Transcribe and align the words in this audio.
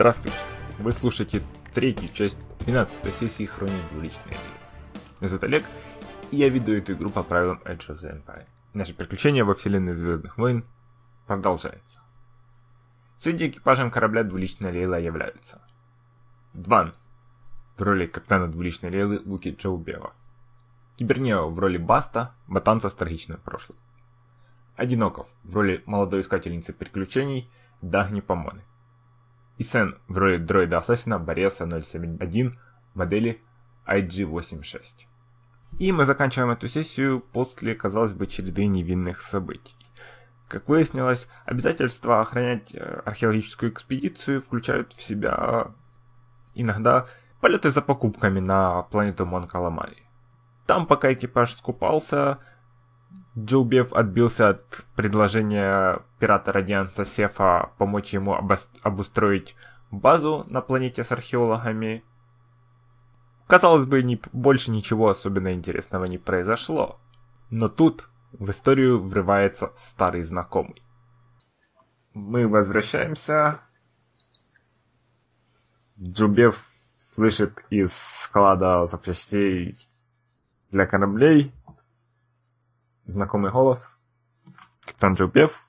Здравствуйте! 0.00 0.38
Вы 0.78 0.92
слушаете 0.92 1.42
третью 1.74 2.08
часть 2.14 2.40
12 2.60 3.14
сессии 3.16 3.44
Хроник 3.44 3.86
Двуличной 3.90 4.28
Игры. 4.28 4.40
Меня 5.20 5.28
зовут 5.28 5.44
Олег, 5.44 5.64
и 6.30 6.38
я 6.38 6.48
веду 6.48 6.72
эту 6.72 6.94
игру 6.94 7.10
по 7.10 7.22
правилам 7.22 7.60
Edge 7.66 7.86
of 7.88 8.00
the 8.00 8.10
Empire. 8.10 8.46
Наше 8.72 8.94
приключение 8.94 9.44
во 9.44 9.52
вселенной 9.52 9.92
Звездных 9.92 10.38
войн 10.38 10.64
продолжается. 11.26 12.00
Сегодня 13.18 13.48
экипажем 13.48 13.90
корабля 13.90 14.24
Двуличная 14.24 14.72
Лейла 14.72 14.98
являются 14.98 15.60
Дван 16.54 16.94
в 17.76 17.82
роли 17.82 18.06
капитана 18.06 18.50
Двуличной 18.50 18.88
Лейлы 18.88 19.18
Вуки 19.18 19.54
Джоубева, 19.54 20.14
Кибернео 20.96 21.50
в 21.50 21.58
роли 21.58 21.76
Баста, 21.76 22.34
ботанца 22.46 22.88
с 22.88 22.94
трагичным 22.94 23.38
прошлым, 23.38 23.76
Одиноков 24.76 25.28
в 25.44 25.54
роли 25.54 25.82
молодой 25.84 26.22
искательницы 26.22 26.72
приключений 26.72 27.50
Дагни 27.82 28.20
Помоны, 28.20 28.62
Сен 29.62 29.98
в 30.08 30.18
роли 30.18 30.38
дроида-ассасина 30.38 31.18
Бореса 31.18 31.68
071 31.68 32.52
модели 32.94 33.42
IG-86. 33.86 35.06
И 35.78 35.92
мы 35.92 36.04
заканчиваем 36.04 36.50
эту 36.50 36.68
сессию 36.68 37.20
после, 37.20 37.74
казалось 37.74 38.12
бы, 38.12 38.26
череды 38.26 38.66
невинных 38.66 39.20
событий. 39.20 39.76
Как 40.48 40.68
выяснилось, 40.68 41.28
обязательства 41.44 42.20
охранять 42.20 42.74
э, 42.74 43.02
археологическую 43.04 43.70
экспедицию 43.70 44.40
включают 44.40 44.92
в 44.92 45.00
себя 45.00 45.68
иногда 46.54 47.06
полеты 47.40 47.70
за 47.70 47.82
покупками 47.82 48.40
на 48.40 48.82
планету 48.82 49.26
Монкаламари. 49.26 50.02
Там, 50.66 50.86
пока 50.86 51.12
экипаж 51.12 51.54
скупался, 51.54 52.38
Джоубев 53.38 53.92
отбился 53.92 54.50
от 54.50 54.84
предложения 54.96 56.00
пирата 56.20 56.52
Радианца 56.52 57.04
Сефа 57.04 57.72
помочь 57.78 58.12
ему 58.12 58.38
обустроить 58.82 59.56
базу 59.90 60.44
на 60.48 60.60
планете 60.60 61.02
с 61.02 61.10
археологами. 61.10 62.04
Казалось 63.48 63.86
бы, 63.86 64.02
ни, 64.02 64.20
больше 64.32 64.70
ничего 64.70 65.08
особенно 65.08 65.52
интересного 65.52 66.04
не 66.04 66.18
произошло. 66.18 67.00
Но 67.48 67.68
тут 67.68 68.08
в 68.32 68.50
историю 68.50 69.02
врывается 69.02 69.72
старый 69.76 70.22
знакомый. 70.22 70.80
Мы 72.14 72.46
возвращаемся. 72.46 73.60
Джубев 75.98 76.64
слышит 76.96 77.58
из 77.70 77.92
склада 77.92 78.86
запчастей 78.86 79.88
для 80.70 80.86
кораблей 80.86 81.52
знакомый 83.06 83.50
голос. 83.50 83.96
Капитан 84.84 85.14
Джубев 85.14 85.60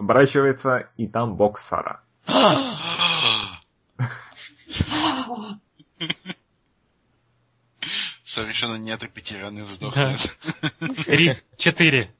оборачивается, 0.00 0.88
и 0.96 1.06
там 1.06 1.36
бог 1.36 1.58
Сара. 1.58 2.02
Совершенно 8.24 8.76
неотрепетированный 8.76 9.64
вздох. 9.64 9.94
Да. 9.94 10.16
Три, 11.04 11.34
четыре. 11.56 12.14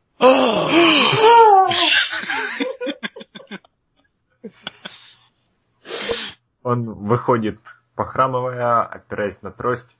Он 6.62 6.84
выходит, 6.84 7.58
похрамывая, 7.94 8.82
опираясь 8.82 9.40
на 9.40 9.50
трость. 9.50 9.96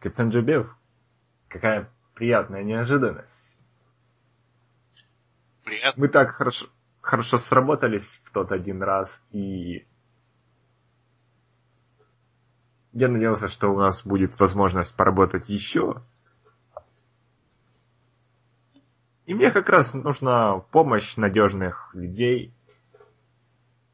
Капитан 0.00 0.30
Джубев, 0.30 0.74
какая 1.48 1.88
приятная 2.14 2.62
неожиданность. 2.62 3.29
Приятно. 5.70 6.00
Мы 6.00 6.08
так 6.08 6.30
хорошо, 6.32 6.66
хорошо 7.00 7.38
сработались 7.38 8.20
в 8.24 8.32
тот 8.32 8.50
один 8.50 8.82
раз, 8.82 9.22
и 9.30 9.86
я 12.92 13.06
надеялся, 13.06 13.46
что 13.46 13.68
у 13.68 13.78
нас 13.78 14.04
будет 14.04 14.36
возможность 14.40 14.96
поработать 14.96 15.48
еще. 15.48 16.02
И 19.26 19.34
мне 19.34 19.52
как 19.52 19.68
раз 19.68 19.94
нужна 19.94 20.58
помощь 20.58 21.14
надежных 21.14 21.94
людей. 21.94 22.52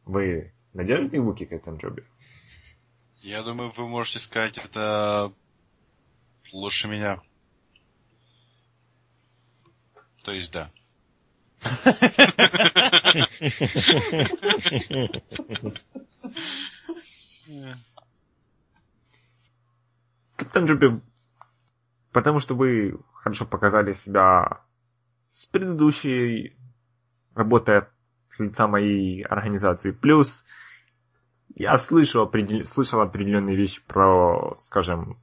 Вы 0.06 0.54
надежные 0.72 1.20
Вуки 1.20 1.44
к 1.44 1.52
этому 1.52 1.76
джобе? 1.76 2.06
Я 3.18 3.42
думаю, 3.42 3.70
вы 3.76 3.86
можете 3.86 4.18
сказать 4.18 4.56
это 4.56 5.30
лучше 6.54 6.88
меня. 6.88 7.20
То 10.22 10.32
есть 10.32 10.50
да. 10.50 10.70
Капитан 20.36 20.64
Джуби, 20.66 21.00
потому 22.12 22.40
что 22.40 22.54
вы 22.54 22.98
хорошо 23.14 23.46
показали 23.46 23.94
себя 23.94 24.60
с 25.28 25.46
предыдущей 25.46 26.56
работой 27.34 27.78
от 27.78 27.88
лица 28.38 28.66
моей 28.66 29.22
организации. 29.22 29.90
Плюс 29.92 30.44
я 31.54 31.78
слышал, 31.78 32.22
определ... 32.22 32.64
слышал 32.64 33.00
определенные 33.00 33.56
вещи 33.56 33.82
про, 33.86 34.56
скажем, 34.58 35.18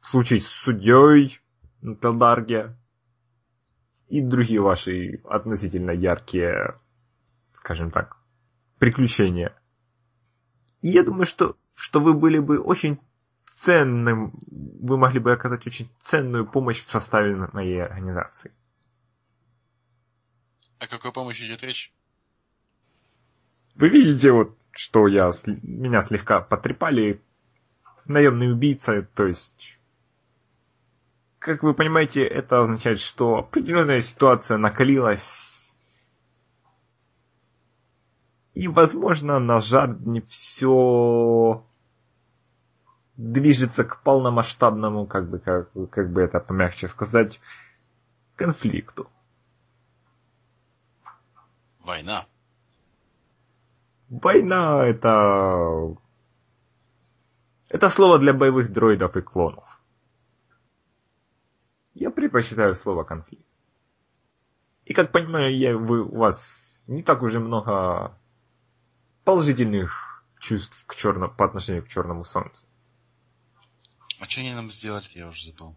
случай 0.00 0.40
с 0.40 0.46
судьей 0.46 1.40
на 1.82 1.94
Телдарге 1.96 2.76
и 4.10 4.20
другие 4.20 4.60
ваши 4.60 5.20
относительно 5.24 5.92
яркие, 5.92 6.78
скажем 7.54 7.90
так, 7.90 8.16
приключения. 8.78 9.56
И 10.82 10.88
я 10.88 11.04
думаю, 11.04 11.26
что, 11.26 11.56
что 11.74 12.00
вы 12.00 12.14
были 12.14 12.38
бы 12.38 12.58
очень 12.58 12.98
ценным, 13.46 14.38
вы 14.50 14.96
могли 14.96 15.20
бы 15.20 15.32
оказать 15.32 15.66
очень 15.66 15.88
ценную 16.00 16.46
помощь 16.46 16.78
в 16.78 16.90
составе 16.90 17.36
моей 17.52 17.82
организации. 17.82 18.52
О 20.78 20.86
какой 20.88 21.12
помощи 21.12 21.42
идет 21.42 21.62
речь? 21.62 21.92
Вы 23.76 23.90
видите, 23.90 24.32
вот, 24.32 24.58
что 24.72 25.06
я, 25.06 25.30
меня 25.46 26.02
слегка 26.02 26.40
потрепали 26.40 27.22
наемный 28.06 28.52
убийца, 28.52 29.02
то 29.14 29.26
есть 29.26 29.78
как 31.40 31.62
вы 31.62 31.72
понимаете, 31.72 32.22
это 32.22 32.60
означает, 32.60 33.00
что 33.00 33.38
определенная 33.38 34.00
ситуация 34.00 34.58
накалилась. 34.58 35.74
И, 38.52 38.68
возможно, 38.68 39.38
на 39.38 39.60
не 40.04 40.20
все 40.20 41.64
движется 43.16 43.84
к 43.84 44.02
полномасштабному, 44.02 45.06
как 45.06 45.30
бы, 45.30 45.38
как, 45.38 45.70
как 45.90 46.12
бы 46.12 46.20
это 46.20 46.40
помягче 46.40 46.88
сказать, 46.88 47.40
конфликту. 48.36 49.10
Война. 51.80 52.26
Война 54.10 54.84
это... 54.86 55.96
Это 57.70 57.88
слово 57.88 58.18
для 58.18 58.34
боевых 58.34 58.72
дроидов 58.72 59.16
и 59.16 59.22
клонов. 59.22 59.79
Предпочитаю 62.30 62.76
слово 62.76 63.02
конфликт. 63.02 63.44
И 64.84 64.94
как 64.94 65.10
понимаю, 65.10 65.56
я, 65.58 65.76
вы, 65.76 66.04
у 66.04 66.16
вас 66.16 66.84
не 66.86 67.02
так 67.02 67.22
уже 67.22 67.40
много 67.40 68.16
положительных 69.24 70.24
чувств 70.38 70.84
к 70.86 70.94
черно, 70.94 71.28
по 71.28 71.44
отношению 71.44 71.82
к 71.84 71.88
черному 71.88 72.22
солнцу. 72.22 72.64
А 74.20 74.26
что 74.26 74.42
они 74.42 74.54
нам 74.54 74.70
сделать, 74.70 75.10
я 75.12 75.26
уже 75.26 75.46
забыл. 75.46 75.74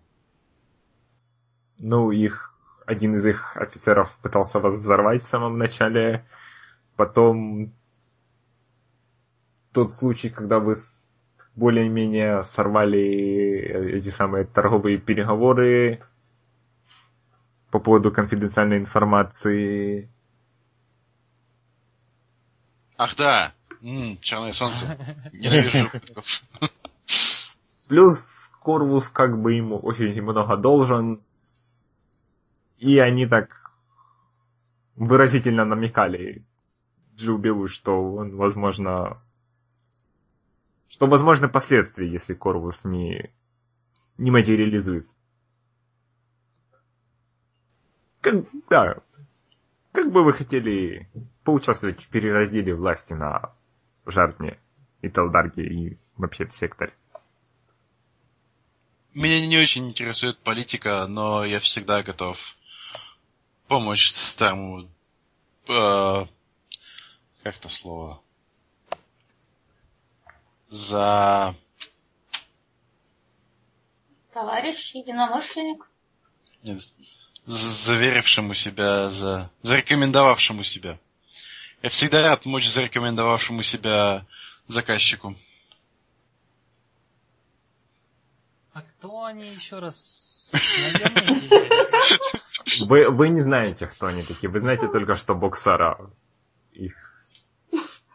Ну, 1.79 2.11
их, 2.11 2.53
один 2.85 3.15
из 3.15 3.25
их 3.25 3.57
офицеров 3.57 4.15
пытался 4.21 4.59
вас 4.59 4.77
взорвать 4.77 5.23
в 5.23 5.27
самом 5.27 5.57
начале, 5.57 6.23
потом 6.95 7.73
тот 9.71 9.95
случай, 9.95 10.29
когда 10.29 10.59
вы 10.59 10.77
более-менее 11.55 12.43
сорвали 12.43 13.97
эти 13.97 14.09
самые 14.09 14.45
торговые 14.45 14.99
переговоры 14.99 16.03
по 17.73 17.79
поводу 17.79 18.11
конфиденциальной 18.11 18.77
информации. 18.77 20.07
Ах 22.99 23.15
да, 23.15 23.55
М-м, 23.81 24.19
черное 24.21 24.53
солнце. 24.53 24.95
Ненавижу. 25.33 25.89
Плюс 27.87 28.51
Корвус 28.59 29.09
как 29.09 29.41
бы 29.41 29.53
ему 29.53 29.79
очень 29.79 30.21
много 30.21 30.55
должен. 30.55 31.23
И 32.77 32.99
они 32.99 33.25
так 33.25 33.71
выразительно 34.95 35.65
намекали 35.65 36.45
Джубилу, 37.15 37.67
что 37.67 37.93
он, 37.93 38.35
возможно, 38.35 39.19
что 40.89 41.07
возможны 41.07 41.49
последствия, 41.49 42.07
если 42.07 42.35
Корвус 42.35 42.81
не, 42.83 43.33
не 44.19 44.29
материализуется. 44.29 45.15
Как, 48.23 48.35
да, 48.69 48.95
Как 49.91 50.11
бы 50.13 50.23
вы 50.23 50.31
хотели 50.31 51.09
поучаствовать 51.43 52.01
в 52.01 52.07
переразделе 52.07 52.73
власти 52.73 53.11
на 53.11 53.53
Жартне 54.05 54.57
и 55.01 55.09
Талдарге 55.09 55.63
и 55.63 55.97
вообще 56.15 56.45
в 56.45 56.55
секторе? 56.55 56.93
Меня 59.13 59.45
не 59.45 59.57
очень 59.57 59.89
интересует 59.89 60.39
политика, 60.39 61.05
но 61.05 61.43
я 61.43 61.59
всегда 61.59 62.01
готов 62.01 62.37
помочь 63.67 64.11
старому... 64.11 64.89
Э, 65.67 66.25
как 67.43 67.57
то 67.57 67.67
слово? 67.67 68.21
За... 70.69 71.55
Товарищ, 74.31 74.95
единомышленник. 74.95 75.89
Нет, 76.63 76.81
заверившему 77.45 78.53
себя, 78.53 79.09
за... 79.09 79.51
зарекомендовавшему 79.61 80.63
себя. 80.63 80.99
Я 81.81 81.89
всегда 81.89 82.23
рад 82.23 82.43
помочь 82.43 82.67
зарекомендовавшему 82.67 83.61
себя 83.61 84.25
заказчику. 84.67 85.35
А 88.73 88.81
кто 88.81 89.25
они 89.25 89.49
еще 89.49 89.79
раз? 89.79 90.55
Вы, 92.87 93.09
вы 93.11 93.29
не 93.29 93.41
знаете, 93.41 93.87
кто 93.87 94.07
они 94.07 94.23
такие. 94.23 94.49
Вы 94.49 94.59
знаете 94.59 94.87
только, 94.87 95.15
что 95.15 95.35
Боксара 95.35 96.09
их 96.71 97.12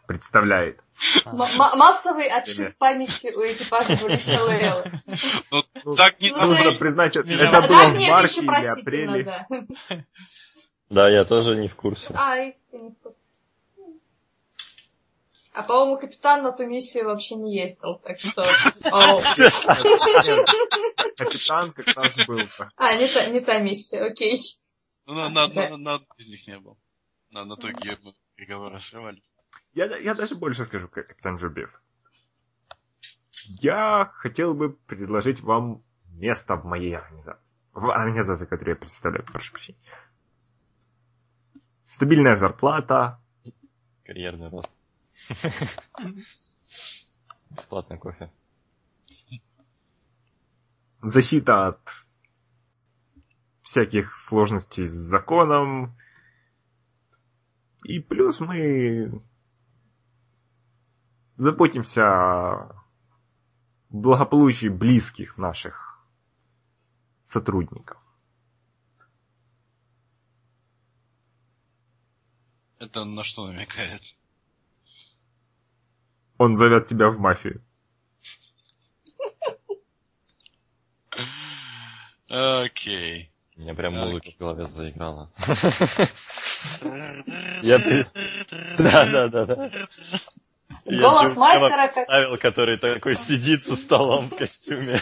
представляет. 0.09 0.81
Массовый 1.25 2.27
отшиб 2.27 2.75
памяти 2.79 3.31
у 3.35 3.41
экипажа 3.41 3.95
двуличной 3.95 4.39
Лейлы. 4.39 4.91
Ну, 5.51 5.63
Ну, 5.85 5.95
так 5.95 6.19
не 6.19 6.31
ну, 6.31 6.45
Нужно 6.47 6.71
признать, 6.71 7.15
это, 7.15 7.27
было 7.27 7.89
в 7.89 8.09
марте 8.09 8.41
или 8.41 8.65
апреле. 8.65 9.23
да. 9.23 9.47
Да, 10.89 11.07
я 11.07 11.23
тоже 11.25 11.55
не 11.55 11.67
в 11.67 11.75
курсе. 11.75 12.07
А, 12.15 12.39
и 12.39 12.55
ты 12.71 12.79
не 12.79 12.89
в 12.89 12.97
курсе. 12.97 13.19
А, 15.53 15.61
по-моему, 15.61 15.99
капитан 15.99 16.41
на 16.41 16.51
ту 16.51 16.65
миссию 16.65 17.05
вообще 17.05 17.35
не 17.35 17.55
ездил, 17.55 18.01
так 18.03 18.19
что... 18.19 18.43
Капитан 21.17 21.71
как 21.73 21.87
раз 21.95 22.15
был. 22.25 22.39
А, 22.77 22.95
не 22.95 23.07
та, 23.07 23.27
не 23.27 23.41
та 23.41 23.59
миссия, 23.59 24.01
окей. 24.01 24.39
Ну, 25.05 25.13
на, 25.13 25.29
на, 25.29 25.77
на, 25.77 26.01
из 26.17 26.25
них 26.25 26.47
не 26.47 26.57
был. 26.57 26.79
На, 27.29 27.45
на 27.45 27.55
той, 27.55 27.71
где 27.73 27.95
мы 28.01 28.15
переговоры 28.35 28.79
срывали. 28.79 29.21
Я, 29.73 29.97
я 29.97 30.15
даже 30.15 30.35
больше 30.35 30.65
скажу, 30.65 30.87
как 30.87 31.07
капитан 31.07 31.37
Джубев. 31.37 31.81
Я 33.61 34.11
хотел 34.15 34.53
бы 34.53 34.73
предложить 34.73 35.41
вам 35.41 35.83
место 36.13 36.55
в 36.55 36.65
моей 36.65 36.95
организации. 36.95 37.53
В 37.73 37.89
организации, 37.89 38.45
которую 38.45 38.75
я 38.75 38.79
представляю, 38.79 39.25
прошу 39.25 39.53
прощения. 39.53 39.79
Стабильная 41.85 42.35
зарплата, 42.35 43.19
Карьерный 44.09 44.49
рост. 44.49 44.73
Бесплатный 47.51 47.99
кофе. 47.99 48.31
защита 51.03 51.67
от 51.67 51.79
всяких 53.61 54.15
сложностей 54.15 54.87
с 54.87 54.93
законом. 54.93 55.95
И 57.83 57.99
плюс 57.99 58.39
мы 58.39 59.21
заботимся 61.39 62.03
о 62.03 62.83
благополучии 63.89 64.67
близких 64.67 65.37
наших 65.37 65.97
сотрудников. 67.27 67.97
Это 72.77 73.05
на 73.05 73.23
что 73.23 73.47
намекает? 73.47 74.01
Он 76.37 76.55
зовет 76.55 76.87
тебя 76.87 77.09
в 77.09 77.17
мафию. 77.19 77.63
Окей. 82.27 83.31
У 83.57 83.61
меня 83.61 83.73
прям 83.75 83.93
музыка 83.95 84.29
в 84.31 84.37
голове 84.37 84.65
заиграла. 84.65 85.31
Я 87.61 87.79
Да, 88.77 89.05
да, 89.05 89.27
да, 89.27 89.45
да. 89.45 89.89
Я 90.89 91.01
Голос 91.01 91.37
мастера 91.37 91.69
как... 91.69 91.93
представил, 91.93 92.37
который 92.39 92.77
такой 92.77 93.15
сидит 93.15 93.63
со 93.63 93.75
столом 93.75 94.29
в 94.29 94.35
костюме. 94.35 94.99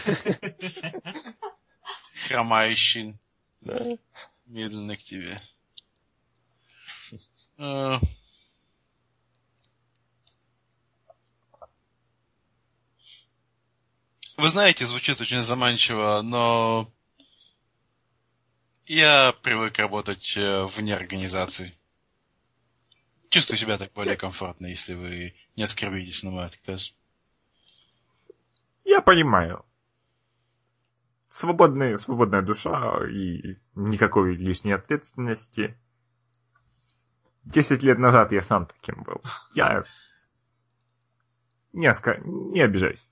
Хромающий 2.26 3.16
Да. 3.62 3.96
медленно 4.46 4.96
к 4.96 5.02
тебе. 5.02 5.38
Э, 7.58 7.98
Вы 14.36 14.50
знаете, 14.50 14.86
звучит 14.86 15.20
очень 15.20 15.42
заманчиво, 15.42 16.20
но 16.22 16.92
я 18.86 19.32
привык 19.42 19.78
работать 19.78 20.36
э, 20.36 20.64
вне 20.76 20.94
организации. 20.94 21.77
Чувствую 23.30 23.58
себя 23.58 23.76
так 23.76 23.92
более 23.92 24.16
комфортно, 24.16 24.66
если 24.66 24.94
вы 24.94 25.34
не 25.56 25.64
оскорбитесь 25.64 26.22
на 26.22 26.30
мой 26.30 26.46
отказ. 26.46 26.94
Я 28.84 29.02
понимаю. 29.02 29.66
Свободная, 31.28 31.96
свободная 31.96 32.40
душа 32.40 33.00
и 33.06 33.58
никакой 33.74 34.34
лишней 34.34 34.74
ответственности. 34.74 35.78
Десять 37.44 37.82
лет 37.82 37.98
назад 37.98 38.32
я 38.32 38.42
сам 38.42 38.66
таким 38.66 39.02
был. 39.02 39.22
Я 39.54 39.82
не, 41.74 41.86
оска... 41.86 42.16
не 42.24 42.62
обижаюсь. 42.62 43.06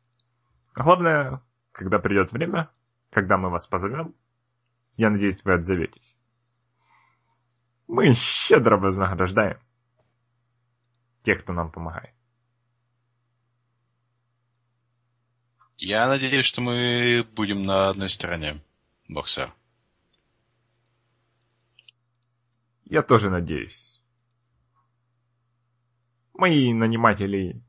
Главное, 0.74 1.42
когда 1.72 1.98
придет 1.98 2.32
время, 2.32 2.70
когда 3.10 3.36
мы 3.36 3.50
вас 3.50 3.66
позовем, 3.66 4.14
я 4.96 5.10
надеюсь, 5.10 5.44
вы 5.44 5.54
отзоветесь. 5.54 6.16
Мы 7.86 8.14
щедро 8.14 8.78
вознаграждаем 8.78 9.58
тех, 11.26 11.42
кто 11.42 11.52
нам 11.52 11.72
помогает. 11.72 12.14
Я 15.76 16.06
надеюсь, 16.06 16.44
что 16.44 16.60
мы 16.60 17.24
будем 17.34 17.64
на 17.64 17.88
одной 17.88 18.08
стороне, 18.08 18.62
боксер. 19.08 19.52
Я 22.84 23.02
тоже 23.02 23.28
надеюсь. 23.28 24.00
Мои 26.32 26.72
наниматели 26.72 27.60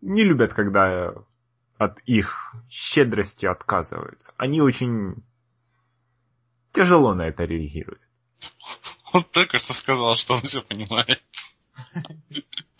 не 0.00 0.24
любят, 0.24 0.54
когда 0.54 1.12
от 1.76 1.98
их 2.06 2.54
щедрости 2.70 3.44
отказываются. 3.44 4.32
Они 4.38 4.62
очень 4.62 5.22
тяжело 6.72 7.12
на 7.12 7.28
это 7.28 7.44
реагируют. 7.44 8.00
Он 9.12 9.24
только 9.24 9.58
что 9.58 9.74
сказал, 9.74 10.16
что 10.16 10.36
он 10.36 10.42
все 10.42 10.62
понимает. 10.62 11.22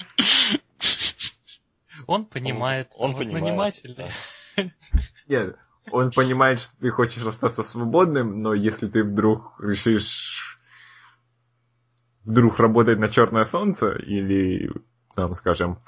Он 2.07 2.27
понимает. 2.27 2.89
Он 2.97 3.11
а 3.11 3.15
вот 3.15 3.23
понимает, 3.23 3.45
Наниматели. 3.45 3.95
да. 3.95 4.09
Нет, 5.29 5.57
он 5.91 6.11
понимает, 6.11 6.61
что 6.61 6.77
ты 6.79 6.91
хочешь 6.91 7.25
остаться 7.25 7.63
свободным, 7.63 8.43
но 8.43 8.55
если 8.55 8.89
ты 8.89 9.05
вдруг 9.05 9.59
решишь 9.61 10.61
вдруг 12.25 12.59
работать 12.59 12.99
на 12.99 13.09
черное 13.09 13.45
солнце 13.45 13.93
или, 13.93 14.71
там, 15.15 15.35
скажем, 15.35 15.79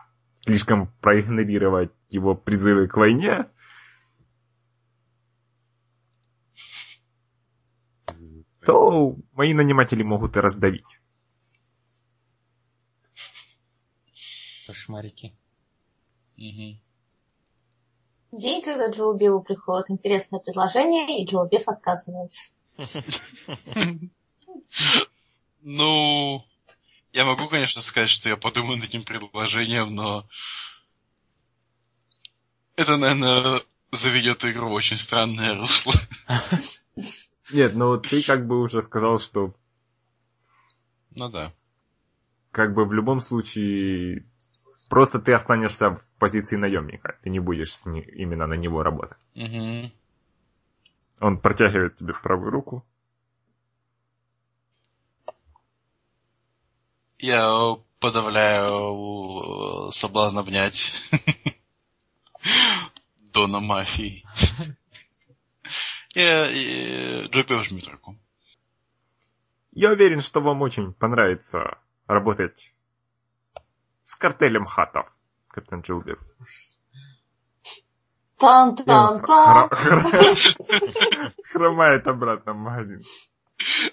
слишком 0.45 0.89
проигнорировать 1.01 1.93
его 2.11 2.35
призывы 2.35 2.89
к 2.89 2.97
войне, 2.97 3.47
то 8.65 9.17
мои 9.33 9.55
наниматели 9.55 10.03
могут 10.03 10.37
и 10.37 10.41
раздавить. 10.41 11.01
Кошмарики. 14.87 15.35
Мгм. 16.37 16.81
День, 18.33 18.63
когда 18.63 18.89
Джо 18.89 19.13
Биллу 19.15 19.43
приходит 19.43 19.91
интересное 19.91 20.39
предложение, 20.39 21.21
и 21.21 21.27
Джо 21.27 21.45
Бифф 21.51 21.67
отказывается. 21.69 22.53
Ну, 25.63 26.45
я 27.13 27.25
могу, 27.25 27.49
конечно, 27.49 27.83
сказать, 27.83 28.11
что 28.11 28.29
я 28.29 28.37
подумаю 28.37 28.77
над 28.77 28.89
этим 28.89 29.05
предложением, 29.05 29.97
но 29.97 30.29
это, 32.77 32.97
наверное, 32.97 33.63
заведет 33.91 34.45
игру 34.45 34.69
в 34.69 34.73
очень 34.73 34.99
странное 34.99 35.57
русло. 35.57 35.95
Нет, 37.51 37.75
ну 37.75 37.99
ты 37.99 38.23
как 38.23 38.47
бы 38.47 38.61
уже 38.61 38.81
сказал, 38.83 39.19
что 39.19 39.57
Ну 41.17 41.29
да. 41.29 41.53
как 42.53 42.73
бы 42.75 42.85
в 42.85 42.93
любом 42.93 43.21
случае 43.21 44.25
просто 44.89 45.19
ты 45.19 45.33
останешься 45.33 45.91
в 45.91 46.03
позиции 46.19 46.57
наемника. 46.57 47.19
Ты 47.23 47.31
не 47.31 47.41
будешь 47.41 47.75
с 47.75 47.87
ни- 47.87 48.03
именно 48.03 48.47
на 48.47 48.55
него 48.55 48.83
работать. 48.83 49.19
Мгм. 49.35 49.93
Он 51.21 51.39
протягивает 51.39 51.97
тебе 51.97 52.15
правую 52.15 52.51
руку. 52.51 52.85
Я 57.19 57.77
подавляю 57.99 59.91
соблазн 59.93 60.39
обнять 60.39 60.93
Дона 63.33 63.61
мафии. 63.61 64.25
Я, 66.15 66.47
я 66.51 67.27
Джопи 67.27 67.63
жмет 67.65 67.89
руку. 67.89 68.19
Я 69.73 69.91
уверен, 69.93 70.21
что 70.21 70.41
вам 70.41 70.63
очень 70.63 70.93
понравится 70.95 71.79
работать 72.07 72.75
с 74.07 74.15
картелем 74.15 74.67
хатов, 74.67 75.07
капитан 75.49 75.81
Джилбер. 75.81 76.21
Тан-тан-тан. 78.39 79.69
Хромает 81.51 82.07
обратно 82.07 82.53
в 82.53 82.57
магазин. 82.57 83.03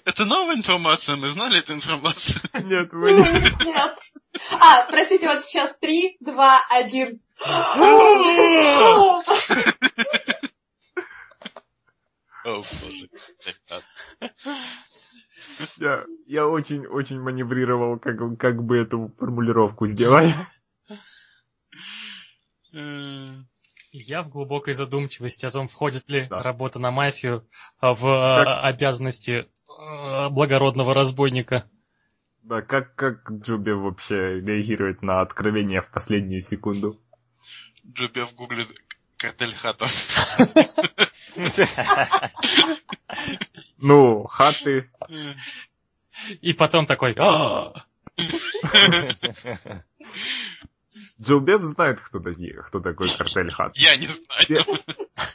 Это 0.04 0.24
новая 0.24 0.54
информация, 0.54 1.16
мы 1.16 1.30
знали 1.30 1.58
эту 1.58 1.74
информацию. 1.74 2.36
Нет, 2.62 2.92
вы 2.92 3.12
не... 3.12 3.22
Нет. 3.64 3.98
А, 4.60 4.86
простите, 4.86 5.26
вот 5.26 5.42
сейчас 5.42 5.76
три, 5.78 6.16
два, 6.20 6.60
один. 6.70 7.20
О, 12.44 12.62
боже. 12.62 12.94
Я, 15.78 16.04
я 16.26 16.46
очень-очень 16.46 17.20
маневрировал, 17.20 17.98
как, 17.98 18.38
как 18.38 18.62
бы 18.62 18.78
эту 18.78 19.14
формулировку 19.18 19.86
сделать. 19.86 20.34
Я 23.96 24.22
в 24.22 24.28
глубокой 24.28 24.74
задумчивости 24.74 25.46
о 25.46 25.52
том, 25.52 25.68
входит 25.68 26.08
ли 26.08 26.26
Да. 26.28 26.40
работа 26.40 26.80
на 26.80 26.90
мафию 26.90 27.46
а, 27.78 27.94
в 27.94 28.04
а, 28.06 28.60
обязанности 28.62 29.46
а, 29.68 30.30
благородного 30.30 30.92
разбойника. 30.92 31.70
Да, 32.42 32.60
как, 32.60 32.96
как 32.96 33.30
Джуби 33.30 33.70
вообще 33.70 34.40
реагирует 34.40 35.02
на 35.02 35.20
откровение 35.20 35.80
в 35.80 35.90
последнюю 35.90 36.42
секунду? 36.42 37.00
Джопи 37.86 38.24
в 38.24 38.34
гугле 38.34 38.66
картель 39.16 39.54
хата. 39.54 39.86
Ну, 43.84 44.24
хаты. 44.24 44.90
И 46.40 46.54
потом 46.54 46.86
такой, 46.86 47.14
«А, 47.18 47.74
Джубев 51.20 51.64
знает, 51.64 52.00
кто, 52.00 52.18
такие, 52.18 52.62
кто 52.62 52.80
такой 52.80 53.14
картель 53.14 53.50
хат. 53.50 53.76
Я 53.76 53.96
не 53.96 54.06
знаю. 54.06 54.24
Все, 54.40 54.64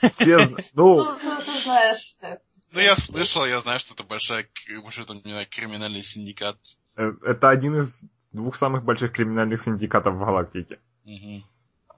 все 0.10 0.38
ну, 0.74 0.98
Ну, 0.98 1.18
ну, 1.24 1.38
ты 1.46 1.62
знаешь, 1.62 2.16
так. 2.20 2.40
Ну, 2.74 2.80
я 2.80 2.96
слышал, 2.96 3.46
я 3.46 3.62
знаю, 3.62 3.80
что 3.80 3.94
это 3.94 4.04
большая, 4.04 4.48
может, 4.82 5.06
там, 5.08 5.18
не 5.18 5.32
знаю, 5.32 5.48
криминальный 5.50 6.02
синдикат. 6.02 6.58
э, 6.96 7.12
это 7.24 7.50
один 7.50 7.78
из 7.78 8.02
двух 8.32 8.56
самых 8.56 8.84
больших 8.84 9.12
криминальных 9.12 9.62
синдикатов 9.62 10.16
в 10.16 10.20
галактике. 10.20 10.80
Мгм. 11.06 11.46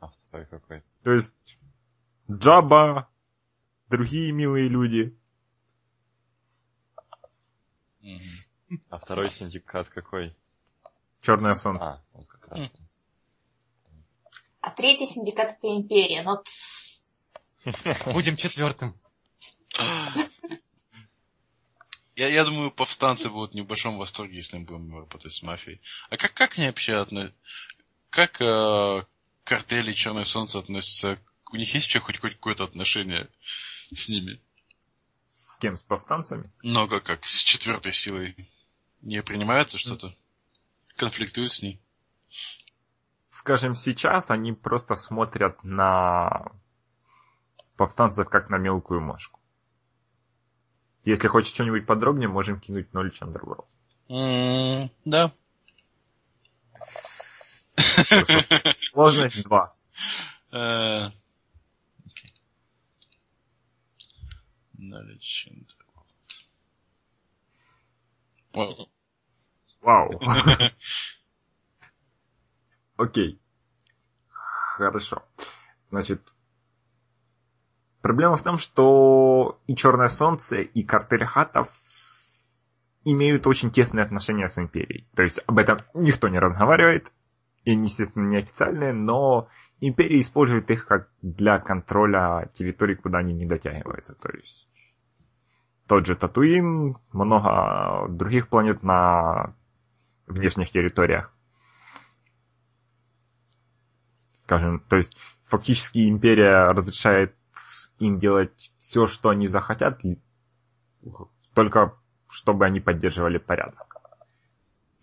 А 0.02 0.10
второй 0.28 0.48
какой? 0.48 0.84
То 1.04 1.12
есть 1.14 1.58
Джаба, 2.30 3.08
другие 3.90 4.34
милые 4.34 4.68
люди. 4.68 5.16
А 8.90 8.98
второй 8.98 9.30
синдикат 9.30 9.90
какой? 9.90 10.36
Черное 11.22 11.56
солнце. 11.56 11.84
А, 11.84 12.02
вот 12.14 12.28
как 12.28 12.48
раз. 12.48 12.72
А 14.62 14.72
третий 14.72 15.06
синдикат 15.06 15.58
это 15.58 15.68
империя. 15.68 16.26
Тссс. 16.44 17.10
будем 18.14 18.36
четвертым. 18.36 18.96
Я, 22.16 22.28
я 22.28 22.44
думаю, 22.44 22.72
повстанцы 22.72 23.30
будут 23.30 23.54
не 23.54 23.62
в 23.62 23.68
большом 23.68 23.98
восторге, 23.98 24.38
если 24.38 24.58
мы 24.58 24.66
будем 24.66 24.96
работать 24.96 25.34
с 25.34 25.42
мафией. 25.42 25.82
А 26.10 26.18
как, 26.18 26.34
как 26.34 26.58
они 26.58 26.68
вообще 26.68 26.96
относятся? 26.96 27.36
Как 28.10 28.42
э, 28.42 29.06
картели 29.44 29.94
Черное 29.94 30.26
Солнце 30.26 30.60
относятся? 30.60 31.20
У 31.52 31.56
них 31.56 31.74
есть 31.74 31.88
вообще 31.88 32.00
хоть, 32.00 32.20
хоть 32.20 32.34
какое-то 32.34 32.66
отношение 32.66 33.30
с 33.94 34.10
ними? 34.10 34.42
Кем? 35.62 35.78
С 35.78 35.84
повстанцами? 35.84 36.50
Но 36.64 36.88
как, 36.88 37.04
как 37.04 37.24
с 37.24 37.38
четвертой 37.44 37.94
силой? 37.94 38.36
Не 39.04 39.22
принимается 39.22 39.78
что-то? 39.78 40.16
Конфликтуют 40.98 41.54
с 41.54 41.62
ней? 41.62 41.80
Скажем, 43.30 43.76
сейчас 43.76 44.32
они 44.32 44.54
просто 44.54 44.96
смотрят 44.96 45.64
на 45.64 46.52
повстанцев 47.78 48.28
как 48.28 48.50
на 48.50 48.58
мелкую 48.58 49.02
мошку. 49.02 49.40
Если 51.06 51.28
хочешь 51.28 51.54
что-нибудь 51.54 51.86
подробнее, 51.86 52.28
можем 52.28 52.60
кинуть 52.60 52.88
Underworld. 52.92 53.66
М, 54.10 54.90
Да. 55.06 55.32
Сложность 58.92 59.44
2. 59.44 59.76
Э, 60.52 61.06
окей. 62.06 62.34
Well, 68.54 68.88
Вау. 69.82 70.12
Окей. 72.98 73.40
Хорошо. 74.30 75.24
Значит, 75.90 76.22
проблема 78.02 78.36
в 78.36 78.44
том, 78.44 78.58
что 78.58 79.60
и 79.68 79.76
Черное 79.76 80.08
Солнце, 80.08 80.58
и 80.58 80.84
картель 80.84 81.26
хатов 81.26 81.70
имеют 83.04 83.48
очень 83.48 83.72
тесные 83.72 84.04
отношения 84.04 84.48
с 84.48 84.58
Империей. 84.58 85.08
То 85.16 85.24
есть 85.24 85.40
об 85.48 85.58
этом 85.58 85.78
никто 85.94 86.28
не 86.28 86.40
разговаривает, 86.40 87.12
и 87.64 87.72
они, 87.72 87.86
естественно, 87.86 88.28
неофициальные, 88.28 88.94
но 88.94 89.50
Империя 89.80 90.20
использует 90.20 90.70
их 90.70 90.86
как 90.86 91.10
для 91.22 91.60
контроля 91.60 92.50
территорий, 92.54 92.96
куда 92.96 93.20
они 93.20 93.34
не 93.34 93.46
дотягиваются. 93.48 94.14
То 94.14 94.30
есть 94.30 94.71
тот 95.92 96.06
же 96.06 96.16
Татуин, 96.16 96.96
много 97.12 98.08
других 98.08 98.48
планет 98.48 98.82
на 98.82 99.54
внешних 100.26 100.72
территориях. 100.72 101.34
Скажем, 104.36 104.80
то 104.88 104.96
есть 104.96 105.18
фактически 105.48 106.08
империя 106.08 106.68
разрешает 106.72 107.36
им 108.00 108.20
делать 108.20 108.72
все, 108.78 109.06
что 109.06 109.32
они 109.32 109.50
захотят, 109.50 110.00
только 111.54 111.94
чтобы 112.30 112.66
они 112.66 112.80
поддерживали 112.80 113.38
порядок. 113.38 113.98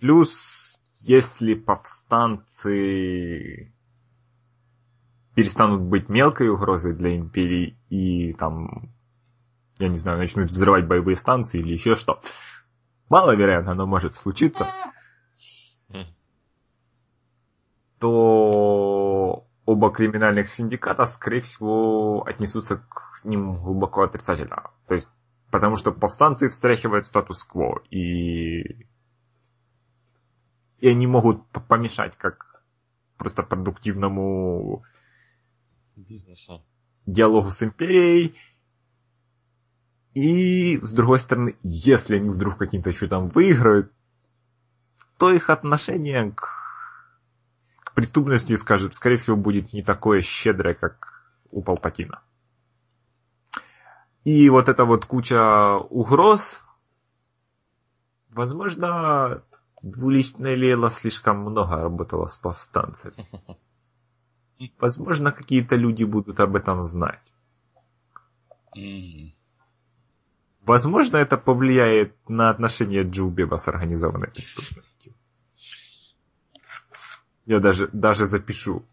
Плюс, 0.01 0.81
если 1.01 1.53
повстанцы 1.53 2.55
перестанут 5.35 5.83
быть 5.83 6.09
мелкой 6.09 6.49
угрозой 6.49 6.95
для 6.95 7.15
империи 7.15 7.77
и 7.91 8.33
там, 8.33 8.89
я 9.79 9.89
не 9.89 9.97
знаю, 9.97 10.19
начнут 10.19 10.51
взрывать 10.51 10.87
боевые 10.87 11.17
станции 11.17 11.61
или 11.61 11.73
еще 11.73 11.95
что, 11.95 12.21
маловероятно, 13.09 13.73
оно 13.73 13.87
может 13.87 14.15
случиться, 14.15 14.67
то 17.99 19.47
оба 19.67 19.93
криминальных 19.93 20.49
синдиката, 20.49 21.07
скорее 21.07 21.41
всего, 21.41 22.25
отнесутся 22.27 22.77
к 22.77 23.25
ним 23.25 23.57
глубоко 23.63 24.03
отрицательно. 24.03 24.71
То 24.87 24.95
есть, 24.95 25.09
потому 25.51 25.77
что 25.77 25.93
повстанцы 25.93 26.49
встряхивают 26.49 27.07
статус-кво, 27.07 27.83
и... 27.91 28.87
и 30.79 30.89
они 30.89 31.07
могут 31.07 31.47
помешать 31.69 32.17
как 32.17 32.63
просто 33.17 33.43
продуктивному 33.43 34.85
Бизнеса. 35.97 36.63
диалогу 37.07 37.51
с 37.51 37.63
империей. 37.63 38.37
И, 40.19 40.81
с 40.81 40.93
другой 40.93 41.21
стороны, 41.21 41.57
если 41.63 42.17
они 42.17 42.29
вдруг 42.29 42.59
каким-то 42.59 42.93
чудом 42.93 43.29
выиграют, 43.29 43.93
то 45.17 45.31
их 45.31 45.49
отношение 45.49 46.33
к, 46.33 46.49
к 47.85 47.95
преступности, 47.95 48.57
скажем, 48.57 48.91
скорее 48.91 49.19
всего, 49.19 49.37
будет 49.37 49.73
не 49.73 49.85
такое 49.85 50.23
щедрое, 50.23 50.75
как 50.75 51.23
у 51.53 51.63
Палпатина. 51.63 52.21
И 54.25 54.51
вот 54.51 54.69
эта 54.69 54.85
вот 54.85 55.05
куча 55.05 55.77
угроз, 55.77 56.65
возможно, 58.31 59.45
двуличная 59.83 60.57
Лейла 60.57 60.91
слишком 60.91 61.43
много 61.43 61.77
работала 61.77 62.27
с 62.27 62.37
повстанцами. 62.39 63.25
Возможно, 64.81 65.31
какие-то 65.31 65.77
люди 65.77 66.03
будут 66.03 66.41
об 66.41 66.57
этом 66.57 66.83
знать. 66.83 67.23
Возможно, 70.69 71.17
это 71.17 71.39
повлияет 71.39 72.15
на 72.29 72.51
отношения 72.51 73.03
Джубеба 73.03 73.57
с 73.57 73.67
организованной 73.69 74.31
преступностью. 74.31 75.15
Я 77.47 77.59
даже, 77.59 77.89
даже 77.89 78.27
запишу. 78.27 78.85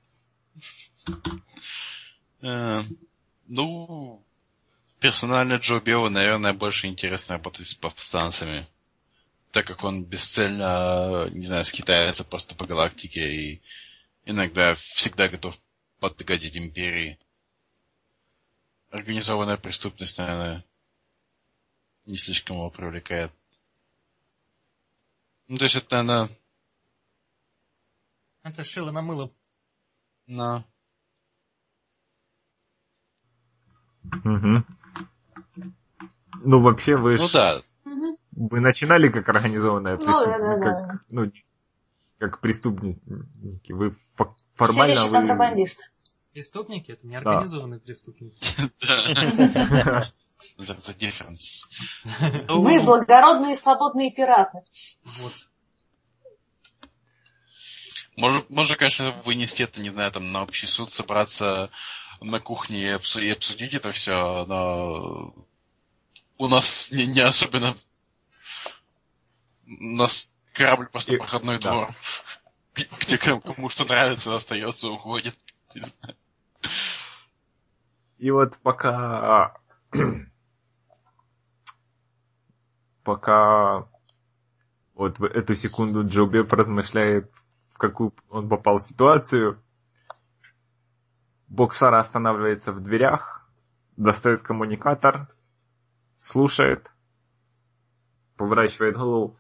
Э, 2.42 2.84
Ну, 3.48 4.24
персонально 5.02 5.56
Джо 5.56 5.82
Белу, 5.82 6.10
наверное, 6.10 6.54
больше 6.54 6.88
интересно 6.88 7.36
работать 7.36 7.68
с 7.68 7.74
повстанцами. 7.76 8.68
так 9.52 9.68
как 9.68 9.84
он 9.84 10.04
бесцельно, 10.06 11.30
не 11.32 11.46
знаю, 11.48 11.66
скитается 11.66 12.24
просто 12.24 12.56
по 12.56 12.66
галактике 12.66 13.22
и 13.22 13.62
иногда 14.26 14.76
всегда 14.94 15.28
готов 15.28 15.56
подгодить 16.00 16.56
империи. 16.56 17.18
Организованная 18.92 19.58
преступность, 19.58 20.18
наверное, 20.18 20.64
не 22.06 22.18
слишком 22.18 22.58
его 22.58 22.70
привлекает. 22.70 23.32
Ну, 25.48 25.58
то 25.58 25.66
есть 25.66 25.76
это, 25.76 26.02
наверное... 26.04 26.38
Это 28.44 28.64
шило 28.64 28.92
на 28.92 29.02
мыло. 29.02 29.32
На... 30.28 30.66
Угу. 34.04 34.64
Ну, 36.44 36.62
вообще, 36.62 36.96
вы 36.96 37.18
Ну 37.18 37.28
ж- 37.28 37.32
да. 37.34 37.64
Вы 38.32 38.60
начинали 38.60 39.10
как 39.10 39.28
организованная 39.30 39.94
Ну, 39.98 40.00
преступность, 40.04 40.40
да, 40.40 40.58
да, 40.58 40.58
да. 40.58 40.88
как, 40.88 41.06
ну, 41.10 41.32
как 42.20 42.42
преступники. 42.42 43.72
Вы 43.72 43.92
фа- 44.16 44.36
Все 44.36 44.46
формально 44.56 44.92
вещи 44.94 45.08
вы... 45.08 45.12
контрабандист. 45.14 45.92
Преступники 46.34 46.92
это 46.92 47.08
не 47.08 47.20
Да. 47.22 47.32
организованные 47.32 47.80
преступники. 47.80 48.46
да. 50.58 50.64
The 50.64 50.78
the 50.86 50.98
difference. 50.98 51.64
Мы 52.48 52.82
благородные 52.84 53.56
свободные 53.56 54.12
пираты. 54.12 54.60
Вот. 55.04 55.34
Можно, 58.16 58.46
можно, 58.50 58.76
конечно, 58.78 59.12
вынести 59.24 59.64
это, 59.64 59.82
не 59.82 59.90
знаю, 59.90 60.12
там, 60.12 60.32
на 60.32 60.44
общий 60.44 60.68
суд, 60.68 60.94
собраться 60.94 61.70
на 62.22 62.40
кухне 62.40 62.82
и, 62.82 62.96
обсу- 62.96 63.22
и 63.22 63.30
обсудить 63.30 63.74
это 63.74 63.92
все, 63.92 64.46
но 64.46 65.36
у 66.38 66.48
нас 66.48 66.90
не, 66.92 67.06
не 67.08 67.20
особенно... 67.20 67.78
У 69.68 69.84
нас 69.96 70.34
корабль 70.54 70.88
просто 70.88 71.14
И- 71.14 71.18
проходной 71.18 71.60
да. 71.60 71.72
двор, 71.72 71.96
где 73.02 73.18
кому 73.18 73.42
кому 73.42 73.70
что 73.70 73.84
нравится, 73.84 74.34
остается, 74.34 74.88
уходит. 74.90 75.36
И 78.18 78.32
вот 78.32 78.58
пока... 78.60 79.58
пока 83.04 83.88
вот 84.94 85.20
в 85.20 85.24
эту 85.24 85.56
секунду 85.56 86.06
Джо 86.06 86.26
Беф 86.26 86.52
размышляет, 86.54 87.32
в 87.70 87.78
какую 87.78 88.14
он 88.30 88.50
попал 88.50 88.80
ситуацию, 88.80 89.62
Боксара 91.48 92.00
останавливается 92.00 92.72
в 92.72 92.82
дверях, 92.82 93.50
достает 93.98 94.42
коммуникатор, 94.42 95.28
слушает, 96.18 96.90
поворачивает 98.36 98.98
голову. 98.98 99.38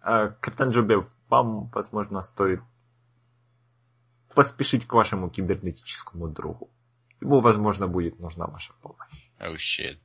«А, 0.00 0.28
Капитан 0.28 0.70
Джобев, 0.70 1.06
вам, 1.28 1.68
возможно, 1.68 2.22
стоит 2.22 2.62
поспешить 4.34 4.86
к 4.86 4.92
вашему 4.92 5.28
кибернетическому 5.28 6.28
другу. 6.28 6.70
Ему, 7.20 7.40
возможно, 7.40 7.86
будет 7.86 8.18
нужна 8.18 8.46
ваша 8.46 8.72
помощь. 8.80 9.30
Oh 9.38 9.54
shit. 9.56 9.98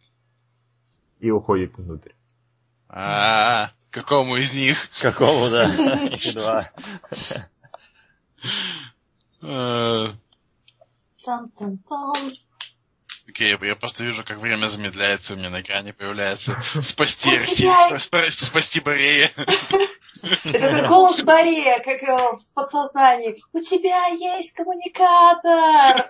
И 1.19 1.31
уходит 1.31 1.77
внутрь. 1.77 2.12
А, 2.89 3.72
какому 3.89 4.38
из 4.38 4.51
них? 4.53 4.77
Какому, 5.01 5.50
да? 5.50 6.03
Их 6.05 6.34
два. 6.34 6.72
Э, 9.41 10.13
Там-там-там. 11.24 12.13
Окей, 13.27 13.57
я- 13.59 13.75
просто 13.75 14.03
вижу, 14.03 14.24
как 14.24 14.38
время 14.38 14.68
замедляется, 14.68 15.33
у 15.33 15.35
меня 15.35 15.50
на 15.50 15.61
экране 15.61 15.94
появляется 15.94 16.61
спасти 16.81 17.29
тебя- 17.40 17.98
спа- 17.98 17.98
спа- 17.98 18.29
спасти 18.29 18.79
Борея. 18.79 19.31
Это 20.44 20.59
как 20.59 20.88
голос 20.88 21.22
Борея, 21.22 21.79
как 21.79 22.01
э, 22.03 22.16
в 22.33 22.53
подсознании. 22.53 23.44
У 23.51 23.59
тебя 23.61 24.07
есть 24.07 24.53
коммуникатор! 24.55 26.05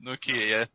Ну 0.00 0.12
окей, 0.12 0.48
я 0.48 0.68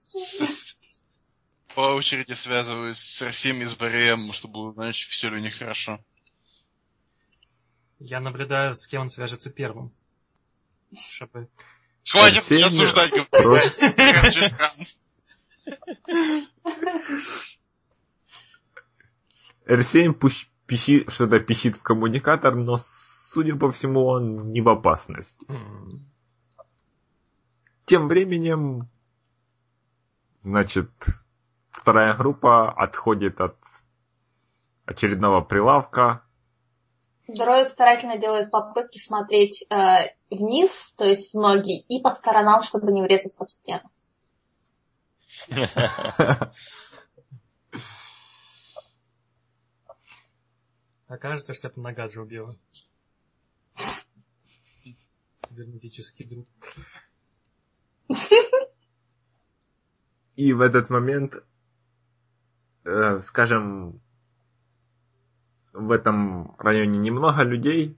по 1.75 1.81
очереди 1.93 2.33
связываюсь 2.33 2.97
с 2.99 3.21
Арсием 3.21 3.61
и 3.61 3.65
с 3.65 3.75
Бореем, 3.75 4.31
чтобы 4.33 4.59
узнать, 4.69 4.95
все 4.95 5.29
ли 5.29 5.37
у 5.37 5.39
них 5.39 5.57
хорошо. 5.57 5.99
Я 7.99 8.21
наблюдаю, 8.21 8.75
с 8.75 8.87
кем 8.87 9.01
он 9.01 9.09
свяжется 9.09 9.53
первым. 9.53 9.91
Чтобы... 10.93 11.49
Хватит 12.09 12.37
Арсений 12.37 12.63
осуждать, 12.63 13.29
Просто 13.29 13.93
говорит. 13.97 14.53
R7 19.67 20.13
пусть 20.13 20.49
пищит, 20.65 21.11
что-то 21.11 21.39
пищит 21.39 21.75
в 21.75 21.83
коммуникатор, 21.83 22.55
но, 22.55 22.79
судя 22.79 23.55
по 23.55 23.69
всему, 23.69 24.05
он 24.05 24.51
не 24.51 24.61
в 24.61 24.69
опасности. 24.69 25.45
Тем 27.85 28.07
временем, 28.07 28.87
значит, 30.43 30.89
вторая 31.69 32.15
группа 32.15 32.71
отходит 32.71 33.41
от 33.41 33.57
очередного 34.85 35.41
прилавка. 35.41 36.23
Дроид 37.35 37.67
старательно 37.69 38.17
делает 38.17 38.51
попытки 38.51 38.97
смотреть 38.97 39.63
э, 39.69 40.15
вниз, 40.29 40.93
то 40.97 41.05
есть 41.05 41.33
в 41.33 41.37
ноги, 41.39 41.79
и 41.79 42.01
по 42.01 42.11
сторонам, 42.11 42.63
чтобы 42.63 42.91
не 42.91 43.01
врезаться 43.01 43.45
в 43.45 43.51
стену. 43.51 43.89
Окажется, 51.07 51.53
что 51.53 51.67
это 51.67 51.81
нога 51.81 52.07
Джо 52.07 52.23
Бела. 52.23 52.55
Кибернетический 55.41 56.25
друг. 56.25 56.47
И 60.35 60.53
в 60.53 60.61
этот 60.61 60.89
момент, 60.89 61.43
э, 62.85 63.21
скажем, 63.23 64.01
в 65.79 65.91
этом 65.91 66.55
районе 66.57 66.99
немного 66.99 67.43
людей, 67.43 67.97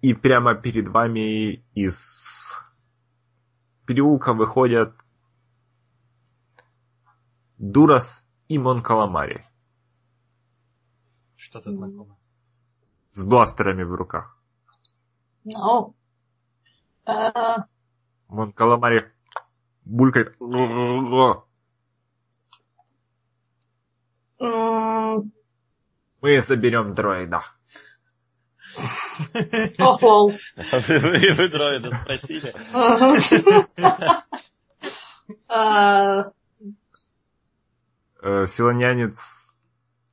и 0.00 0.14
прямо 0.14 0.54
перед 0.54 0.88
вами 0.88 1.64
из 1.74 2.54
переулка 3.86 4.32
выходят 4.34 4.94
Дурас 7.56 8.24
и 8.48 8.58
Монкаламари 8.58 9.42
Что-то 11.36 11.70
знакомое. 11.70 12.16
с 13.12 13.24
бластерами 13.24 13.82
в 13.82 13.94
руках. 13.94 14.38
Ну, 15.44 15.96
э, 17.06 17.32
Монкаламари 18.28 19.10
булькает. 19.84 20.36
Мы 24.38 25.30
заберем 26.42 26.94
дроида. 26.94 27.42
ох, 29.78 30.02
лол. 30.02 30.32
Вы 30.56 31.32
вы 31.34 31.48
дроида 31.48 31.96
спросили. 32.02 32.52
Э, 38.20 38.46
Силонянец 38.46 39.54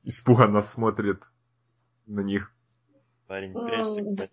испуганно 0.04 0.62
смотрит 0.62 1.22
на 2.06 2.20
них. 2.20 2.52
Парень, 3.26 3.52
прячься. 3.52 4.30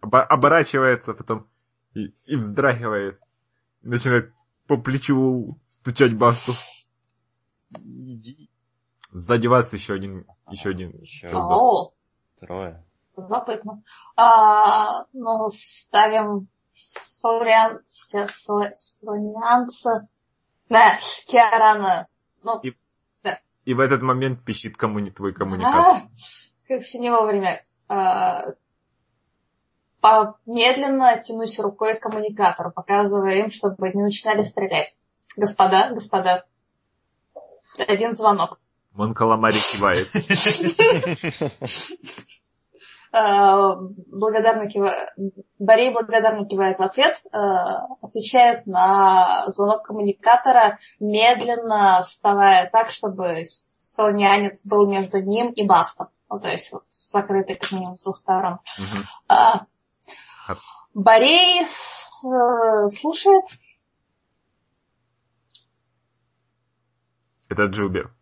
Оборачивается 0.00 1.12
потом 1.12 1.46
и, 1.94 2.14
и 2.24 2.36
вздрагивает. 2.36 3.20
Начинает 3.82 4.32
по 4.66 4.76
плечу 4.76 5.60
стучать 5.68 6.16
басту. 6.16 6.52
Иди. 7.78 8.51
Сзади 9.12 9.46
вас 9.46 9.72
еще 9.72 9.94
один, 9.94 10.26
еще 10.50 10.70
один. 10.70 10.90
Еще. 11.00 11.28
О, 11.32 11.92
трое. 12.40 12.82
любопытно. 13.16 13.82
А, 14.16 15.04
ну, 15.12 15.50
ставим 15.52 16.48
Со- 16.72 17.82
Солянца. 18.74 20.08
Да, 20.70 20.98
Киарана. 21.26 22.08
Ну, 22.42 22.58
И- 22.60 22.74
И 23.66 23.74
в 23.74 23.80
этот 23.80 24.00
момент 24.02 24.42
пищит 24.44 24.76
коммуни 24.78 25.10
твой 25.10 25.34
коммуникатор. 25.34 25.80
а, 25.80 26.08
как 26.66 26.80
все 26.82 26.98
не 26.98 27.10
вовремя. 27.10 27.62
А, 27.88 28.40
по- 30.00 30.38
медленно 30.46 31.22
тянусь 31.22 31.60
рукой 31.60 31.96
к 31.98 32.02
коммуникатору, 32.02 32.72
показывая 32.72 33.34
им, 33.34 33.50
чтобы 33.50 33.90
не 33.90 34.02
начинали 34.02 34.42
стрелять. 34.42 34.96
Господа, 35.36 35.90
господа. 35.90 36.46
Один 37.86 38.14
звонок. 38.14 38.58
Монкаламари 38.94 39.56
кивает. 39.72 40.08
Э, 43.12 43.74
благодарно 44.06 44.68
кивает, 44.68 45.10
Борей 45.58 45.92
благодарно 45.92 46.46
кивает 46.46 46.78
в 46.78 46.82
ответ, 46.82 47.18
э, 47.32 47.36
отвечает 48.02 48.66
на 48.66 49.48
звонок 49.48 49.84
коммуникатора, 49.84 50.78
медленно 51.00 52.02
вставая 52.04 52.68
так, 52.70 52.90
чтобы 52.90 53.42
солнянец 53.44 54.66
был 54.66 54.86
между 54.86 55.22
ним 55.22 55.52
и 55.52 55.66
бастом. 55.66 56.08
Ну, 56.28 56.38
то 56.38 56.48
есть 56.48 56.72
вот, 56.72 56.84
закрытый 56.90 57.56
как 57.56 57.72
минимум 57.72 57.96
с 57.96 58.02
двух 58.02 58.16
сторон. 58.16 58.58
Мгм. 58.78 59.66
Борей 60.94 61.64
слушает. 61.66 63.44
Это 67.48 67.64
Джубер. 67.64 68.14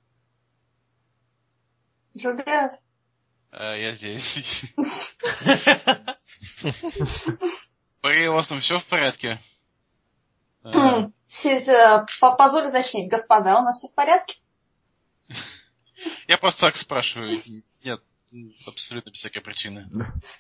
Джулия, 2.17 2.71
Э, 3.53 3.81
я 3.81 3.95
здесь. 3.97 4.63
У 8.03 8.33
вас 8.33 8.47
там 8.47 8.61
все 8.61 8.79
в 8.79 8.87
порядке? 8.87 9.41
Э, 10.63 11.09
э, 11.69 12.07
по- 12.21 12.37
позволь 12.37 12.69
уточнить, 12.69 13.11
господа, 13.11 13.59
у 13.59 13.63
нас 13.63 13.79
все 13.79 13.89
в 13.89 13.95
порядке? 13.95 14.39
Я 16.29 16.39
просто 16.39 16.61
так 16.63 16.77
спрашиваю. 16.77 17.35
Нет, 17.85 18.01
абсолютно 18.67 19.11
без 19.11 19.19
всякой 19.19 19.41
причины. 19.41 19.85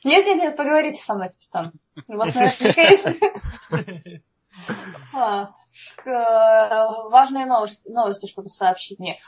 Нет, 0.05 0.25
нет, 0.27 0.37
нет, 0.37 0.57
поговорите 0.57 1.03
со 1.03 1.15
мной, 1.15 1.31
капитан. 1.31 1.73
У 2.09 2.17
вас 2.17 2.35
наверняка 2.35 2.83
есть 2.83 3.07
А, 5.13 5.51
важные 7.09 7.47
новости, 7.47 7.89
новости, 7.89 8.27
чтобы 8.27 8.49
сообщить 8.49 8.99
мне. 8.99 9.21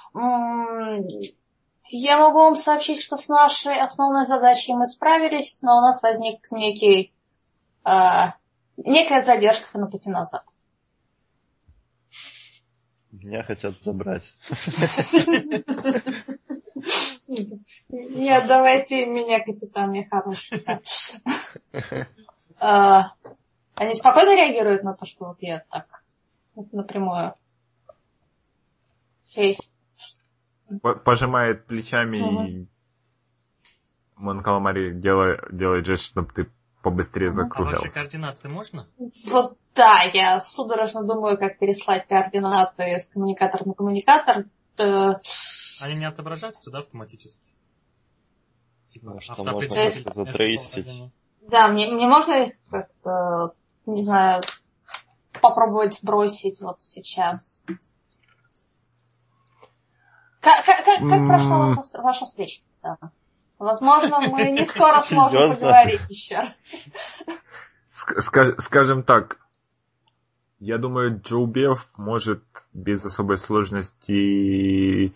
Я 1.95 2.19
могу 2.19 2.39
вам 2.39 2.57
сообщить, 2.57 3.03
что 3.03 3.17
с 3.17 3.29
нашей 3.29 3.79
основной 3.79 4.25
задачей 4.25 4.73
мы 4.73 4.87
справились, 4.87 5.61
но 5.61 5.77
у 5.77 5.81
нас 5.83 6.03
возник 6.03 6.51
некий, 6.51 7.13
э, 7.85 7.91
некая 8.79 9.21
задержка 9.21 9.79
на 9.79 9.87
пути 9.87 10.09
назад. 10.09 10.45
Меня 13.11 13.43
хотят 13.43 13.75
забрать. 13.83 14.33
Не 17.89 18.31
отдавайте 18.31 19.05
меня, 19.05 19.41
капитан, 19.41 19.93
я 19.93 20.07
хороший. 20.09 20.65
А, 22.59 23.13
Они 23.75 23.93
спокойно 23.93 24.35
реагируют 24.37 24.83
на 24.83 24.95
то, 24.95 25.05
что 25.05 25.27
вот 25.27 25.43
я 25.43 25.65
так 25.69 26.05
напрямую. 26.73 27.35
Эй, 29.35 29.59
Пожимает 30.81 31.67
плечами 31.67 32.19
Мгм. 32.19 32.47
и 32.47 32.67
Мон 34.17 34.43
Каламари 34.43 34.93
делает, 34.93 35.41
делает 35.51 35.87
жест, 35.87 36.05
чтобы 36.05 36.33
ты 36.33 36.51
побыстрее 36.83 37.31
А 37.31 37.63
ваши 37.63 37.91
координаты 37.91 38.49
можно? 38.49 38.87
вот 39.27 39.59
да, 39.75 40.01
я 40.13 40.41
судорожно 40.41 41.03
думаю, 41.05 41.39
как 41.39 41.59
переслать 41.59 42.07
координаты 42.07 42.83
с 42.83 43.09
коммуникатора 43.09 43.65
на 43.65 43.75
коммуникатор. 43.75 44.45
Э, 44.77 45.15
Они 45.81 45.95
не 45.97 46.05
отображаются, 46.05 46.71
да, 46.71 46.81
автоматически? 46.81 47.49
Типа, 48.89 49.17
Ну, 49.39 49.45
можно 49.45 49.59
вместо 49.59 50.13
затрейсить. 50.13 51.11
Да, 51.41 51.69
мне, 51.69 51.91
мне 51.91 52.07
можно 52.07 52.45
их 52.45 52.55
как-то, 52.71 53.55
не 53.87 54.03
знаю, 54.03 54.43
попробовать 55.41 56.01
бросить 56.03 56.61
вот 56.61 56.83
сейчас. 56.83 57.63
Как, 60.43 60.65
как, 60.67 60.85
как, 60.85 61.09
как 61.09 61.27
прошла 61.27 61.67
ваша, 61.67 62.03
ваша 62.03 62.27
встреча? 62.27 62.61
Да. 62.83 62.99
Возможно, 63.59 64.21
мы 64.29 64.51
не 64.51 64.65
скоро 64.67 64.99
сможем 65.01 65.43
Серьезно? 65.43 65.55
поговорить 65.55 66.11
еще 66.11 66.41
раз. 66.41 66.67
Ск- 67.95 68.21
скаж- 68.21 68.59
скажем 68.59 69.05
так, 69.05 69.39
я 70.59 70.79
думаю, 70.79 71.21
Джоубев 71.21 71.89
может 71.97 72.43
без 72.73 73.05
особой 73.05 73.39
сложности 73.39 75.15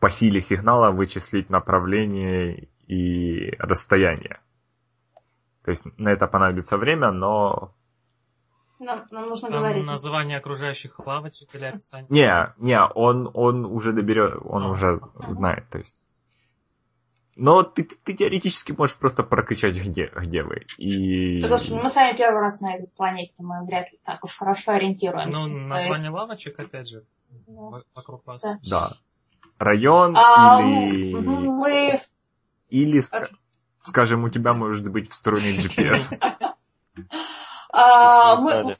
по 0.00 0.10
силе 0.10 0.40
сигнала 0.40 0.90
вычислить 0.90 1.48
направление 1.48 2.68
и 2.88 3.52
расстояние. 3.58 4.40
То 5.64 5.70
есть 5.70 5.84
на 5.96 6.08
это 6.10 6.26
понадобится 6.26 6.76
время, 6.76 7.12
но... 7.12 7.72
Нам, 8.80 9.04
нам 9.10 9.28
нужно 9.28 9.48
Там 9.50 9.58
говорить. 9.58 9.84
название 9.84 10.38
окружающих 10.38 10.98
лавочек 11.06 11.54
или 11.54 11.66
описание? 11.66 12.06
Не, 12.08 12.54
не, 12.56 12.80
он, 12.82 13.30
он 13.34 13.66
уже 13.66 13.92
доберет, 13.92 14.40
он 14.42 14.62
А. 14.64 14.70
уже 14.70 15.00
знает, 15.28 15.68
то 15.68 15.78
есть. 15.78 15.96
Но 17.36 17.62
ты, 17.62 17.84
ты 17.84 18.14
теоретически 18.14 18.72
можешь 18.72 18.96
просто 18.96 19.22
прокричать, 19.22 19.76
где, 19.76 20.10
где 20.14 20.42
вы. 20.42 20.64
И... 20.78 21.40
Да, 21.42 21.48
Господи, 21.48 21.74
мы 21.82 21.90
с 21.90 21.94
вами 21.94 22.16
первый 22.16 22.40
раз 22.40 22.60
на 22.60 22.74
этой 22.74 22.88
планете, 22.88 23.34
мы 23.42 23.64
вряд 23.66 23.92
ли 23.92 23.98
так 24.02 24.24
уж 24.24 24.34
хорошо 24.36 24.72
ориентируемся. 24.72 25.38
Ну, 25.38 25.46
То 25.46 25.74
есть, 25.74 25.88
название 25.88 26.10
лавочек, 26.10 26.58
опять 26.58 26.88
же, 26.88 27.04
да. 27.46 27.82
вокруг 27.94 28.26
вас. 28.26 28.42
Да. 28.42 28.58
Да. 28.68 28.90
Район 29.58 30.14
А, 30.16 30.60
или... 30.62 31.14
мы 31.14 32.00
Или, 32.70 33.00
ска- 33.00 33.28
скажем, 33.84 34.24
у 34.24 34.30
тебя 34.30 34.54
может 34.54 34.90
быть 34.90 35.10
встроенный 35.10 35.58
GPS. 35.58 36.18
А, 37.72 38.36
мы, 38.36 38.76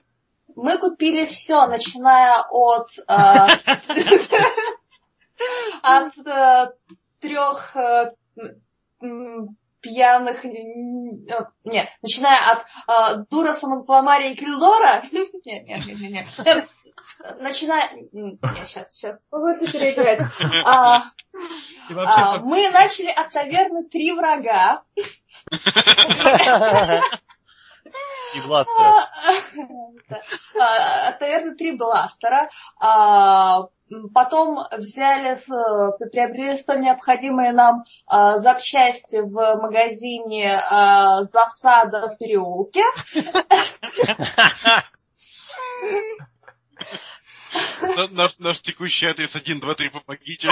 мы 0.57 0.79
купили 0.79 1.27
все, 1.27 1.67
начиная 1.67 2.43
от, 2.51 2.89
от 5.83 6.19
э, 6.27 6.73
трех 7.21 7.77
э, 7.77 8.13
пьяных, 9.81 10.45
э, 10.45 10.51
нет, 11.65 11.89
начиная 12.03 12.39
от 12.53 12.67
э, 12.89 13.25
Дура, 13.31 13.55
Самонпламария 13.55 14.33
и 14.33 14.37
Крилдора, 14.37 15.03
нет, 15.13 15.33
нет, 15.45 15.87
нет, 15.87 15.99
нет. 16.01 16.27
Э, 16.45 16.67
начиная, 17.41 17.89
нет, 18.13 18.39
сейчас, 18.65 18.93
сейчас, 18.93 19.21
позвольте 19.31 19.71
переиграть. 19.71 20.21
А, 20.65 21.05
а, 21.95 22.39
мы 22.41 22.69
начали 22.71 23.09
от 23.09 23.31
таверны 23.31 23.89
«Три 23.89 24.13
врага», 24.13 24.83
И 28.35 28.41
бластера. 28.47 28.95
А, 30.61 31.09
От 31.09 31.19
таверны 31.19 31.55
три 31.57 31.73
бластера. 31.73 32.49
А, 32.81 33.63
Потом 34.15 34.61
взяли, 34.79 35.35
с- 35.35 35.49
приобрели 36.13 36.57
столь 36.57 36.83
необходимые 36.83 37.51
нам 37.51 37.83
а, 38.07 38.39
запчасти 38.39 39.17
в 39.17 39.57
магазине 39.61 40.61
а, 40.71 41.25
«Засада 41.25 42.11
в 42.11 42.17
переулке». 42.17 42.85
На- 47.97 48.09
Наш, 48.13 48.39
наш 48.39 48.61
текущий 48.61 49.07
адрес 49.07 49.35
1, 49.35 49.61
2, 49.61 49.75
3, 49.75 49.89
помогите. 49.91 50.49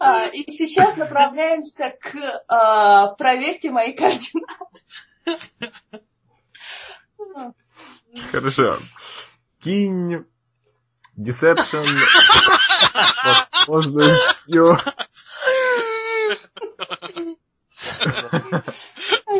А, 0.00 0.26
И 0.26 0.48
сейчас 0.50 0.96
направляемся 0.96 1.90
к 2.00 2.14
а, 2.48 3.08
проверьте 3.14 3.70
мои 3.70 3.92
координаты. 3.92 4.80
Хорошо. 8.30 8.78
Кинь 9.62 10.24
Deception 11.18 11.88
со 13.24 13.64
сложностью... 13.64 14.78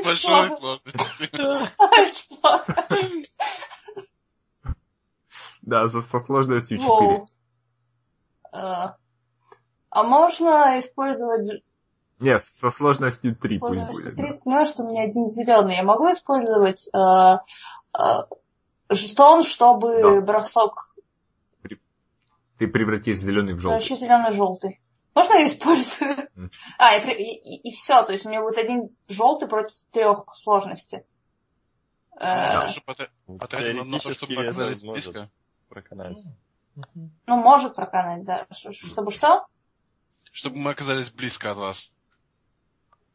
Большой 0.05 0.49
сложностью. 0.59 1.39
Да, 5.69 5.89
со, 5.91 6.01
со 6.01 6.19
сложностью 6.19 6.79
4. 6.79 6.89
Воу. 6.89 7.27
А 8.53 8.97
а 9.91 10.03
можно 10.03 10.79
использовать 10.81 11.63
Нет, 12.21 12.43
со 12.55 12.71
сложностью 12.71 13.37
3 13.37 13.59
пусть 13.59 13.75
Сложности 13.75 14.11
будет. 14.11 14.17
три. 14.17 14.41
Понимаешь, 14.45 14.69
что 14.71 14.83
у 14.83 14.87
меня 14.87 15.03
один 15.03 15.27
зеленый. 15.27 15.77
Я 15.77 15.83
могу 15.83 16.11
использовать 16.13 16.89
э, 16.89 16.99
э, 16.99 18.01
жетон, 18.91 19.43
чтобы 19.45 20.01
Да. 20.03 20.21
бросок 20.23 20.95
Ты 22.59 22.67
превратишь 22.67 23.19
зеленый 23.21 23.55
в 23.55 23.61
желтый. 23.61 23.79
вообще 23.79 23.95
зеленый 23.95 24.33
желтый. 24.33 24.81
Можно 25.15 25.35
я 25.35 25.47
использую? 25.47 26.11
М. 26.37 26.51
А, 26.79 26.97
и, 26.97 27.03
при- 27.03 27.35
и, 27.35 27.73
все, 27.73 28.03
то 28.05 28.13
есть 28.13 28.25
у 28.25 28.31
меня 28.31 28.41
будет 28.41 28.59
один 28.59 28.89
желтый 29.09 29.49
против 29.49 29.77
трех 29.93 30.25
сложности. 30.35 31.05
Э, 32.17 32.21
Да. 32.21 32.75
Пота- 32.87 33.11
потратить 33.39 33.85
на 33.91 33.99
то, 33.99 34.11
чтобы 34.13 34.43
оказались 34.43 34.83
близко. 34.83 35.31
Проканать. 35.69 36.19
Ну, 37.27 37.37
может 37.43 37.75
проканать, 37.75 38.25
да. 38.25 38.47
Чтобы 38.51 39.11
что? 39.11 39.47
Чтобы 40.33 40.57
мы 40.57 40.71
оказались 40.71 41.11
близко 41.11 41.51
от 41.51 41.59
вас. 41.59 41.93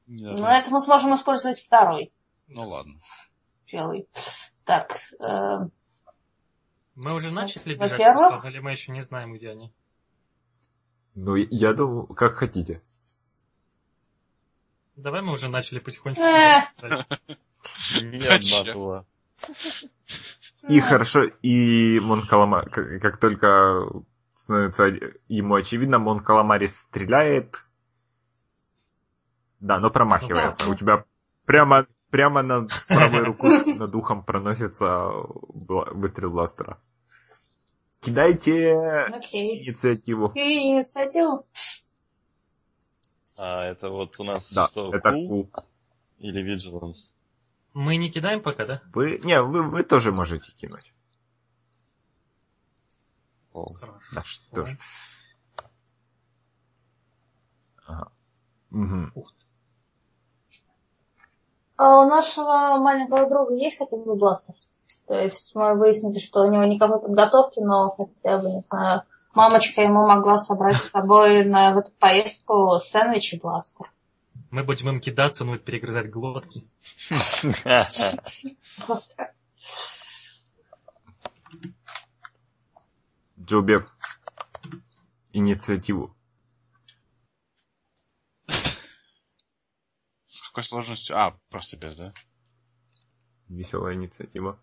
Не 0.07 0.25
Ну, 0.25 0.45
это 0.45 0.69
мы 0.71 0.81
сможем 0.81 1.15
использовать 1.15 1.59
второй 1.61 2.11
Ну 2.47 2.67
ладно. 2.67 2.93
белый. 3.71 4.07
Так, 4.65 4.99
э, 5.19 5.59
Мы 6.95 7.13
уже 7.13 7.31
начали 7.31 7.75
бежать 7.75 7.99
или 8.45 8.59
мы 8.59 8.71
еще 8.71 8.91
не 8.91 9.01
знаем, 9.01 9.33
где 9.33 9.51
они? 9.51 9.73
Ну, 11.15 11.35
я 11.35 11.73
думаю, 11.73 12.07
как 12.07 12.35
хотите. 12.35 12.81
Давай 14.95 15.21
мы 15.21 15.33
уже 15.33 15.47
начали 15.47 15.79
потихонечку. 15.79 16.23
Э. 16.23 17.05
Нет? 18.01 18.41
Батула. 18.51 19.05
И 20.69 20.79
хорошо, 20.79 21.23
и 21.41 21.99
Мон 21.99 22.25
Каламари, 22.25 22.99
как, 22.99 23.19
только 23.19 23.85
становится 24.35 24.85
ему 25.27 25.55
очевидно, 25.55 25.99
Мон 25.99 26.21
Каламари 26.23 26.67
стреляет. 26.67 27.57
Да, 29.59 29.79
но 29.79 29.89
промахивается. 29.89 30.65
Ну, 30.65 30.71
У 30.73 30.75
тебя 30.75 31.05
прямо, 31.45 31.85
прямо 32.09 32.41
над 32.41 32.71
правой 32.87 33.23
рукой 33.23 33.75
над 33.75 33.93
ухом 33.95 34.23
проносится 34.23 35.09
выстрел 35.49 36.31
бластера. 36.31 36.77
Кидайте 38.01 38.73
Окей. 39.13 39.65
инициативу. 39.67 40.31
И 40.35 40.59
инициативу. 40.59 41.45
А 43.37 43.65
это 43.65 43.89
вот 43.89 44.19
у 44.19 44.23
нас 44.23 44.51
Да, 44.53 44.67
что, 44.67 44.93
это 44.93 45.09
cool 45.09 45.27
кул. 45.27 45.49
или 46.19 46.43
vigilance? 46.43 47.13
Мы 47.73 47.95
не 47.97 48.11
кидаем 48.11 48.41
пока, 48.41 48.65
да? 48.65 48.81
Вы, 48.93 49.19
не, 49.23 49.41
вы, 49.41 49.69
вы 49.69 49.83
тоже 49.83 50.11
можете 50.11 50.51
кинуть. 50.53 50.93
О, 53.53 53.65
Хорошо. 53.73 54.15
Да, 54.15 54.21
что 54.23 54.65
ж. 54.65 54.77
Ага. 57.85 58.11
Мгм. 58.69 59.11
Ух 59.15 59.33
ты. 59.33 59.45
А 61.77 61.99
у 62.01 62.07
нашего 62.07 62.77
маленького 62.77 63.27
друга 63.29 63.55
есть 63.55 63.77
хотя 63.77 63.97
бы 63.97 64.15
бластер? 64.15 64.55
То 65.07 65.15
есть 65.15 65.53
мы 65.53 65.75
выяснили, 65.75 66.17
что 66.17 66.41
у 66.41 66.51
него 66.51 66.63
никакой 66.63 67.01
подготовки, 67.01 67.59
но 67.59 67.91
хотя 67.91 68.37
бы, 68.37 68.51
не 68.51 68.61
знаю, 68.61 69.03
мамочка 69.33 69.81
ему 69.81 70.07
могла 70.07 70.37
собрать 70.37 70.77
с 70.77 70.91
собой 70.91 71.43
на 71.43 71.73
в 71.73 71.77
эту 71.77 71.91
поездку 71.93 72.79
сэндвич 72.79 73.33
и 73.33 73.39
бластер. 73.39 73.91
Мы 74.53 74.63
будем 74.63 74.87
им 74.89 74.99
кидаться, 74.99 75.45
ну, 75.45 75.57
перегрызать 75.57 76.11
глотки. 76.11 76.69
Джобев. 83.39 83.83
Инициативу. 85.31 86.15
С 90.27 90.47
какой 90.49 90.63
сложностью? 90.63 91.17
А, 91.17 91.35
просто 91.49 91.75
без, 91.75 91.95
да? 91.95 92.13
Веселая 93.49 93.95
инициатива. 93.95 94.59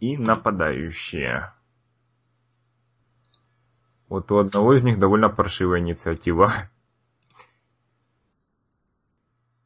И 0.00 0.16
нападающие. 0.16 1.52
Вот 4.08 4.30
у 4.32 4.38
одного 4.38 4.74
из 4.74 4.82
них 4.82 4.98
довольно 4.98 5.28
паршивая 5.28 5.80
инициатива. 5.80 6.52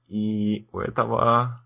И 0.08 0.68
у 0.72 0.80
этого... 0.80 1.64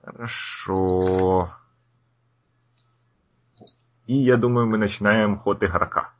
Хорошо. 0.00 1.54
И 4.06 4.16
я 4.16 4.36
думаю, 4.36 4.66
мы 4.66 4.78
начинаем 4.78 5.38
ход 5.38 5.62
игрока. 5.62 6.14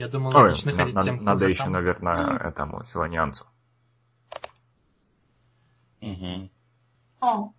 Я 0.00 0.08
думал, 0.08 0.34
Ой, 0.34 0.44
логично 0.44 0.72
ходить 0.72 0.94
на- 0.94 1.02
тем, 1.02 1.16
кто 1.16 1.24
надо 1.26 1.46
еще, 1.46 1.62
там. 1.64 1.72
наверное, 1.72 2.38
этому 2.38 2.82
силанианцу. 2.86 3.44
О. 7.20 7.50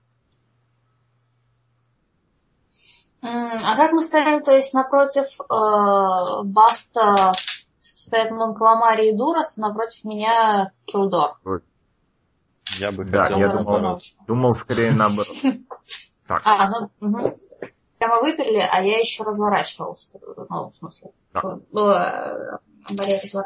М, 3.21 3.61
А 3.63 3.75
как 3.75 3.91
мы 3.91 4.01
стоим, 4.01 4.41
то 4.41 4.51
есть 4.55 4.73
напротив 4.73 5.27
э, 5.39 6.43
Баста 6.45 7.31
стоят 7.79 8.31
Монкаламари 8.31 9.11
и 9.11 9.15
Дурас, 9.15 9.57
напротив 9.57 10.03
меня 10.03 10.71
Килдор. 10.85 11.37
Я 12.79 12.91
бы 12.91 13.05
Да, 13.05 13.21
хотел 13.21 13.37
я 13.37 13.49
думал, 13.49 14.01
думал 14.25 14.55
скорее 14.55 14.93
наоборот. 14.93 15.27
Так, 16.25 16.41
А, 16.45 16.69
ну, 16.71 16.89
мгм. 17.01 17.35
Прямо 18.01 18.19
выперли, 18.19 18.57
а 18.57 18.81
я 18.81 18.97
еще 18.97 19.23
разворачивался. 19.23 20.19
Ну, 20.49 20.69
в 20.71 20.73
смысле, 20.73 21.11
Да. 21.33 21.39
что, 21.39 21.61
э, 21.71 22.57
Барьер 22.95 23.19
все, 23.21 23.43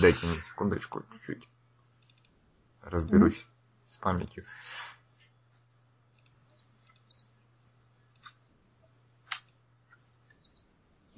дайте 0.00 0.26
мне 0.26 0.36
секундочку 0.38 1.02
чуть-чуть. 1.12 1.46
Разберусь 2.80 3.46
с 3.84 3.98
памятью. 3.98 4.46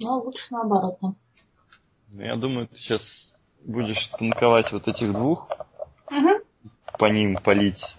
Ну, 0.01 0.17
лучше 0.23 0.47
наоборот. 0.51 0.97
Ну, 0.99 1.15
я 2.17 2.35
думаю, 2.35 2.67
ты 2.67 2.75
сейчас 2.75 3.33
будешь 3.63 4.07
танковать 4.07 4.73
вот 4.73 4.89
этих 4.89 5.13
двух, 5.13 5.47
Мгм. 6.11 6.41
по 6.99 7.05
ним 7.05 7.37
палить 7.37 7.95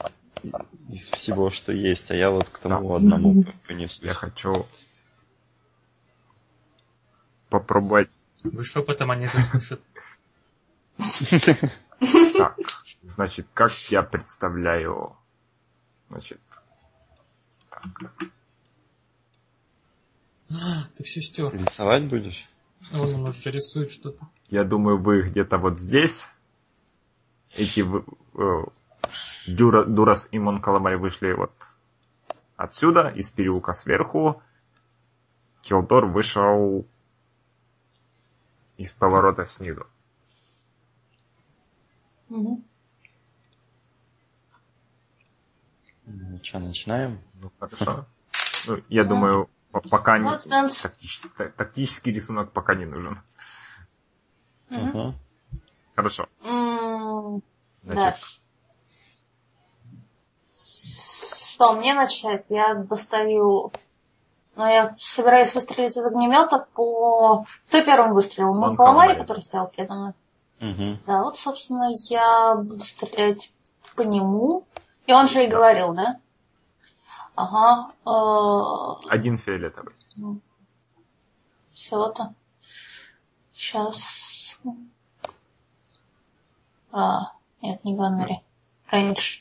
из 0.88 1.08
всего, 1.08 1.50
что 1.50 1.72
есть, 1.72 2.10
а 2.10 2.16
я 2.16 2.30
вот 2.30 2.48
к 2.48 2.58
тому 2.58 2.94
одному 2.94 3.44
понесусь. 3.66 4.02
Я 4.02 4.14
хочу 4.14 4.66
попробовать 7.48 8.10
Вы 8.44 8.62
шепотом 8.62 9.10
они 9.10 9.26
же 9.26 9.38
слышат. 9.38 9.80
так. 12.36 12.56
Значит, 13.02 13.46
как 13.54 13.72
я 13.90 14.02
представляю... 14.02 15.16
Значит, 16.08 16.40
Ты 20.48 21.04
все 21.04 21.20
стер. 21.20 21.52
Рисовать 21.52 22.08
будешь? 22.08 22.48
Он, 22.92 23.14
он 23.14 23.28
уже 23.28 23.50
рисует 23.50 23.90
что-то. 23.90 24.26
я 24.48 24.64
думаю, 24.64 24.98
вы 24.98 25.28
где-то 25.28 25.58
вот 25.58 25.78
здесь. 25.78 26.26
Эти 27.54 27.80
э, 27.80 28.64
Дюра- 29.46 29.84
Дурас 29.84 30.28
и 30.30 30.38
Монкаламари 30.38 30.96
вышли 30.96 31.32
вот 31.32 31.52
отсюда, 32.56 33.08
из 33.08 33.30
переулка 33.30 33.72
сверху. 33.72 34.42
Килдор 35.62 36.06
вышел 36.06 36.86
из 38.76 38.90
поворота 38.92 39.46
снизу. 39.46 39.86
Мгм. 42.28 42.64
Ну 46.06 46.40
что, 46.42 46.58
начинаем? 46.58 47.20
Ну, 47.34 47.52
хорошо. 47.58 48.06
Ну, 48.66 48.82
я 48.88 49.04
думаю, 49.04 49.48
по- 49.72 49.80
пока 49.80 50.18
не, 50.18 50.24
Вот 50.24 50.44
там. 50.48 50.70
тактический, 50.70 51.30
та- 51.36 51.48
тактический 51.50 52.12
рисунок 52.12 52.52
пока 52.52 52.74
не 52.74 52.86
нужен. 52.86 53.18
Ага. 54.70 55.14
Хорошо. 55.96 56.28
М, 56.44 57.42
Да. 57.82 57.94
Значит, 57.94 58.24
Что, 61.58 61.72
мне 61.72 61.92
начать? 61.92 62.44
Я 62.50 62.76
достаю... 62.76 63.72
Ну, 64.54 64.64
я 64.64 64.94
собираюсь 64.96 65.52
выстрелить 65.56 65.96
из 65.96 66.06
огнемета 66.06 66.68
по... 66.72 67.44
Кто 67.66 67.82
первым 67.82 68.14
выстрелил? 68.14 68.54
Ну, 68.54 68.76
Каламари, 68.76 69.18
который 69.18 69.42
стоял 69.42 69.66
передо 69.66 69.94
мной. 69.94 70.12
Мгм. 70.60 71.00
Да, 71.04 71.24
вот, 71.24 71.36
собственно, 71.36 71.90
я 72.10 72.54
буду 72.54 72.84
стрелять 72.84 73.52
по 73.96 74.02
нему. 74.02 74.68
И 75.06 75.12
он 75.12 75.26
же 75.26 75.42
и 75.42 75.48
говорил, 75.48 75.94
да? 75.94 76.20
Ага. 77.34 77.90
э, 78.06 79.08
один 79.08 79.36
фиолетовый. 79.36 79.94
Всего-то. 81.74 82.34
Сейчас. 83.52 84.60
А, 86.92 87.32
нет, 87.62 87.82
не 87.82 87.96
Ганнери. 87.96 88.44
Рейндж. 88.92 89.40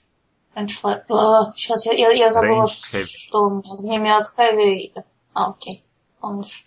Сейчас 0.65 1.85
я, 1.85 1.91
я, 1.93 2.09
я 2.09 2.31
забыла, 2.31 2.65
Range 2.65 2.67
что, 2.67 3.05
что 3.05 3.43
у 3.43 3.49
меня 3.49 3.73
огнемет 3.73 4.27
хэви. 4.27 4.93
А, 5.33 5.51
окей. 5.51 5.83
Помнишь. 6.19 6.65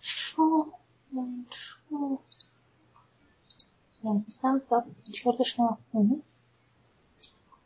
Шо? 0.00 0.66
Шнур. 1.50 2.20
Угу. 5.92 6.22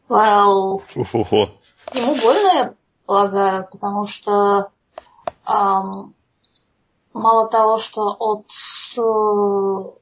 Well, 0.09 0.83
Ого. 1.13 1.51
Ему 1.93 2.15
больно, 2.17 2.49
я 2.49 2.75
полагаю, 3.05 3.69
потому 3.71 4.07
что 4.07 4.71
ам, 5.45 6.15
мало 7.13 7.49
того, 7.49 7.79
что 7.79 8.17
от 8.19 8.47
э, 8.97 10.00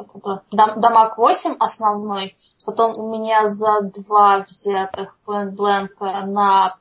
это, 0.00 0.42
дам- 0.50 0.80
дамаг 0.80 1.18
8 1.18 1.56
основной, 1.58 2.36
потом 2.64 2.96
у 2.98 3.12
меня 3.12 3.48
за 3.48 3.82
два 3.82 4.38
взятых 4.40 5.18
blank 5.26 6.26
на 6.26 6.76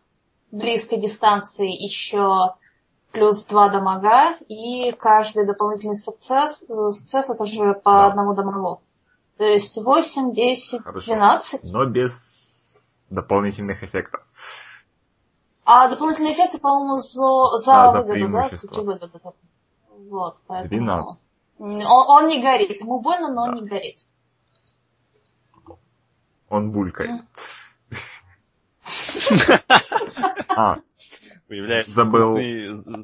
близкой 0.51 0.97
дистанции 0.99 1.71
еще 1.71 2.55
плюс 3.11 3.45
два 3.45 3.69
дамага, 3.69 4.35
и 4.47 4.91
каждый 4.93 5.45
дополнительный 5.45 5.97
сукцесс, 5.97 6.63
э, 6.63 6.91
сукцесс 6.93 7.29
это 7.29 7.45
же 7.45 7.73
по 7.73 7.91
Да. 7.91 8.07
одному 8.07 8.33
дамагу. 8.33 8.81
То 9.37 9.43
есть 9.43 9.77
8, 9.77 10.33
10, 10.33 10.81
Хорошо. 10.83 11.05
12. 11.07 11.73
Но 11.73 11.85
без 11.85 12.13
дополнительных 13.09 13.83
эффектов. 13.83 14.21
А 15.65 15.87
дополнительные 15.89 16.33
эффекты, 16.33 16.57
по-моему, 16.59 16.97
за, 16.99 17.57
за 17.59 17.65
Да, 17.71 17.91
за 17.91 17.97
выгоду, 17.97 18.07
да, 18.07 18.13
преимущество. 18.13 18.57
сколько 18.67 18.81
выгоду. 18.81 19.21
Вот, 20.09 20.37
поэтому... 20.47 20.69
12. 20.69 21.19
Он, 21.61 21.83
он 21.85 22.27
не 22.27 22.41
горит. 22.41 22.81
Ему 22.81 23.01
больно, 23.01 23.31
но 23.31 23.43
он 23.43 23.53
не 23.53 23.67
горит. 23.67 23.99
Он 26.49 26.71
булькает. 26.71 27.21
А, 30.49 30.75
Появляется 31.47 31.91
Забыл. 31.91 32.35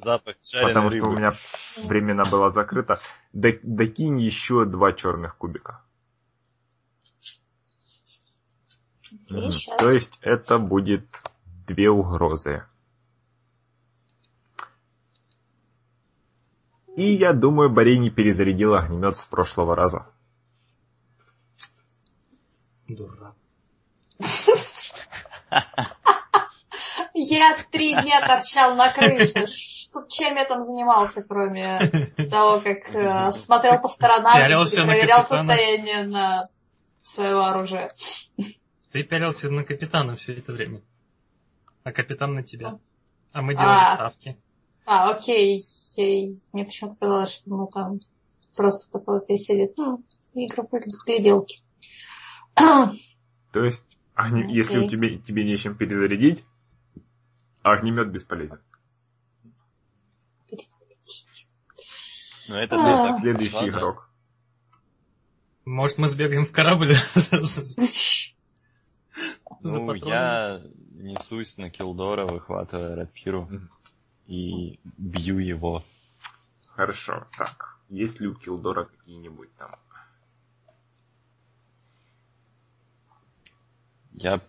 запах 0.01 0.35
жареной 0.41 0.73
потому 0.73 0.89
что 0.89 0.99
рыбы. 0.99 1.09
у 1.09 1.17
меня 1.17 1.33
временно 1.77 2.23
было 2.23 2.49
закрыто. 2.51 2.99
Докинь 3.31 4.19
еще 4.19 4.65
два 4.65 4.91
черных 4.93 5.37
кубика. 5.37 5.83
То 9.29 9.91
есть 9.91 10.17
это 10.21 10.57
будет 10.57 11.05
две 11.67 11.89
угрозы. 11.89 12.63
И 16.97 17.13
я 17.13 17.31
думаю, 17.31 17.69
Борей 17.69 17.99
не 17.99 18.09
перезарядил 18.09 18.73
огнемет 18.73 19.15
с 19.15 19.23
прошлого 19.23 19.75
раза. 19.75 20.07
Дурак. 22.87 23.35
Я 27.13 27.63
три 27.71 27.93
дня 27.93 28.19
торчал 28.27 28.75
на 28.75 28.91
крыше. 28.91 29.45
Ш- 29.45 30.07
Чем 30.09 30.37
я 30.37 30.45
там 30.45 30.63
занимался, 30.63 31.21
кроме 31.21 31.77
того, 32.31 32.61
как 32.61 32.89
э, 32.95 33.31
смотрел 33.31 33.79
по 33.79 33.87
сторонам 33.89 34.33
Пялился 34.35 34.81
и 34.81 34.85
проверял 34.85 35.23
состояние 35.23 36.03
на 36.03 36.45
своего 37.03 37.45
оружия. 37.45 37.93
Ты 38.91 39.03
пялился 39.03 39.51
на 39.51 39.63
капитана 39.63 40.15
все 40.15 40.33
это 40.33 40.51
время. 40.51 40.81
А 41.83 41.91
капитан 41.91 42.33
на 42.33 42.41
тебя. 42.41 42.79
А 43.33 43.43
мы 43.43 43.53
делали 43.53 43.69
А. 43.69 43.93
ставки. 43.93 44.35
А, 44.87 45.11
окей. 45.11 45.61
Ей- 45.97 46.39
Мне 46.53 46.63
почему-то 46.63 46.95
казалось, 46.97 47.33
что 47.33 47.49
мы 47.53 47.67
там 47.67 47.99
просто 48.55 48.89
такое 48.91 49.19
пересидели. 49.19 49.73
Хм, 49.77 50.03
игру 50.33 50.63
в 50.71 51.05
гляделки. 51.05 51.61
То 52.55 53.63
есть, 53.65 53.83
огне- 54.15 54.47
если 54.53 54.77
у 54.77 54.89
тебя, 54.89 55.17
тебе 55.19 55.43
нечем 55.43 55.75
перезарядить, 55.75 56.43
огнемет 57.63 58.09
бесполезен. 58.11 58.59
Но 62.49 62.61
это 62.61 62.75
А. 62.75 63.07
так 63.09 63.19
Следующий 63.21 63.55
ладно. 63.55 63.69
игрок. 63.69 64.09
Может, 65.65 65.97
мы 65.97 66.07
сбегаем 66.07 66.45
в 66.45 66.51
корабль? 66.53 66.93
За 69.61 69.79
Ну, 69.81 69.93
я 69.95 70.61
несусь 70.91 71.57
на 71.57 71.69
Килдора, 71.69 72.25
выхватывая 72.25 72.95
рапиру. 72.95 73.49
И 74.27 74.79
бью 74.97 75.39
его. 75.39 75.83
Хорошо. 76.71 77.27
Так, 77.37 77.79
есть 77.89 78.19
ли 78.19 78.27
у 78.27 78.35
Килдора 78.35 78.85
какие-нибудь 78.85 79.53
там? 79.55 79.71
Я 84.13 84.41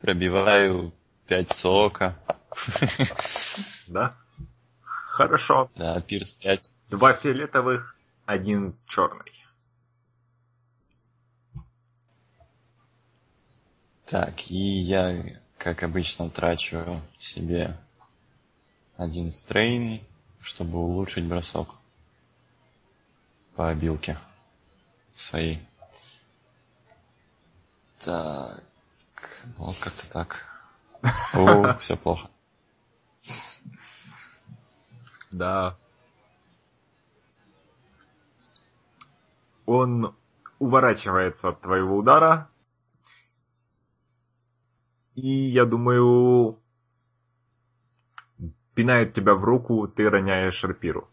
пробиваю 0.00 0.92
5 1.26 1.52
сока. 1.52 2.18
Да? 3.88 4.16
Хорошо. 4.82 5.70
Да, 5.76 6.00
пирс 6.00 6.32
5. 6.32 6.74
Два 6.90 7.14
фиолетовых, 7.14 7.96
один 8.26 8.76
черный. 8.86 9.32
Так, 14.04 14.50
и 14.50 14.80
я, 14.82 15.40
как 15.58 15.82
обычно, 15.82 16.30
трачу 16.30 17.02
себе 17.18 17.76
один 18.96 19.30
стрейн, 19.30 20.00
чтобы 20.40 20.78
улучшить 20.78 21.26
бросок 21.26 21.74
по 23.54 23.68
обилке 23.68 24.18
своей. 25.14 25.66
Так, 27.98 28.62
ну 29.58 29.72
как-то 29.80 30.10
так. 30.10 30.44
О, 31.32 31.74
все 31.78 31.96
плохо. 31.96 32.30
Да. 35.30 35.76
Он 39.66 40.14
уворачивается 40.58 41.48
от 41.50 41.60
твоего 41.60 41.96
удара. 41.96 42.48
И, 45.14 45.28
я 45.28 45.64
думаю, 45.64 46.58
пинает 48.76 49.12
тебя 49.14 49.34
в 49.34 49.42
руку, 49.42 49.88
ты 49.88 50.08
роняешь 50.08 50.62
рапиру. 50.62 51.08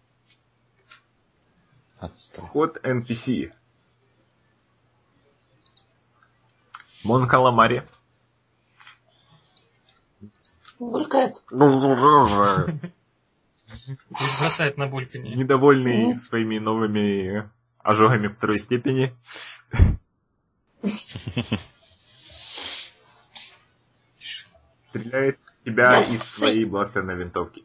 Отстой. 1.98 2.46
Ход 2.46 2.78
NPC. 2.86 3.54
Мон 7.06 7.28
Каламари. 7.28 7.88
Булькает. 10.78 11.36
Пусть 14.10 14.40
бросает 14.40 14.78
на 14.78 14.88
бульканье. 14.88 15.36
Недовольный 15.36 16.08
Мгм. 16.08 16.16
своими 16.16 16.60
новыми 16.60 17.50
ожогами 17.80 18.28
второй 18.28 18.60
степени. 18.60 19.16
Стреляет 24.90 25.40
тебя 25.66 25.94
Я 25.94 26.00
из 26.02 26.22
с- 26.22 26.38
своей 26.38 26.70
бластерной 26.70 27.16
винтовки. 27.16 27.64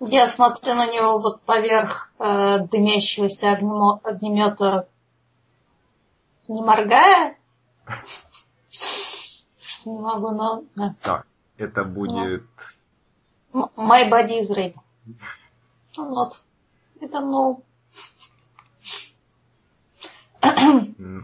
Я 0.00 0.28
смотрю 0.28 0.74
на 0.74 0.86
него 0.86 1.18
вот 1.18 1.40
поверх 1.42 2.12
э, 2.18 2.58
дымящегося 2.66 3.52
огнемо- 3.54 4.00
огнемета, 4.02 4.88
не 6.48 6.60
моргая. 6.62 7.36
Не 9.86 10.00
могу, 10.00 10.30
но... 10.32 10.64
Так, 11.00 11.26
это 11.58 11.84
будет... 11.84 12.42
My 13.52 14.10
body 14.10 14.40
is 14.40 14.50
ready. 14.52 14.74
Ну 15.96 16.08
вот. 16.08 16.42
Это 17.00 17.20
ну... 17.20 17.62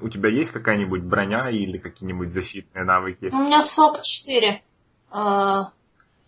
У 0.00 0.08
тебя 0.08 0.28
есть 0.28 0.52
какая-нибудь 0.52 1.02
броня 1.02 1.50
или 1.50 1.78
какие-нибудь 1.78 2.32
защитные 2.32 2.84
навыки? 2.84 3.30
У 3.32 3.38
меня 3.38 3.62
сок 3.64 4.00
4. 4.02 4.62
Э, 5.12 5.64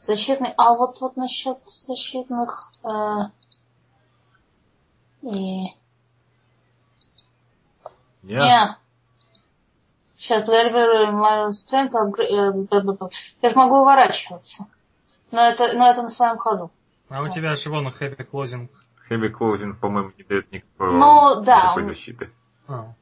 защитный... 0.00 0.52
А 0.56 0.74
вот 0.74 1.00
вот 1.00 1.16
насчет 1.16 1.58
защитных... 1.66 2.70
э, 2.84 2.88
и... 5.22 5.64
Нет? 8.22 8.40
Не. 8.40 8.76
Сейчас, 10.16 10.42
подожди, 10.42 10.70
upgra- 10.70 12.22
э. 12.22 13.10
Я 13.42 13.50
же 13.50 13.56
могу 13.56 13.80
уворачиваться. 13.82 14.66
Но 15.30 15.40
это, 15.40 15.76
но 15.76 15.90
это 15.90 16.02
на 16.02 16.08
своем 16.08 16.38
ходу. 16.38 16.70
А 17.08 17.20
у 17.20 17.28
тебя 17.28 17.54
же 17.56 17.70
вон 17.70 17.90
хэви 17.90 18.24
клозинг. 18.24 18.70
Heavy 19.10 19.30
Clothing, 19.30 19.74
по-моему, 19.74 20.12
не 20.16 20.24
дает 20.24 20.50
никакой, 20.50 20.92
Ну, 20.92 21.42
да, 21.42 21.56
никакой 21.56 21.82
он- 21.82 21.88
защиты. 21.90 22.30
А. 22.66 22.94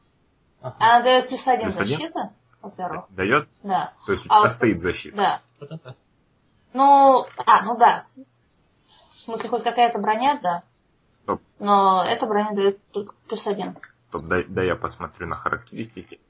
Ага. 0.61 0.77
Она 0.81 1.03
дает 1.05 1.29
плюс 1.29 1.47
один 1.47 1.73
Плюс 1.73 1.77
защиты, 1.89 2.21
во-первых. 2.61 3.05
Дает? 3.11 3.49
Да. 3.63 3.93
То 4.07 4.13
есть 4.13 4.27
у 4.27 4.29
А 4.29 4.41
вот- 4.41 4.53
защита. 4.59 5.17
Да. 5.17 5.41
Вот 5.63 5.71
это. 5.71 5.95
Ну, 6.73 7.25
а, 7.47 7.65
ну 7.65 7.79
да. 7.79 8.05
В 8.17 9.21
смысле, 9.21 9.49
хоть 9.49 9.63
какая-то 9.63 10.01
броня, 10.01 10.41
да. 10.43 10.65
Стоп. 11.23 11.41
Но 11.61 12.03
эта 12.11 12.27
броня 12.27 12.51
дает 12.51 12.85
только 12.91 13.15
плюс 13.29 13.47
один. 13.47 13.77
Стоп, 14.09 14.23
дай, 14.23 14.43
дай 14.43 14.67
я 14.67 14.75
посмотрю 14.75 15.29
на 15.29 15.37
характеристики. 15.37 16.21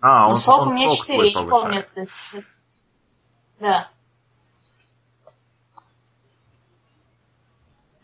А, 0.00 0.26
Ну, 0.26 0.32
он, 0.32 0.36
сок 0.36 0.62
он 0.62 0.68
у 0.68 0.72
меня 0.72 0.90
сок 0.90 1.06
4, 1.06 1.18
свой 1.18 1.30
я 1.30 1.40
не 1.40 1.48
помню. 1.48 1.84
Да. 3.60 3.88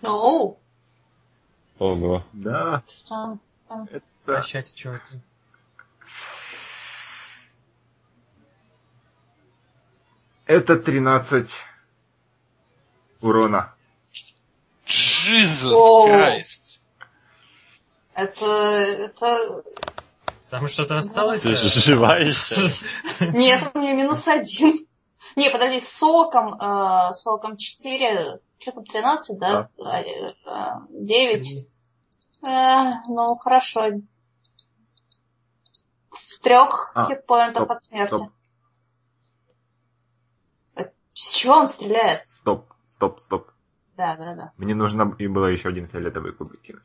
Ну, 0.02 0.58
Ого. 1.80 2.24
Да, 2.32 2.84
что 2.86 3.38
это... 3.90 4.06
Прощайте, 4.24 4.78
что 4.78 5.00
это? 10.46 10.74
Это 10.74 10.76
13 10.76 11.50
урона. 13.20 13.74
Jesus 14.86 15.72
Оу. 15.72 16.08
Christ. 16.08 16.62
Это, 18.14 18.46
это... 18.46 19.38
Там 20.50 20.68
что-то 20.68 20.98
осталось? 20.98 21.42
Ты 21.42 21.54
же 21.54 21.68
живая 21.68 22.24
еще? 22.26 22.56
Нет, 23.32 23.70
у 23.74 23.78
меня 23.78 23.94
минус 23.94 24.28
один. 24.28 24.86
Не, 25.36 25.48
подожди, 25.50 25.80
с 25.80 25.88
соком, 25.88 26.54
э, 26.54 27.14
соком 27.14 27.56
4, 27.56 28.40
что 28.58 28.72
там, 28.72 28.84
13, 28.84 29.38
да? 29.38 29.70
А, 29.82 30.00
э, 30.02 30.34
э, 30.46 30.70
9. 30.90 31.66
Э, 32.44 32.90
ну, 33.08 33.36
хорошо. 33.38 34.02
В 36.10 36.40
трех 36.42 36.92
А, 36.94 37.08
хитпоинтах 37.08 37.70
от 37.70 37.82
смерти. 37.82 38.16
стоп. 38.16 38.32
С 41.14 41.31
чего 41.42 41.54
он 41.54 41.68
стреляет? 41.68 42.22
Стоп, 42.28 42.72
стоп, 42.86 43.18
стоп. 43.18 43.50
Да, 43.96 44.16
да, 44.16 44.34
да. 44.36 44.52
Мне 44.58 44.76
нужно 44.76 45.12
и 45.18 45.26
было 45.26 45.46
еще 45.46 45.70
один 45.70 45.88
фиолетовый 45.88 46.32
кубик 46.32 46.60
кинуть. 46.62 46.84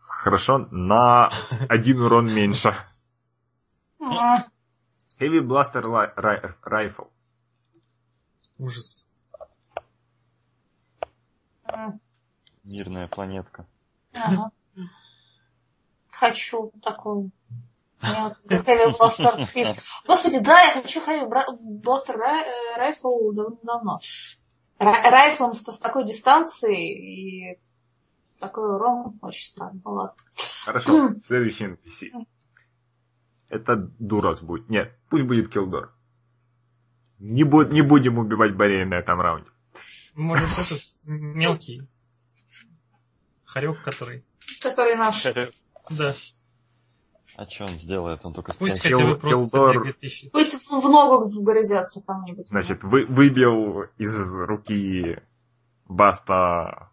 Хорошо, 0.00 0.58
на 0.72 1.28
один 1.68 2.02
урон 2.02 2.26
меньше. 2.26 2.76
Heavy 4.00 5.40
Blaster 5.40 5.84
Rifle. 6.64 7.10
Ужас. 8.58 9.08
Мирная 12.64 13.06
планетка. 13.06 13.66
ага. 14.14 14.50
Хочу 16.10 16.72
такую. 16.82 17.30
Fist. 19.54 19.78
Господи, 20.06 20.38
да, 20.40 20.60
я 20.62 20.72
хочу 20.72 21.00
Blaster 21.00 22.16
Ri- 22.16 22.44
э, 22.76 22.78
Rifle 22.78 23.58
давно. 23.62 23.98
Райфлом 24.78 25.54
с, 25.54 25.62
с 25.62 25.78
такой 25.78 26.04
дистанции 26.04 27.52
и 27.54 27.58
такой 28.38 28.74
урон 28.74 29.18
очень 29.22 29.46
странно. 29.48 29.80
Ну 29.84 29.90
ладно. 29.92 30.14
Хорошо, 30.64 31.10
следующий 31.26 31.64
NPC. 31.66 32.26
Это 33.48 33.76
Дурос 33.98 34.42
будет. 34.42 34.68
Нет, 34.68 34.96
пусть 35.08 35.24
будет 35.24 35.52
Килдор. 35.52 35.92
Не, 37.18 37.42
бу- 37.42 37.68
не 37.68 37.82
будем 37.82 38.18
убивать 38.18 38.54
Борея 38.54 38.86
на 38.86 38.94
этом 38.94 39.20
раунде. 39.20 39.48
Может, 40.14 40.48
этот 40.58 40.80
мелкий. 41.02 41.88
Хорек, 43.44 43.82
который. 43.82 44.24
Который 44.62 44.94
наш. 44.96 45.24
Да. 45.90 46.14
А 47.38 47.46
что 47.46 47.66
он 47.66 47.70
сделает? 47.76 48.26
Он 48.26 48.34
только 48.34 48.52
Пусть 48.58 48.82
хотя 48.82 49.06
бы 49.06 49.16
просто 49.16 49.44
Килдор. 49.44 49.94
Пусть 50.32 50.54
в 50.54 50.80
в 50.80 50.90
ногу 50.90 51.24
вгрызется 51.24 52.02
кому-нибудь. 52.04 52.48
Значит, 52.48 52.82
вы, 52.82 53.06
выбил 53.06 53.84
из 53.96 54.34
руки 54.34 55.22
Баста 55.86 56.90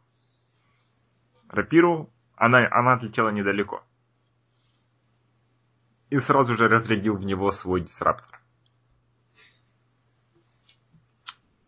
рапиру. 1.50 2.12
Она, 2.36 2.60
она 2.70 2.94
отлетела 2.94 3.30
недалеко. 3.30 3.82
И 6.12 6.20
сразу 6.20 6.54
же 6.54 6.68
разрядил 6.68 7.16
в 7.16 7.26
него 7.26 7.50
свой 7.52 7.82
дисраптор. 7.82 8.40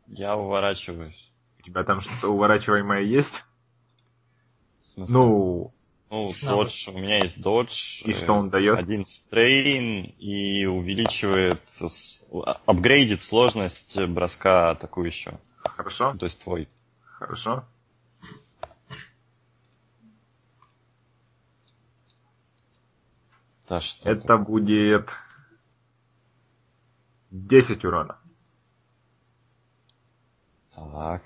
Я 0.06 0.38
уворачиваюсь. 0.38 1.34
У 1.58 1.64
тебя 1.64 1.84
там 1.84 2.02
что-то 2.02 2.30
уворачиваемое 2.30 3.02
есть? 3.02 3.44
В 4.84 4.88
смысле? 4.88 5.14
Ну, 5.16 5.74
Ну, 6.10 6.30
додж, 6.42 6.90
у 6.90 6.94
меня 6.94 7.18
есть 7.18 7.42
додж. 7.42 8.02
и 8.06 8.14
что 8.14 8.34
он 8.34 8.50
дает? 8.50 8.78
Один 8.78 9.04
стрейн 9.04 10.06
и 10.18 10.66
увеличивает, 10.66 11.62
апгрейдит 12.66 13.22
сложность 13.22 14.00
броска 14.08 14.72
атакующего. 14.72 15.40
Хорошо, 15.64 16.16
То 16.18 16.26
есть 16.26 16.42
твой. 16.42 16.70
хорошо. 17.04 17.66
Да, 23.68 23.82
что 23.82 24.10
Это 24.10 24.38
будет 24.38 25.10
10 27.32 27.84
урона. 27.84 28.18
Так. 30.74 31.24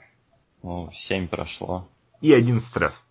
Ну, 0.63 0.89
7 0.91 1.27
прошло. 1.27 1.87
И 2.19 2.33
один 2.33 2.61
стресс. 2.61 3.03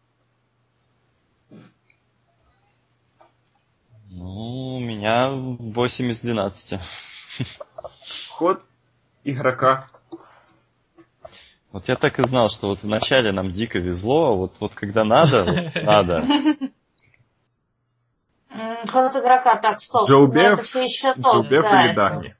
Ну, 4.12 4.76
у 4.76 4.80
меня 4.80 5.30
8 5.30 6.10
из 6.10 6.20
12. 6.20 6.80
Ход 8.30 8.62
игрока. 9.22 9.88
Вот 11.70 11.86
я 11.86 11.94
так 11.94 12.18
и 12.18 12.24
знал, 12.24 12.48
что 12.48 12.68
вот 12.70 12.82
вначале 12.82 13.30
нам 13.30 13.52
дико 13.52 13.78
везло, 13.78 14.32
а 14.32 14.34
вот, 14.34 14.56
вот 14.58 14.74
когда 14.74 15.04
надо, 15.04 15.44
вот 15.44 15.84
надо. 15.84 16.26
Ход 18.90 19.14
игрока, 19.14 19.56
так, 19.56 19.80
стоп. 19.80 20.08
Джоу 20.08 20.26
Ну, 20.26 20.32
Беф, 20.32 20.54
Это 20.54 20.62
все 20.62 20.82
еще 20.82 21.14
то. 21.14 21.34
Зубев 21.34 21.62
да, 21.62 22.20
или? 22.20 22.36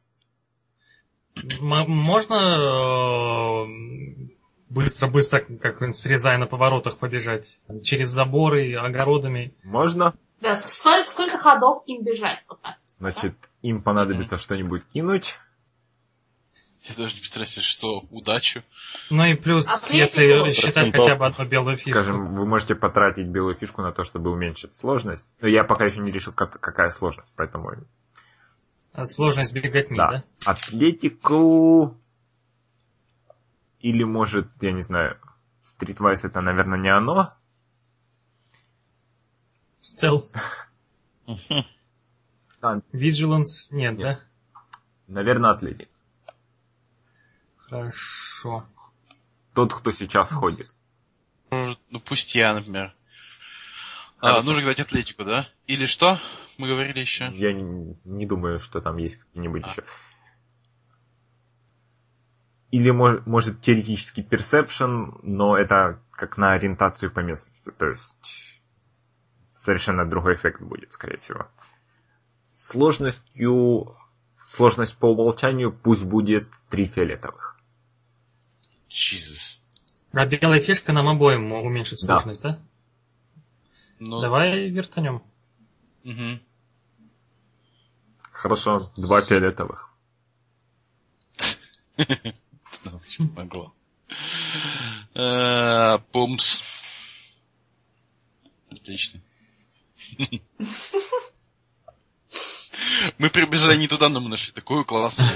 М- 1.60 1.88
Можно 1.88 3.64
э, 3.64 3.66
быстро-быстро, 4.68 5.38
как 5.38 5.80
срезая 5.92 6.38
на 6.38 6.46
поворотах, 6.46 6.98
побежать? 6.98 7.60
Через 7.84 8.08
заборы, 8.08 8.74
огородами. 8.74 9.54
Можно? 9.62 10.14
Да, 10.40 10.56
сколько, 10.56 11.10
сколько 11.10 11.38
ходов 11.38 11.82
им 11.86 12.02
бежать? 12.02 12.44
Вот 12.48 12.60
так. 12.62 12.76
Значит, 12.86 13.34
им 13.62 13.82
понадобится 13.82 14.36
что-нибудь 14.36 14.84
кинуть. 14.92 15.38
Я 16.82 16.94
даже 16.94 17.14
не 17.14 17.20
представляю 17.20 17.50
что 17.62 18.00
удачу. 18.10 18.62
Ну 19.10 19.24
и 19.24 19.34
плюс, 19.34 19.68
А 19.68 19.94
если 19.94 20.22
третий 20.22 20.52
считать 20.56 20.74
процентов. 20.74 21.00
хотя 21.02 21.14
бы 21.16 21.26
одну 21.26 21.44
белую 21.46 21.76
фишку. 21.76 22.00
Скажем, 22.00 22.34
вы 22.34 22.46
можете 22.46 22.74
потратить 22.74 23.26
белую 23.26 23.54
фишку 23.54 23.82
на 23.82 23.92
то, 23.92 24.02
чтобы 24.02 24.30
уменьшить 24.30 24.74
сложность. 24.74 25.26
Но 25.40 25.48
я 25.48 25.62
пока 25.62 25.84
еще 25.84 26.00
не 26.00 26.10
решил, 26.10 26.32
как- 26.32 26.58
какая 26.58 26.88
сложность, 26.88 27.30
поэтому... 27.36 27.70
А 28.92 29.04
Сложность 29.04 29.52
беготни, 29.52 29.96
да? 29.96 30.08
Да. 30.08 30.24
Атлетику... 30.46 31.96
Или, 33.80 34.02
может, 34.04 34.48
я 34.60 34.72
не 34.72 34.82
знаю, 34.82 35.18
Streetwise 35.64 36.20
это, 36.26 36.40
наверное, 36.40 36.78
не 36.78 36.88
оно. 36.94 37.32
Стелс. 39.80 40.36
А, 42.62 42.76
Vigilance 42.92 43.68
нет, 43.70 43.96
да? 43.96 44.20
наверное, 45.06 45.52
Атлетик. 45.52 45.88
Хорошо. 47.56 48.66
Тот, 49.54 49.72
кто 49.72 49.90
сейчас 49.92 50.30
ходит. 50.30 50.66
Ну 51.50 52.00
пусть 52.04 52.34
я, 52.34 52.52
например. 52.52 52.94
А, 54.20 54.42
нужно 54.42 54.60
играть 54.60 54.78
атлетику, 54.80 55.24
да? 55.24 55.48
Или 55.66 55.86
что? 55.86 56.20
Мы 56.58 56.68
говорили 56.68 57.00
еще. 57.00 57.30
Я 57.32 57.54
не, 57.54 57.96
не 58.04 58.26
думаю, 58.26 58.60
что 58.60 58.82
там 58.82 58.98
есть 58.98 59.16
какие-нибудь 59.16 59.62
А. 59.64 59.70
еще. 59.70 59.84
Или 62.72 62.90
мож- 62.92 63.22
может 63.24 63.62
теоретически 63.62 64.20
perception, 64.20 65.18
но 65.22 65.56
это 65.56 66.02
как 66.10 66.36
на 66.36 66.52
ориентацию 66.52 67.10
по 67.10 67.20
местности. 67.20 67.70
То 67.70 67.86
есть 67.86 68.59
совершенно 69.60 70.08
другой 70.08 70.34
эффект 70.36 70.60
будет, 70.62 70.92
скорее 70.92 71.18
всего. 71.18 71.46
Сложностью... 72.52 73.96
Сложность 74.46 74.96
по 74.96 75.06
умолчанию 75.06 75.70
пусть 75.72 76.04
будет 76.04 76.48
три 76.70 76.86
фиолетовых. 76.86 77.56
Jesus. 78.88 79.60
А 80.12 80.26
белая 80.26 80.58
фишка 80.60 80.92
нам 80.92 81.08
обоим 81.08 81.52
уменьшит 81.52 81.98
Да. 82.08 82.18
сложность, 82.18 82.42
да? 82.42 82.58
Ну, 84.00 84.20
Давай 84.20 84.68
вертанем. 84.70 85.22
мгм. 86.02 86.40
Хорошо, 88.32 88.90
два 88.96 89.22
фиолетовых. 89.22 89.88
Ну, 91.98 92.98
могло? 93.36 93.72
Э, 95.14 95.98
Пумс. 96.12 96.62
Отлично. 98.72 99.20
Мы 103.18 103.30
прибежали 103.30 103.76
не 103.76 103.88
туда, 103.88 104.08
но 104.08 104.20
мы 104.20 104.28
нашли 104.28 104.52
такую 104.52 104.84
классную. 104.84 105.28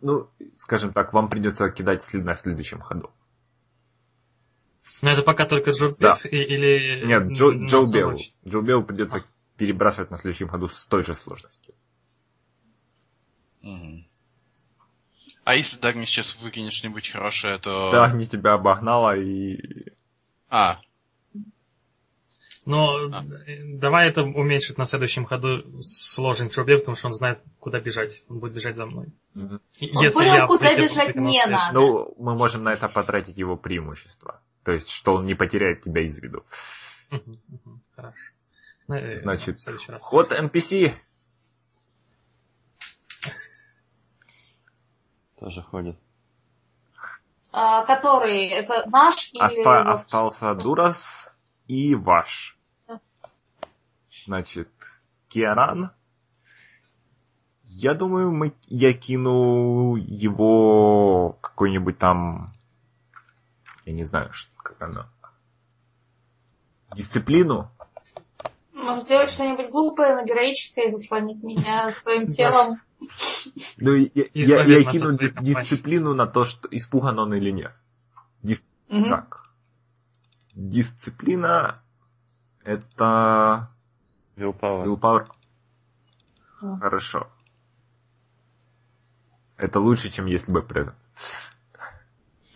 Ну, 0.00 0.30
скажем 0.54 0.92
так, 0.92 1.12
вам 1.12 1.28
придется 1.28 1.68
кидать 1.70 2.04
след 2.04 2.24
на 2.24 2.36
следующем 2.36 2.80
ходу. 2.80 3.10
Но 5.02 5.10
это 5.10 5.22
пока 5.22 5.44
только 5.44 5.72
Джо 5.72 5.94
Да. 5.98 6.16
Или... 6.24 7.04
Нет, 7.04 7.32
Джо, 7.32 7.50
Джо 7.50 7.82
Белл. 7.92 8.16
Джо 8.46 8.60
Белл 8.60 8.84
придется 8.84 9.24
перебрасывать 9.56 10.10
на 10.10 10.18
следующем 10.18 10.48
ходу 10.48 10.68
с 10.68 10.86
той 10.86 11.02
же 11.02 11.14
сложностью. 11.14 11.74
Мгм. 13.60 14.06
А 15.48 15.54
если 15.54 15.78
Дагни 15.78 16.04
сейчас 16.04 16.36
выкинет 16.42 16.74
что-нибудь 16.74 17.08
хорошее, 17.08 17.56
то... 17.56 17.90
Да, 17.90 18.12
не 18.12 18.26
тебя 18.26 18.52
обогнала 18.52 19.16
и... 19.16 19.56
А, 20.50 20.78
Но 22.66 23.08
А. 23.10 23.24
э, 23.46 23.56
давай 23.64 24.10
это 24.10 24.24
уменьшить 24.24 24.76
на 24.76 24.84
следующем 24.84 25.24
ходу 25.24 25.80
сложность 25.80 26.52
Джо 26.54 26.64
Беф, 26.64 26.80
потому 26.80 26.98
что 26.98 27.06
он 27.06 27.14
знает, 27.14 27.38
куда 27.60 27.80
бежать. 27.80 28.24
Он 28.28 28.40
будет 28.40 28.52
бежать 28.52 28.76
за 28.76 28.84
мной. 28.84 29.06
Мгм. 29.32 29.62
И- 29.80 29.90
Он 29.96 30.10
понял, 30.12 30.46
куда 30.48 30.68
выйду 30.74 30.82
бежать 30.82 31.14
на 31.14 31.20
не 31.22 31.46
надо. 31.46 31.72
Ну, 31.72 32.14
мы 32.18 32.34
можем 32.34 32.64
на 32.64 32.68
это 32.74 32.86
потратить 32.86 33.38
его 33.38 33.56
преимущество. 33.56 34.42
То 34.64 34.72
есть, 34.72 34.90
что 34.90 35.14
он 35.14 35.24
не 35.24 35.34
потеряет 35.34 35.80
тебя 35.80 36.02
из 36.04 36.18
виду. 36.20 36.44
Хорошо. 37.96 38.18
Ну, 38.86 38.96
э, 38.96 39.18
Значит, 39.20 39.56
в 39.56 39.62
следующий 39.62 39.92
раз. 39.92 40.02
ход 40.04 40.30
NPC. 40.30 40.92
Тоже 45.40 45.62
ходит. 45.62 45.96
А, 47.52 47.82
который, 47.84 48.46
это 48.48 48.88
наш 48.90 49.30
или... 49.32 49.42
Оста- 49.42 49.84
вот- 49.84 49.94
Остался 49.94 50.54
Дурас 50.54 51.32
и 51.66 51.94
ваш. 51.94 52.56
Значит, 54.26 54.68
Киаран. 55.28 55.90
Я 57.64 57.94
думаю, 57.94 58.30
мы, 58.32 58.54
я 58.66 58.92
кину 58.92 59.96
его 59.96 61.38
какой-нибудь 61.40 61.98
там, 61.98 62.52
я 63.84 63.92
не 63.92 64.04
знаю, 64.04 64.32
как 64.56 64.80
оно, 64.82 65.06
дисциплину. 66.94 67.70
Может 68.72 69.04
сделать 69.04 69.30
что-нибудь 69.30 69.70
глупое, 69.70 70.16
но 70.16 70.24
героическое 70.24 70.86
и 70.86 70.90
заслонить 70.90 71.42
меня 71.42 71.90
своим 71.92 72.28
телом. 72.28 72.80
Ну, 73.78 73.94
я, 73.94 74.08
я- 74.14 74.24
я, 74.64 74.82
кину 74.82 75.06
дис- 75.18 75.42
дисциплину 75.42 76.14
на 76.14 76.26
то, 76.26 76.44
что 76.44 76.68
испуган 76.70 77.18
он 77.18 77.34
или 77.34 77.50
нет. 77.50 77.72
Дис- 78.42 78.66
Мгм. 78.88 79.08
Так. 79.08 79.42
Дисциплина 80.54 81.82
это 82.64 83.68
Willpower. 84.36 84.84
willpower. 84.86 85.26
Мгм. 86.62 86.80
Хорошо. 86.80 87.28
Это 89.56 89.80
лучше, 89.80 90.10
чем 90.10 90.26
если 90.26 90.52
бы 90.52 90.60
presence. 90.60 90.94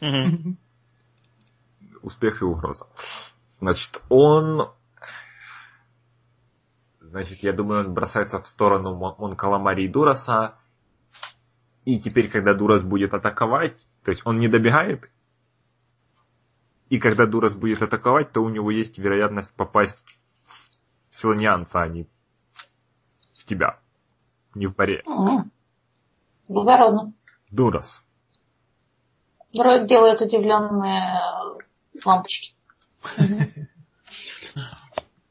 Мгм. 0.00 0.58
Успех 2.02 2.42
и 2.42 2.44
угроза. 2.44 2.86
Значит, 3.58 4.00
он... 4.08 4.72
Значит, 7.00 7.38
я 7.42 7.52
думаю, 7.52 7.86
он 7.86 7.94
бросается 7.94 8.40
в 8.40 8.46
сторону 8.46 8.94
Мон- 8.94 9.14
Монкаламари 9.18 9.84
и 9.84 9.88
Дураса. 9.88 10.54
И 11.84 11.98
теперь, 11.98 12.30
когда 12.30 12.54
Дурас 12.54 12.82
будет 12.82 13.14
атаковать, 13.14 13.76
то 14.04 14.10
есть 14.10 14.22
он 14.24 14.38
не 14.38 14.48
добегает, 14.48 15.10
и 16.88 16.98
когда 16.98 17.26
Дурас 17.26 17.54
будет 17.54 17.82
атаковать, 17.82 18.32
то 18.32 18.42
у 18.42 18.50
него 18.50 18.70
есть 18.70 18.98
вероятность 18.98 19.52
попасть 19.54 20.04
в 21.08 21.14
силанианца, 21.14 21.80
а 21.80 21.88
не 21.88 22.06
в 23.32 23.44
тебя. 23.46 23.78
Не 24.54 24.66
в 24.66 24.74
паре. 24.74 25.02
Мгм. 25.06 25.50
Благородно. 26.48 27.14
Дурас. 27.50 28.02
Дроид 29.54 29.86
делает 29.86 30.20
удивленные 30.20 31.18
лампочки. 32.04 32.54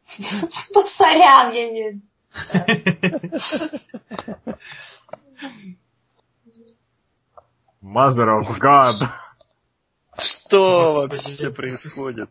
Сорян, 0.08 1.54
я 1.54 1.70
не... 1.70 2.02
Mother 7.92 8.40
of 8.40 8.60
God. 8.60 9.08
Что 10.18 11.08
вообще 11.10 11.52
происходит? 11.52 12.30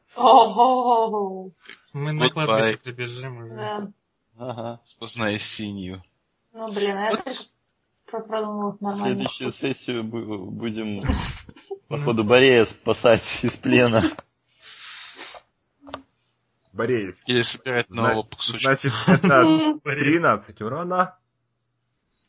Мы 1.92 2.12
на 2.12 2.28
кладбище 2.28 2.76
прибежим. 2.78 3.56
Да. 3.56 3.90
Ага. 4.38 4.80
Познай 4.98 5.38
синюю. 5.38 6.02
Ну, 6.52 6.72
блин, 6.72 6.96
а 6.96 7.00
я 7.00 7.10
только 7.16 7.30
про- 8.06 8.20
продумала 8.20 8.76
нормально. 8.80 9.04
Следующую 9.04 9.50
сессию 9.50 10.02
бу- 10.04 10.44
будем, 10.46 11.02
походу, 11.88 12.24
Борея 12.24 12.64
спасать 12.64 13.40
из 13.42 13.56
плена. 13.56 14.02
Бореев. 16.72 17.16
Или 17.26 17.42
собирать 17.42 17.90
нового 17.90 18.22
кусочка. 18.22 18.60
Значит, 18.60 18.92
это 19.08 19.34
М. 19.42 19.80
13 19.80 20.60
урона. 20.62 21.18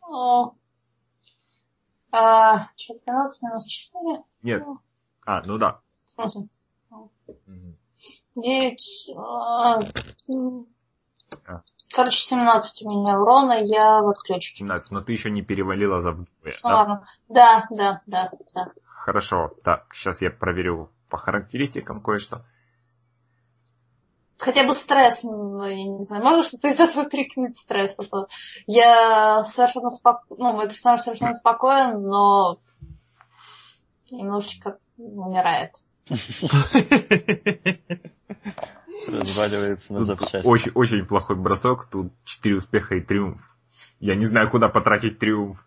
О. 0.10 0.54
А, 2.12 2.68
что, 2.76 2.96
13 3.06 3.42
минус 3.42 3.66
4? 3.66 4.24
Нет. 4.44 4.64
А, 5.26 5.42
ну 5.46 5.58
да. 5.58 5.80
9. 8.36 9.12
а. 9.18 9.80
А. 11.48 11.62
Короче, 11.94 12.18
17 12.18 12.84
у 12.84 12.90
меня 12.90 13.20
урона, 13.20 13.64
я 13.64 14.00
в 14.00 14.10
отключке. 14.10 14.60
17, 14.60 14.92
но 14.92 15.02
ты 15.02 15.14
еще 15.14 15.30
не 15.30 15.42
перевалила 15.42 16.02
за 16.02 16.12
вдвое, 16.12 16.54
Ну 16.64 16.70
да? 16.70 17.04
Да, 17.30 17.68
да, 17.70 18.02
да, 18.08 18.32
да. 18.56 18.72
Хорошо. 18.86 19.52
Так, 19.64 19.94
сейчас 19.94 20.22
я 20.22 20.32
проверю 20.32 20.92
по 21.10 21.18
характеристикам 21.18 22.02
кое-что. 22.02 22.46
Хотя 24.42 24.66
бы 24.66 24.74
стресс, 24.74 25.22
ну, 25.22 25.64
я 25.64 25.76
не 25.76 26.04
знаю, 26.04 26.24
можно 26.24 26.42
что-то 26.42 26.68
из 26.68 26.80
этого 26.80 27.08
перекинуть 27.08 27.56
стресс, 27.56 28.00
а 28.00 28.04
то 28.06 28.28
я 28.66 29.44
совершенно 29.44 29.92
спокоен, 29.92 30.42
ну, 30.42 30.54
мой 30.54 30.68
персонаж 30.68 31.02
совершенно 31.02 31.36
спокоен, 31.36 32.02
но 32.02 32.60
немножечко 34.10 34.80
умирает. 34.98 35.76
Разваливается 39.08 39.94
на 39.94 40.04
запчасти. 40.06 40.48
очень, 40.48 40.72
очень 40.74 41.06
плохой 41.06 41.36
бросок. 41.36 41.86
Тут 41.86 42.12
4 42.26 42.56
успеха 42.56 42.96
и 42.96 43.02
триумф. 43.02 43.40
Я 44.00 44.16
не 44.16 44.26
знаю, 44.26 44.50
куда 44.50 44.70
потратить 44.70 45.20
триумф. 45.20 45.64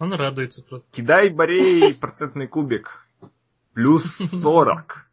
Он 0.00 0.12
радуется 0.12 0.64
просто. 0.64 0.88
Кидай, 0.90 1.28
Борей, 1.28 1.94
процентный 1.94 2.48
кубик. 2.48 3.03
Плюс 3.74 4.04
40. 4.42 5.10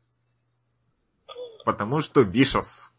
Потому 1.66 2.02
что 2.02 2.22
Вишос 2.22 2.92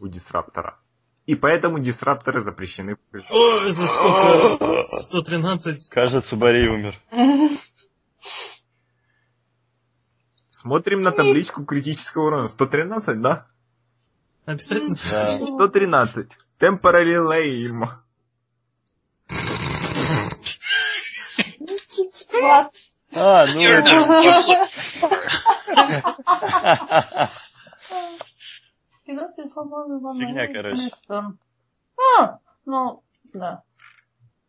у 0.00 0.08
дисраптора. 0.08 0.78
И 1.26 1.34
поэтому 1.34 1.78
дисрапторы 1.78 2.42
запрещены. 2.42 2.98
О, 3.30 3.70
за 3.70 3.86
сколько? 3.86 4.86
113. 4.90 5.88
Кажется, 5.88 6.36
Борей 6.36 6.68
умер. 6.68 7.00
Смотрим 10.50 11.00
на 11.00 11.12
табличку 11.12 11.64
критического 11.64 12.26
урона. 12.26 12.48
113, 12.48 13.20
да? 13.22 13.46
Обязательно. 14.44 14.96
Да. 15.10 15.26
113. 15.26 16.28
Temporary 16.58 17.16
Lame. 17.16 17.88
Вот. 22.42 22.93
А, 23.16 23.46
ну 23.46 23.60
это... 23.60 23.88
Фигня, 29.06 30.52
короче. 30.52 30.90
А, 31.08 32.38
ну, 32.64 33.02
да. 33.32 33.62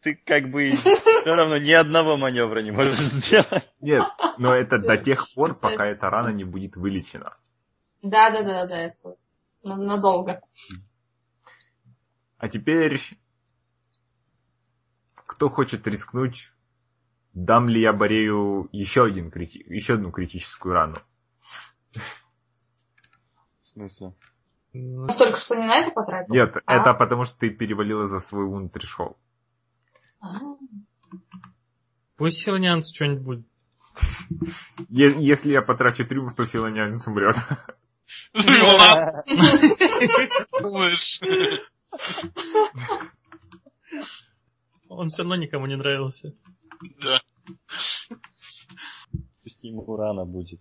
Ты 0.01 0.15
как 0.15 0.49
бы 0.51 0.71
все 0.71 1.35
равно 1.35 1.57
ни 1.57 1.71
одного 1.71 2.15
маневра 2.17 2.61
не 2.61 2.71
можешь 2.71 2.97
сделать. 2.97 3.69
Нет, 3.81 4.03
но 4.37 4.53
это 4.53 4.77
до 4.77 4.97
тех 4.97 5.25
пор, 5.33 5.55
пока 5.55 5.87
эта 5.87 6.09
рана 6.09 6.29
не 6.29 6.43
будет 6.43 6.75
вылечена. 6.75 7.35
Да, 8.01 8.29
да, 8.29 8.43
да, 8.43 8.65
да, 8.67 8.77
это 8.77 9.15
на- 9.63 9.77
надолго. 9.77 10.41
А 12.37 12.49
теперь... 12.49 13.01
Кто 15.15 15.49
хочет 15.49 15.87
рискнуть, 15.87 16.51
дам 17.35 17.67
ли 17.67 17.81
я 17.81 17.93
Борею 17.93 18.69
еще, 18.71 19.05
один 19.05 19.29
крити... 19.29 19.63
еще 19.67 19.95
одну 19.95 20.11
критическую 20.11 20.73
рану? 20.73 20.97
В 21.93 23.65
смысле? 23.65 24.13
Ну, 24.73 25.07
Только 25.07 25.37
что 25.37 25.55
не 25.55 25.65
на 25.67 25.75
это 25.75 25.91
потратил? 25.91 26.33
Нет, 26.33 26.55
А. 26.65 26.75
это 26.75 26.93
потому 26.93 27.25
что 27.25 27.37
ты 27.37 27.49
перевалила 27.49 28.07
за 28.07 28.19
свой 28.19 28.45
wound 28.45 28.71
threshold. 28.71 29.15
А, 30.19 30.31
Пусть 32.17 32.41
силанянцу 32.41 32.93
что-нибудь 32.95 33.21
будет. 33.23 33.45
Е- 34.89 35.15
если 35.17 35.51
я 35.51 35.61
потрачу 35.61 36.05
триумф, 36.05 36.35
то 36.35 36.45
силанянец 36.45 37.05
умрет. 37.07 37.35
Ну. 38.33 38.41
Он 44.89 45.09
все 45.09 45.23
равно 45.23 45.35
никому 45.35 45.65
не 45.65 45.75
нравился. 45.75 46.33
Да. 47.01 47.21
Пусть 49.43 49.63
ему 49.63 49.95
рана 49.95 50.25
будет. 50.25 50.59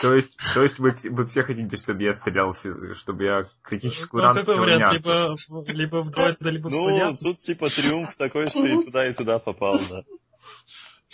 То 0.00 0.14
есть, 0.14 0.36
то 0.54 0.62
есть 0.62 0.78
вы, 0.78 0.90
вы 1.10 1.26
все 1.26 1.42
хотите, 1.42 1.76
чтобы 1.76 2.02
я 2.02 2.14
стрелял, 2.14 2.54
чтобы 2.94 3.24
я 3.24 3.42
критическую 3.62 4.22
Ну, 4.22 4.28
рану 4.28 4.40
какой 4.40 4.56
вариант? 4.58 5.02
силанянцу? 5.02 5.08
Либо, 5.08 5.36
в- 5.36 5.68
либо 5.68 6.02
в 6.02 6.10
дроида, 6.10 6.50
либо 6.50 6.68
в 6.68 6.70
Ну, 6.70 7.16
тут 7.18 7.40
типа 7.40 7.68
триумф 7.68 8.16
такой, 8.16 8.48
что 8.48 8.64
и 8.64 8.82
туда, 8.84 9.06
и 9.06 9.12
туда 9.12 9.38
попал, 9.38 9.78
да. 9.90 10.02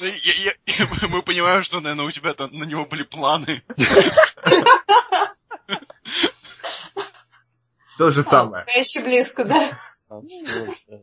Ну, 0.00 0.06
я- 0.06 0.54
я- 0.66 1.08
Мы 1.08 1.22
понимаем, 1.22 1.64
что, 1.64 1.80
наверное, 1.80 2.06
у 2.06 2.10
тебя 2.12 2.34
там 2.34 2.50
на 2.52 2.64
него 2.64 2.86
были 2.86 3.02
планы. 3.02 3.62
То 7.98 8.10
же 8.10 8.22
самое. 8.22 8.64
Я 8.68 8.80
еще 8.80 9.00
близко, 9.00 9.44
да? 9.44 9.70
А, 10.08 10.16
вот, 10.16 10.28
да. 10.88 10.98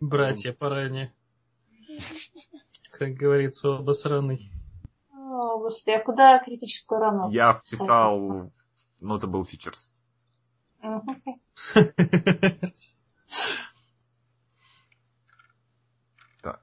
Братья 0.00 0.52
по 0.52 0.68
ране. 0.68 1.12
Как 2.92 3.14
говорится, 3.14 3.76
обосранный. 3.76 4.50
О, 5.12 5.58
господи, 5.58 5.96
а 5.96 6.02
куда 6.02 6.38
критическую 6.38 7.00
рану? 7.00 7.30
Я 7.30 7.54
вписал... 7.54 8.50
Ну, 9.00 9.16
это 9.16 9.26
был 9.26 9.44
фичерс. 9.44 9.92
Так. 16.42 16.62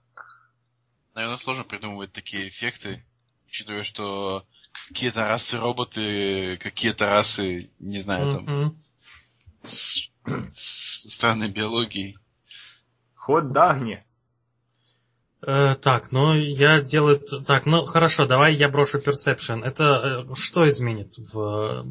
Наверное, 1.14 1.38
сложно 1.38 1.64
придумывать 1.64 2.14
такие 2.14 2.50
эффекты, 2.50 3.06
учитывая, 3.46 3.84
что 3.84 4.48
какие-то 4.88 5.28
расы 5.28 5.58
роботы, 5.58 6.58
какие-то 6.58 7.06
расы, 7.06 7.72
не 7.80 8.00
знаю, 8.00 8.34
там, 8.34 8.82
с, 9.64 10.10
с 10.56 11.14
странной 11.14 11.50
биологией. 11.50 12.18
Ход 13.16 13.52
Дагни. 13.52 14.04
Э, 15.46 15.76
так, 15.76 16.12
ну 16.12 16.34
я 16.34 16.82
делаю... 16.82 17.20
Так, 17.20 17.66
ну 17.66 17.86
хорошо, 17.86 18.26
давай 18.26 18.54
я 18.54 18.70
брошу 18.70 19.00
Perception. 19.00 19.64
Это 19.64 20.26
э, 20.30 20.36
что 20.36 20.68
изменит 20.68 21.18
в... 21.18 21.86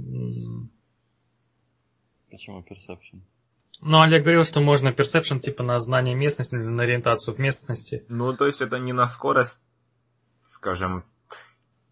Почему 2.30 2.60
Perception? 2.60 3.20
Ну, 3.82 4.00
Олег 4.00 4.22
говорил, 4.22 4.44
что 4.44 4.60
можно 4.60 4.88
Perception 4.88 5.40
типа 5.40 5.62
на 5.62 5.78
знание 5.80 6.14
местности, 6.14 6.54
или 6.54 6.62
на 6.62 6.84
ориентацию 6.84 7.34
в 7.34 7.38
местности. 7.38 8.04
Ну, 8.08 8.34
то 8.34 8.46
есть 8.46 8.62
это 8.62 8.78
не 8.78 8.92
на 8.92 9.06
скорость, 9.06 9.60
скажем. 10.44 11.04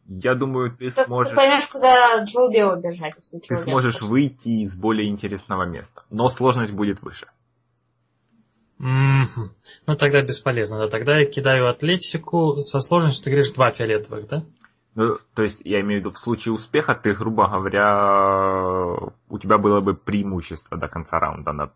Я 0.06 0.34
думаю, 0.34 0.70
ты 0.70 0.90
Ты, 0.90 0.96
ты 0.96 1.04
сможешь, 1.04 1.34
поймешь, 1.34 1.66
куда 1.66 2.24
Джулио 2.24 2.76
бежать, 2.76 3.14
если 3.16 3.38
ты 3.38 3.56
сможешь 3.56 4.00
выйти 4.00 4.62
из 4.62 4.74
более 4.74 5.08
интересного 5.08 5.64
места. 5.64 6.04
Но 6.10 6.28
сложность 6.30 6.72
будет 6.72 7.02
выше. 7.02 7.28
Мгм. 8.80 9.52
Ну 9.86 9.94
тогда 9.94 10.22
бесполезно, 10.22 10.78
да. 10.78 10.88
Тогда 10.88 11.18
я 11.18 11.26
кидаю 11.26 11.68
атлетику 11.68 12.62
со 12.62 12.80
сложностью, 12.80 13.24
ты 13.24 13.30
говоришь, 13.30 13.50
два 13.52 13.70
фиолетовых, 13.70 14.26
да? 14.26 14.42
Ну, 14.94 15.16
то 15.34 15.42
есть, 15.42 15.60
я 15.66 15.80
имею 15.82 16.00
в 16.00 16.04
виду, 16.04 16.14
в 16.14 16.18
случае 16.18 16.54
успеха 16.54 16.94
ты, 16.94 17.12
грубо 17.12 17.46
говоря, 17.46 19.12
у 19.28 19.38
тебя 19.38 19.58
было 19.58 19.80
бы 19.80 19.94
преимущество 19.94 20.78
до 20.78 20.88
конца 20.88 21.18
раунда 21.20 21.52
над 21.52 21.72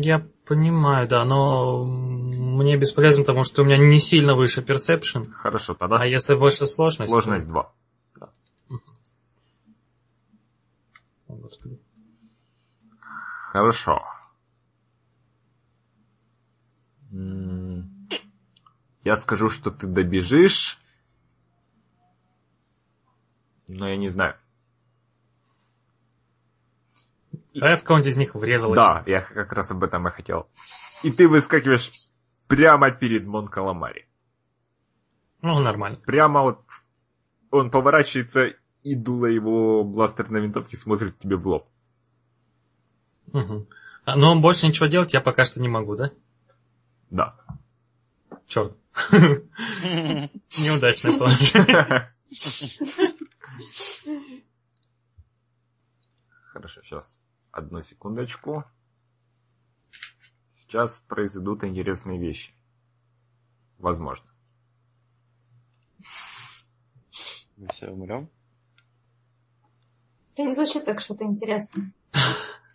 Я 0.00 0.26
понимаю, 0.44 1.06
да, 1.06 1.24
но 1.24 1.84
мне 1.84 2.76
бесполезно, 2.76 3.22
потому 3.22 3.44
что 3.44 3.62
у 3.62 3.64
меня 3.64 3.78
не 3.78 4.00
сильно 4.00 4.34
выше 4.34 4.62
Perception. 4.62 5.30
Хорошо, 5.30 5.74
тогда 5.74 5.98
А 5.98 6.04
если 6.06 6.34
больше 6.34 6.66
сложность? 6.66 7.12
то- 7.14 7.22
сложность 7.22 7.46
2. 7.46 7.72
О, 11.28 11.34
Господи. 11.34 11.78
Хорошо. 13.52 14.02
М, 17.05 17.05
Я 19.04 19.16
скажу, 19.16 19.48
что 19.48 19.70
ты 19.70 19.86
добежишь. 19.86 20.78
Но 23.68 23.88
я 23.88 23.96
не 23.96 24.08
знаю. 24.08 24.36
А 27.60 27.68
я 27.70 27.76
в 27.76 27.84
кого-нибудь 27.84 28.10
из 28.10 28.16
них 28.16 28.34
врезалась. 28.34 28.76
Да, 28.76 29.02
я 29.06 29.22
как 29.22 29.52
раз 29.52 29.70
об 29.70 29.82
этом 29.82 30.06
и 30.08 30.10
хотел. 30.10 30.48
И 31.02 31.10
ты 31.10 31.28
выскакиваешь 31.28 31.90
прямо 32.48 32.90
перед 32.90 33.26
Мон 33.26 33.48
Каламари. 33.48 34.06
Ну, 35.42 35.58
нормально. 35.60 35.98
Прямо 35.98 36.42
вот 36.42 36.64
он 37.50 37.70
поворачивается, 37.70 38.56
и 38.82 38.94
дуло 38.94 39.26
его 39.26 39.84
бластерной 39.84 40.42
винтовки 40.42 40.76
смотрит 40.76 41.18
тебе 41.18 41.36
в 41.36 41.46
лоб. 41.46 41.68
А, 44.04 44.16
Но 44.16 44.38
больше 44.40 44.66
ничего 44.66 44.86
делать 44.86 45.14
я 45.14 45.20
пока 45.20 45.44
что 45.44 45.60
не 45.60 45.68
могу, 45.68 45.96
да? 45.96 46.10
Да. 47.10 47.36
Черт. 48.46 48.76
Неудачный 49.12 51.18
план. 51.18 51.32
Хорошо, 56.52 56.82
сейчас 56.82 57.22
одну 57.50 57.82
секундочку. 57.82 58.64
Сейчас 60.58 61.00
произойдут 61.06 61.64
интересные 61.64 62.18
вещи. 62.18 62.54
Возможно. 63.78 64.28
Мы 67.56 67.68
все 67.68 67.88
умрем? 67.88 68.30
Это 70.32 70.42
не 70.42 70.54
звучит 70.54 70.84
как 70.84 71.00
что-то 71.00 71.24
интересное. 71.24 71.92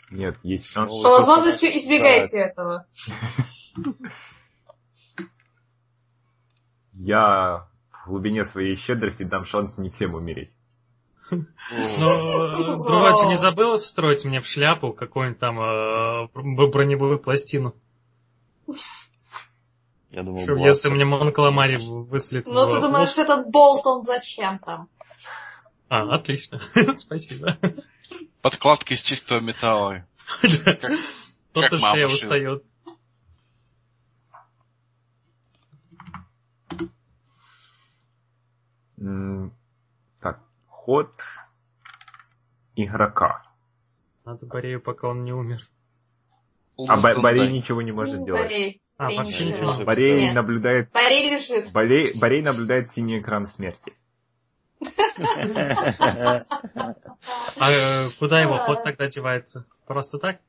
Нет, 0.09 0.37
есть 0.43 0.65
шанс, 0.65 0.91
Ну, 0.91 1.03
По 1.03 1.09
возможности 1.09 1.65
избегайте 1.65 2.39
этого. 2.39 2.87
Я 6.93 7.67
в 8.05 8.09
глубине 8.09 8.45
своей 8.45 8.75
щедрости 8.75 9.23
дам 9.23 9.45
шанс 9.45 9.77
не 9.77 9.89
всем 9.89 10.15
умереть. 10.15 10.51
Ну, 11.29 12.83
Друвач 12.83 13.27
не 13.27 13.37
забыл 13.37 13.77
встроить 13.77 14.25
мне 14.25 14.41
в 14.41 14.47
шляпу 14.47 14.91
какую-нибудь 14.91 15.39
там 15.39 15.59
э, 15.59 16.27
броневую 16.33 17.19
пластину? 17.19 17.75
Я 20.09 20.23
думал, 20.23 20.39
Чтоб, 20.41 20.57
бластер. 20.57 20.67
если 20.67 20.89
мне 20.89 21.05
Мон 21.05 21.31
Каламари 21.31 21.77
выслет 21.77 22.47
Ну, 22.47 22.69
ты 22.73 22.81
думаешь, 22.81 23.17
этот 23.17 23.47
болт, 23.49 23.85
он 23.85 24.03
зачем 24.03 24.59
там? 24.59 24.89
А, 25.87 26.15
отлично. 26.15 26.59
Спасибо. 26.95 27.55
Подкладка 28.41 28.93
из 28.93 29.01
чистого 29.01 29.39
металла. 29.39 30.05
Как, 30.41 30.91
Тот 31.53 31.63
как 31.63 31.73
и 31.73 31.77
мама 31.81 31.95
шея 31.95 32.07
шила. 32.07 32.15
устает. 32.15 32.63
М, 38.99 39.51
Так, 40.19 40.39
ход 40.81 41.11
игрока. 42.75 43.43
Надо 44.25 44.45
Борею, 44.47 44.81
пока 44.81 45.09
он 45.09 45.23
не 45.23 45.31
умер. 45.31 45.59
А 46.77 46.95
Лузган, 46.95 47.21
Борей 47.21 47.51
ничего 47.51 47.81
не 47.83 47.91
может 47.91 48.19
Ну, 48.21 48.25
делать. 48.25 48.41
Борей. 48.43 48.81
А, 48.97 49.03
Борей 49.05 49.17
вообще 49.19 49.43
не 49.45 49.51
ничего 49.51 49.65
может. 49.67 49.79
не 49.79 49.85
Борей 49.85 50.21
Нет. 50.21 50.33
наблюдает... 50.35 50.91
Борей 50.93 51.29
лежит. 51.29 51.71
Борей, 51.71 52.19
Борей 52.19 52.41
наблюдает 52.41 52.89
синий 52.91 53.19
экран 53.19 53.45
смерти. 53.45 53.93
А 57.59 57.69
э, 57.71 58.09
куда 58.17 58.41
его 58.41 58.57
ход 58.57 58.83
тогда 58.83 59.07
девается? 59.07 59.65
Просто 59.85 60.17
так? 60.17 60.39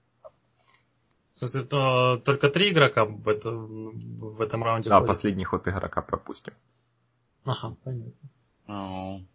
В 1.33 1.39
смысле, 1.39 1.63
то 1.63 2.17
только 2.25 2.49
три 2.49 2.71
игрока 2.73 3.05
в, 3.05 3.29
это- 3.29 3.51
в 3.51 4.41
этом 4.41 4.63
раунде 4.65 4.89
Да, 4.89 4.97
ходят? 5.01 5.09
последний 5.09 5.45
ход 5.45 5.67
игрока 5.69 6.01
пропустим. 6.01 6.55
Ага, 7.45 7.77
понятно. 7.85 9.27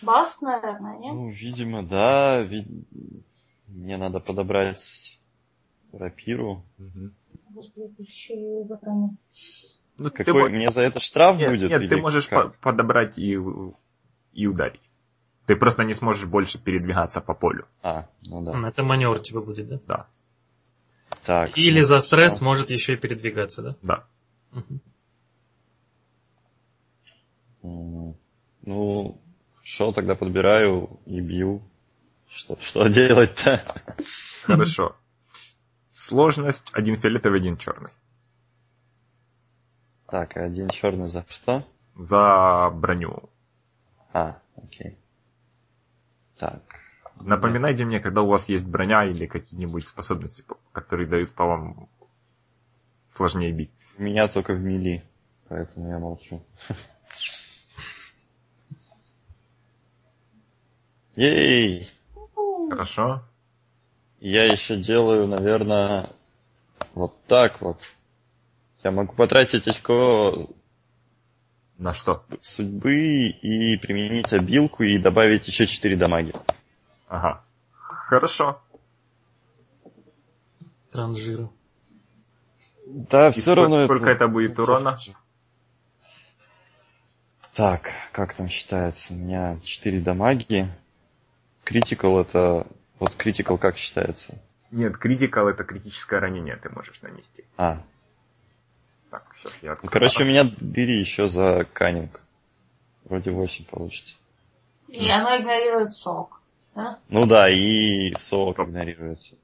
Ну, 0.00 0.06
Бас, 0.06 0.40
наверное, 0.40 0.98
нет? 0.98 1.14
Ну, 1.14 1.28
видимо, 1.28 1.82
да. 1.82 2.40
ви- 2.42 2.84
Мне 3.66 3.96
надо 3.96 4.20
подобрать 4.20 5.18
рапиру. 5.92 6.62
Ты 6.78 8.64
броня. 8.64 9.10
Ну, 9.98 10.10
ты 10.10 10.24
Какой 10.24 10.42
мо- 10.44 10.48
мне 10.56 10.70
за 10.70 10.82
это 10.82 11.00
штраф 11.00 11.36
Нет, 11.38 11.50
будет? 11.50 11.70
нет, 11.70 11.80
или 11.82 11.88
ты 11.88 11.96
можешь 11.96 12.28
как? 12.28 12.54
по- 12.54 12.70
подобрать 12.70 13.18
и, 13.18 13.38
и 14.32 14.46
ударить. 14.46 14.80
Ты 15.46 15.56
просто 15.56 15.82
не 15.82 15.94
сможешь 15.94 16.26
больше 16.26 16.58
передвигаться 16.58 17.20
по 17.20 17.34
полю. 17.34 17.66
А, 17.82 18.06
ну 18.22 18.42
да. 18.42 18.52
М, 18.52 18.64
Это 18.66 18.82
маневр 18.84 19.16
у 19.16 19.22
тебя 19.22 19.40
будет, 19.40 19.68
да? 19.68 19.80
Да, 19.86 20.06
Так. 21.24 21.58
Или 21.58 21.80
ну, 21.80 21.86
за 21.86 21.98
стресс 21.98 22.34
всё. 22.36 22.44
может 22.44 22.70
еще 22.70 22.94
и 22.94 22.96
передвигаться, 22.96 23.62
да? 23.62 23.76
да. 23.82 24.04
М, 27.62 28.14
Ну, 28.66 29.18
хорошо, 29.68 29.92
тогда 29.92 30.14
подбираю 30.14 30.98
и 31.04 31.20
бью. 31.20 31.62
Что, 32.30 32.58
что 32.60 32.88
делать-то? 32.88 33.62
Хорошо. 34.44 34.96
Сложность 35.92 36.70
один 36.72 36.96
фиолетовый, 36.96 37.40
один 37.40 37.56
черный. 37.56 37.90
Так, 40.06 40.36
а 40.36 40.44
один 40.44 40.68
черный 40.68 41.08
за 41.08 41.24
что? 41.28 41.64
За 41.96 42.70
броню. 42.72 43.28
А, 44.12 44.38
окей. 44.56 44.96
Так. 46.38 46.62
Напоминайте 47.20 47.84
мне, 47.84 48.00
когда 48.00 48.22
у 48.22 48.28
вас 48.28 48.48
есть 48.48 48.64
броня 48.64 49.04
или 49.04 49.26
какие-нибудь 49.26 49.86
способности, 49.86 50.42
по- 50.42 50.56
которые 50.72 51.08
дают 51.08 51.32
по 51.34 51.44
вам 51.44 51.88
сложнее 53.14 53.52
бить. 53.52 53.70
Меня 53.98 54.28
только 54.28 54.54
в 54.54 54.60
мили, 54.60 55.04
поэтому 55.48 55.88
я 55.90 55.98
молчу. 55.98 56.42
Ей! 61.18 61.90
Хорошо? 62.70 63.24
Я 64.20 64.44
еще 64.44 64.76
делаю, 64.76 65.26
наверное, 65.26 66.10
вот 66.94 67.20
так 67.26 67.60
вот. 67.60 67.80
Я 68.84 68.92
могу 68.92 69.16
потратить 69.16 69.66
очко 69.66 70.46
На 71.76 71.92
что? 71.92 72.24
судьбы 72.40 73.30
и 73.30 73.76
применить 73.78 74.32
обилку 74.32 74.84
и 74.84 74.96
добавить 74.96 75.48
еще 75.48 75.66
4 75.66 75.96
дамаги. 75.96 76.32
Ага. 77.08 77.42
Хорошо. 77.72 78.62
Транжира. 80.92 81.50
Да, 82.86 83.26
И 83.28 83.32
все 83.32 83.40
сколько- 83.40 83.60
равно 83.60 83.84
сколько 83.86 84.08
это 84.08 84.28
будет 84.28 84.56
урона? 84.60 84.96
Так, 87.54 87.90
как 88.12 88.34
там 88.34 88.48
считается? 88.48 89.12
У 89.12 89.16
меня 89.16 89.58
4 89.64 90.00
дамаги. 90.00 90.68
Критикал 91.68 92.18
это... 92.18 92.66
Вот 92.98 93.14
критикал 93.14 93.58
как 93.58 93.76
считается? 93.76 94.40
Нет, 94.70 94.96
критикал 94.96 95.48
это 95.48 95.64
критическое 95.64 96.18
ранение 96.18 96.56
ты 96.56 96.70
можешь 96.70 96.98
нанести. 97.02 97.44
А. 97.58 97.82
Так, 99.10 99.26
сейчас 99.36 99.52
я... 99.60 99.76
Ну, 99.82 99.90
короче, 99.90 100.24
у 100.24 100.26
меня 100.26 100.44
бери 100.44 100.98
еще 100.98 101.28
за 101.28 101.66
канинг. 101.74 102.22
Вроде 103.04 103.32
8 103.32 103.66
получится. 103.66 104.14
И 104.88 105.10
оно 105.10 105.36
игнорирует 105.36 105.92
сок. 105.92 106.40
Да? 106.74 107.00
Ну 107.10 107.26
да, 107.26 107.50
и 107.50 108.14
сок 108.14 108.58
игнорируется. 108.60 109.36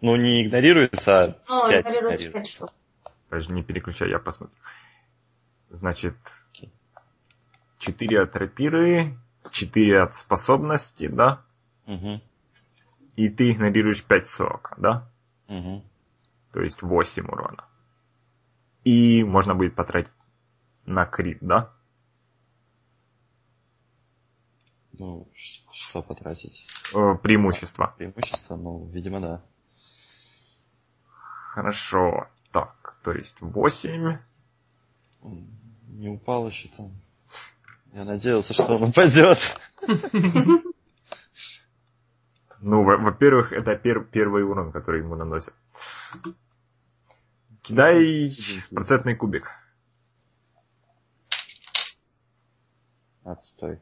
Ну, 0.00 0.16
не 0.16 0.46
игнорируется, 0.46 1.22
а 1.22 1.36
Ну, 1.48 1.68
5 1.68 1.80
игнорируется 1.80 2.28
игнорируется. 2.28 2.32
5 2.32 2.46
штук. 2.46 2.70
Подожди, 3.28 3.52
не 3.52 3.62
переключай, 3.62 4.08
я 4.08 4.18
посмотрю. 4.18 4.56
Значит, 5.68 6.16
4 7.78 8.22
от 8.22 8.34
рапиры, 8.36 9.18
4 9.52 10.02
от 10.02 10.14
способности, 10.14 11.08
да? 11.08 11.44
И 13.16 13.28
ты 13.28 13.50
игнорируешь 13.50 14.04
5 14.04 14.28
сока, 14.28 14.74
да? 14.78 15.10
мгм. 15.48 15.82
То 16.52 16.60
есть 16.62 16.82
8 16.82 17.26
урона. 17.26 17.64
И 18.84 19.22
можно 19.24 19.54
будет 19.54 19.74
потратить 19.74 20.12
на 20.86 21.04
крит, 21.04 21.38
да? 21.40 21.72
Ну, 24.98 25.28
что 25.34 26.02
потратить? 26.02 26.66
Э, 26.94 27.14
преимущество. 27.22 27.94
Преимущество? 27.96 28.56
Ну, 28.56 28.86
видимо, 28.86 29.20
да. 29.20 29.42
Хорошо. 31.54 32.28
Так, 32.52 32.96
то 33.02 33.12
есть 33.12 33.40
8. 33.40 34.18
М, 35.22 35.48
Не 35.88 36.08
упал 36.08 36.48
еще 36.48 36.68
там. 36.68 36.92
Я 37.92 38.04
надеялся, 38.04 38.54
что 38.54 38.76
он 38.76 38.84
упадет. 38.84 39.38
Ну, 42.60 42.82
во- 42.82 42.96
во-первых, 42.98 43.52
это 43.52 43.72
пер- 43.76 44.04
первый 44.04 44.42
урон, 44.44 44.72
который 44.72 45.00
ему 45.00 45.14
наносят. 45.14 45.54
Кидай 47.62 48.32
процентный 48.70 49.14
кубик. 49.14 49.48
Отстой. 53.24 53.78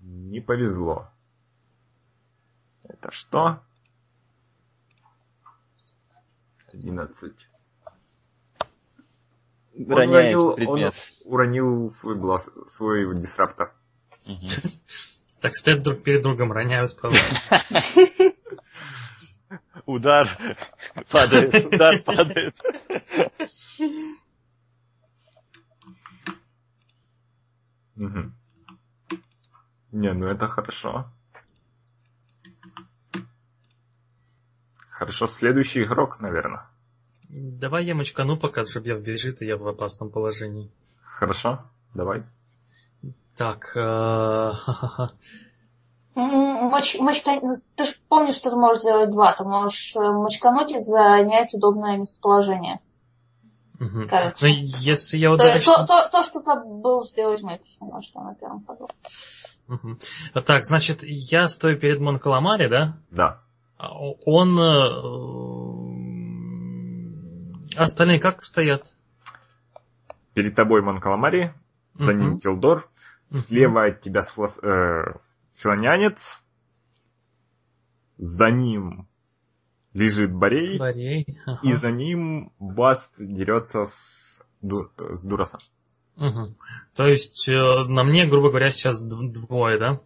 Не 0.00 0.40
повезло. 0.40 1.10
Это 2.84 3.10
что? 3.12 3.60
11. 6.72 7.46
Он 9.76 9.90
Роняет 9.92 10.36
уронил- 10.36 10.54
предмет. 10.56 10.94
Он 11.24 11.32
уронил 11.32 11.90
свой 11.90 12.16
глаз, 12.16 12.48
свой 12.74 13.14
дисраптор. 13.20 13.74
Мгм. 14.26 14.38
Так 15.40 15.54
стоят 15.54 15.82
друг 15.82 16.02
перед 16.02 16.22
другом, 16.22 16.52
роняют. 16.52 16.96
правда. 17.00 17.18
Удар 19.86 20.38
падает, 21.10 21.66
удар 21.66 22.02
падает. 22.02 22.54
Мгм. 27.94 28.34
Не, 29.92 30.12
ну 30.12 30.26
это 30.28 30.46
хорошо. 30.46 31.10
Хорошо, 34.90 35.26
следующий 35.26 35.84
игрок, 35.84 36.20
наверное. 36.20 36.68
Давай 37.28 37.84
я 37.84 37.94
мочкану 37.94 38.36
пока, 38.36 38.64
я 38.84 38.96
бежит, 38.96 39.42
и 39.42 39.46
я 39.46 39.56
в 39.56 39.66
опасном 39.66 40.10
положении. 40.10 40.70
Хорошо, 41.00 41.64
давай. 41.94 42.24
Так, 43.38 43.72
э, 43.76 44.52
моч- 46.16 46.98
мочка- 47.00 47.40
Ты 47.76 47.84
же 47.86 47.94
помнишь, 48.08 48.34
что 48.34 48.50
ты 48.50 48.56
можешь 48.56 48.80
сделать 48.82 49.10
два. 49.10 49.32
Ты 49.32 49.44
можешь 49.44 49.94
э, 49.94 50.00
мочкануть 50.10 50.72
и 50.72 50.80
занять 50.80 51.54
удобное 51.54 51.96
местоположение. 51.96 52.80
Мгм. 53.78 54.08
Кажется. 54.08 54.44
Ну, 54.44 54.52
если 54.54 55.18
я 55.18 55.28
То, 55.28 55.34
удачно... 55.34 55.72
то- 55.72 55.86
то- 55.86 56.08
то, 56.10 56.22
что 56.24 56.40
забыл 56.40 57.04
сделать 57.04 57.42
мой 57.42 57.58
персонаж, 57.58 58.04
что 58.04 58.20
на 58.20 58.34
первом 58.34 58.64
ходу. 58.66 58.88
Мгм. 59.68 59.98
Так, 60.44 60.64
значит, 60.64 61.04
я 61.04 61.46
стою 61.48 61.78
перед 61.78 62.00
Монкаламари, 62.00 62.66
да? 62.68 62.96
Да. 63.12 63.40
А 63.76 63.92
Он... 64.26 64.58
э, 64.58 64.88
а 67.76 67.82
Остальные 67.84 68.18
как 68.18 68.42
стоят? 68.42 68.96
Перед 70.34 70.56
тобой 70.56 70.82
Монкаламари, 70.82 71.54
за 71.96 72.12
ним 72.14 72.30
Мгм. 72.30 72.40
Килдор. 72.40 72.88
Слева 73.32 73.86
от 73.86 74.00
тебя 74.00 74.20
сфлос- 74.22 74.58
э, 74.64 75.14
филонянец, 75.54 76.42
за 78.16 78.50
ним 78.50 79.06
лежит 79.94 80.32
Борей, 80.32 80.78
Борей. 80.78 81.26
ага. 81.46 81.60
и 81.62 81.72
за 81.74 81.90
ним 81.90 82.52
Баст 82.58 83.12
дерется 83.18 83.86
с, 83.86 84.40
Ду- 84.60 84.90
с 84.98 85.22
Дурасом. 85.24 85.60
Мгм. 86.16 86.44
То 86.94 87.06
есть 87.06 87.48
э, 87.48 87.52
на 87.52 88.02
мне, 88.02 88.26
грубо 88.26 88.48
говоря, 88.50 88.70
сейчас 88.70 89.00
двое, 89.00 89.78
да? 89.78 90.00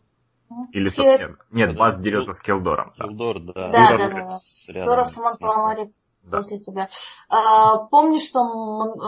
Или 0.72 0.88
со 0.88 1.00
Фе- 1.02 1.18
нет, 1.18 1.30
нет, 1.50 1.72
Да, 1.72 1.78
Баст 1.78 1.96
да. 1.98 2.02
дерется 2.04 2.32
с 2.34 2.40
Килдором. 2.40 2.92
Да. 2.98 3.04
Килдор, 3.06 3.40
да. 3.40 3.52
Да, 3.70 3.86
Дурас 3.96 3.98
да, 3.98 4.08
да. 4.08 4.72
рядом 4.74 4.90
Дорос 4.90 5.12
с- 5.12 5.16
Монкаламари 5.16 5.92
Да. 6.24 6.36
после 6.36 6.58
тебя. 6.58 6.88
А, 7.30 7.78
помнишь, 7.86 8.28
что 8.28 8.44
Мон- 8.44 8.98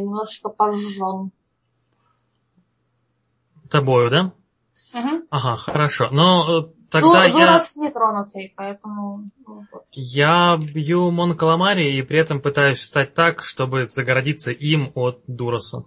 немножечко 0.00 0.48
пожжен? 0.48 1.30
Тобою, 3.72 4.10
да? 4.10 4.32
Угу. 4.94 5.26
Ага, 5.30 5.56
хорошо. 5.56 6.08
Но 6.12 6.60
э, 6.60 6.64
тогда 6.90 7.24
я, 7.24 7.32
Дурас 7.32 7.76
нетронутый, 7.76 8.52
поэтому... 8.56 9.30
ну, 9.46 9.66
я 9.90 10.56
бью 10.56 11.10
Монкаламари 11.10 11.96
и 11.96 12.02
при 12.02 12.18
этом 12.18 12.40
пытаюсь 12.40 12.78
встать 12.78 13.14
так, 13.14 13.42
чтобы 13.42 13.86
загородиться 13.88 14.50
им 14.50 14.92
от 14.94 15.22
Дуроса. 15.26 15.84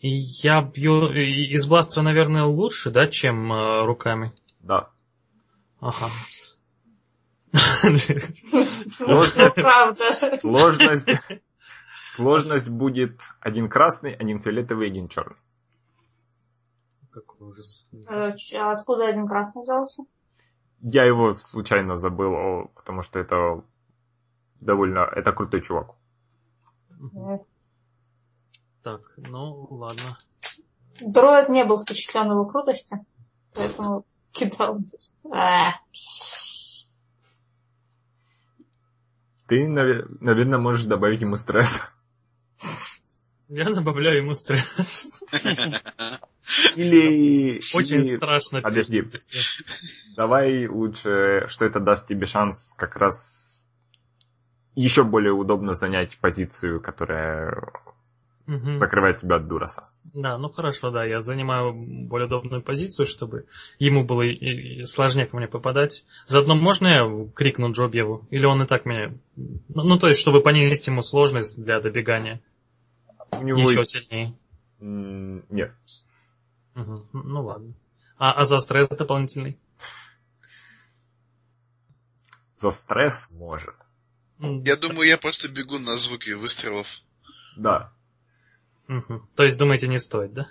И 0.00 0.10
я 0.10 0.62
бью 0.62 1.10
из 1.12 1.66
бластера, 1.66 2.02
наверное, 2.02 2.44
лучше, 2.44 2.90
да, 2.90 3.06
чем 3.08 3.52
э, 3.52 3.84
руками. 3.84 4.32
Да. 4.60 4.90
Ага. 5.80 6.08
Сложность 12.14 12.68
будет 12.68 13.20
один 13.40 13.68
красный, 13.68 14.14
один 14.14 14.38
фиолетовый, 14.38 14.88
один 14.88 15.08
черный. 15.08 15.36
Какой 17.10 17.48
ужас. 17.48 17.88
Э, 18.08 18.32
а 18.56 18.72
Откуда 18.72 19.08
один 19.08 19.26
красный 19.26 19.62
взялся? 19.62 20.04
Я 20.80 21.04
его 21.04 21.34
случайно 21.34 21.98
забыл, 21.98 22.70
потому 22.74 23.02
что 23.02 23.18
это 23.18 23.64
довольно, 24.60 25.00
это 25.00 25.32
крутой 25.32 25.62
чувак. 25.62 25.94
Так, 28.82 29.14
ну 29.16 29.66
ладно. 29.70 30.18
Дроид 31.00 31.48
не 31.48 31.64
был 31.64 31.78
впечатлен 31.78 32.30
его 32.30 32.46
крутости, 32.46 33.04
поэтому 33.54 34.04
кидал. 34.32 34.80
А, 35.32 35.74
Ты, 39.46 39.66
наверное, 39.68 40.58
можешь 40.58 40.86
добавить 40.86 41.22
ему 41.22 41.36
стресс. 41.36 41.80
Я 43.48 43.72
добавляю 43.72 44.18
ему 44.18 44.34
стресс. 44.34 45.10
Или... 46.76 47.60
Очень 47.74 48.00
или- 48.00 48.16
страшно. 48.16 48.62
Подожди. 48.62 49.04
Давай 50.16 50.66
лучше, 50.66 51.46
что 51.48 51.64
это 51.64 51.80
даст 51.80 52.06
тебе 52.06 52.26
шанс 52.26 52.74
как 52.76 52.96
раз 52.96 53.64
еще 54.74 55.02
более 55.02 55.32
удобно 55.32 55.74
занять 55.74 56.16
позицию, 56.18 56.80
которая 56.80 57.72
Мгм. 58.46 58.78
закрывает 58.78 59.20
тебя 59.20 59.36
от 59.36 59.48
Дураса. 59.48 59.88
Да, 60.14 60.38
ну 60.38 60.48
хорошо, 60.48 60.90
да, 60.90 61.04
я 61.04 61.20
занимаю 61.20 61.74
более 61.74 62.26
удобную 62.26 62.62
позицию, 62.62 63.04
чтобы 63.04 63.46
ему 63.78 64.04
было 64.04 64.24
сложнее 64.86 65.26
ко 65.26 65.36
мне 65.36 65.48
попадать. 65.48 66.06
Заодно 66.26 66.54
можно 66.54 66.86
я 66.86 67.28
крикну 67.34 67.72
Джобьеву? 67.72 68.26
Или 68.30 68.46
он 68.46 68.62
и 68.62 68.66
так 68.66 68.86
меня... 68.86 69.12
Ну, 69.36 69.82
ну, 69.82 69.98
то 69.98 70.08
есть, 70.08 70.18
чтобы 70.20 70.40
понизить 70.42 70.86
ему 70.86 71.02
сложность 71.02 71.62
для 71.62 71.80
добегания 71.80 72.40
У 73.38 73.44
него... 73.44 73.70
еще 73.70 73.84
сильнее. 73.84 74.34
Нет. 74.80 75.72
Мгм. 76.78 77.08
Ну 77.12 77.42
ладно. 77.44 77.74
А, 78.18 78.32
а 78.32 78.44
за 78.44 78.58
стресс 78.58 78.88
дополнительный? 78.88 79.58
За 82.58 82.70
стресс 82.70 83.28
может. 83.30 83.74
М, 84.40 84.62
Я 84.62 84.76
думаю, 84.76 85.08
я 85.08 85.18
просто 85.18 85.48
бегу 85.48 85.78
на 85.78 85.96
звуки 85.96 86.30
выстрелов. 86.30 86.86
Да. 87.56 87.92
мгм. 88.86 89.28
То 89.34 89.42
есть, 89.42 89.58
думаете, 89.58 89.88
не 89.88 89.98
стоит, 89.98 90.32
да? 90.32 90.46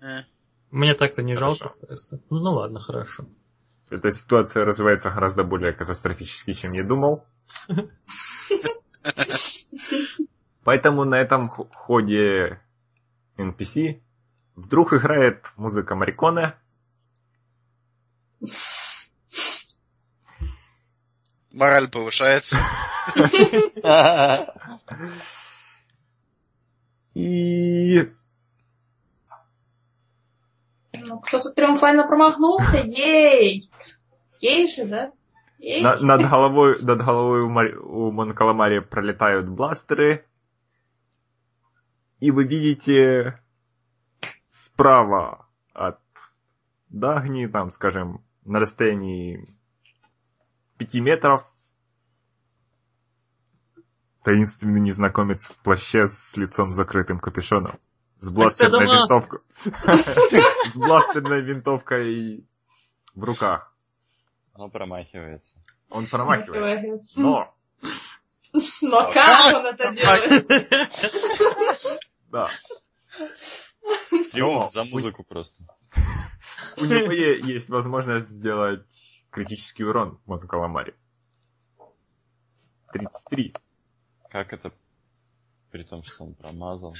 Э. 0.00 0.22
Мне 0.70 0.94
так-то 0.94 1.22
не 1.22 1.34
Хорошо. 1.34 1.54
жалко 1.56 1.68
стресса. 1.68 2.20
Ну 2.30 2.52
ладно, 2.52 2.78
хорошо. 2.80 3.26
Эта 3.90 4.10
ситуация 4.12 4.64
развивается 4.64 5.10
гораздо 5.10 5.42
более 5.44 5.72
катастрофически, 5.72 6.54
чем 6.54 6.72
я 6.72 6.84
думал. 6.84 7.26
Поэтому 10.64 11.04
на 11.04 11.16
этом 11.16 11.48
ходе 11.48 12.60
NPC 13.36 14.00
вдруг 14.56 14.92
играет 14.92 15.52
музыка 15.56 15.94
Мариконе. 15.94 16.54
Мораль 21.50 21.88
повышается. 21.90 22.58
И 27.14 28.10
Ну, 31.04 31.20
кто-то 31.20 31.50
триумфально 31.50 32.06
промахнулся. 32.06 32.78
Ей! 32.78 33.70
Ей 34.40 34.72
же, 34.74 34.86
да? 34.86 35.12
Ей. 35.58 35.82
на- 35.82 35.96
над 36.00 36.22
головой, 36.22 36.76
над 36.80 36.98
головой 37.04 37.40
у, 37.42 37.48
Мари- 37.48 37.74
у 37.76 38.10
Монкаламари 38.10 38.80
пролетают 38.80 39.48
бластеры. 39.48 40.24
И 42.20 42.30
вы 42.30 42.44
видите 42.44 43.40
справа 44.82 45.46
от 45.72 46.00
Дагни, 46.88 47.46
там, 47.46 47.70
скажем, 47.70 48.24
на 48.44 48.58
расстоянии 48.58 49.46
5 50.78 50.94
метров, 50.96 51.46
таинственный 54.24 54.80
незнакомец 54.80 55.50
в 55.50 55.56
плаще 55.62 56.08
с 56.08 56.36
лицом 56.36 56.72
закрытым 56.72 57.20
капюшоном. 57.20 57.76
С 58.18 58.30
бластерной 58.30 58.86
винтовкой. 58.86 59.40
С 60.68 60.76
бластерной 60.76 61.42
винтовкой 61.42 62.44
в 63.14 63.24
руках. 63.24 63.72
Он 64.54 64.70
промахивается. 64.70 65.58
Он 65.90 66.06
промахивает. 66.06 66.60
Промахивается. 66.60 67.20
Но, 67.20 67.54
Но 68.82 69.12
как 69.12 69.54
он 69.54 69.66
это 69.66 69.94
делает? 69.94 70.46
да, 72.30 72.48
Триумф 74.32 74.72
за 74.72 74.84
музыку 74.84 75.24
просто. 75.24 75.64
у 76.76 76.84
него 76.84 77.12
есть 77.12 77.68
возможность 77.68 78.28
сделать 78.28 78.86
критический 79.30 79.84
урон 79.84 80.20
Монте 80.26 80.46
Каламари. 80.46 80.94
33. 82.92 83.54
Как 84.30 84.52
это? 84.52 84.72
При 85.70 85.84
том, 85.84 86.02
что 86.02 86.24
он 86.24 86.34
промазал. 86.34 86.94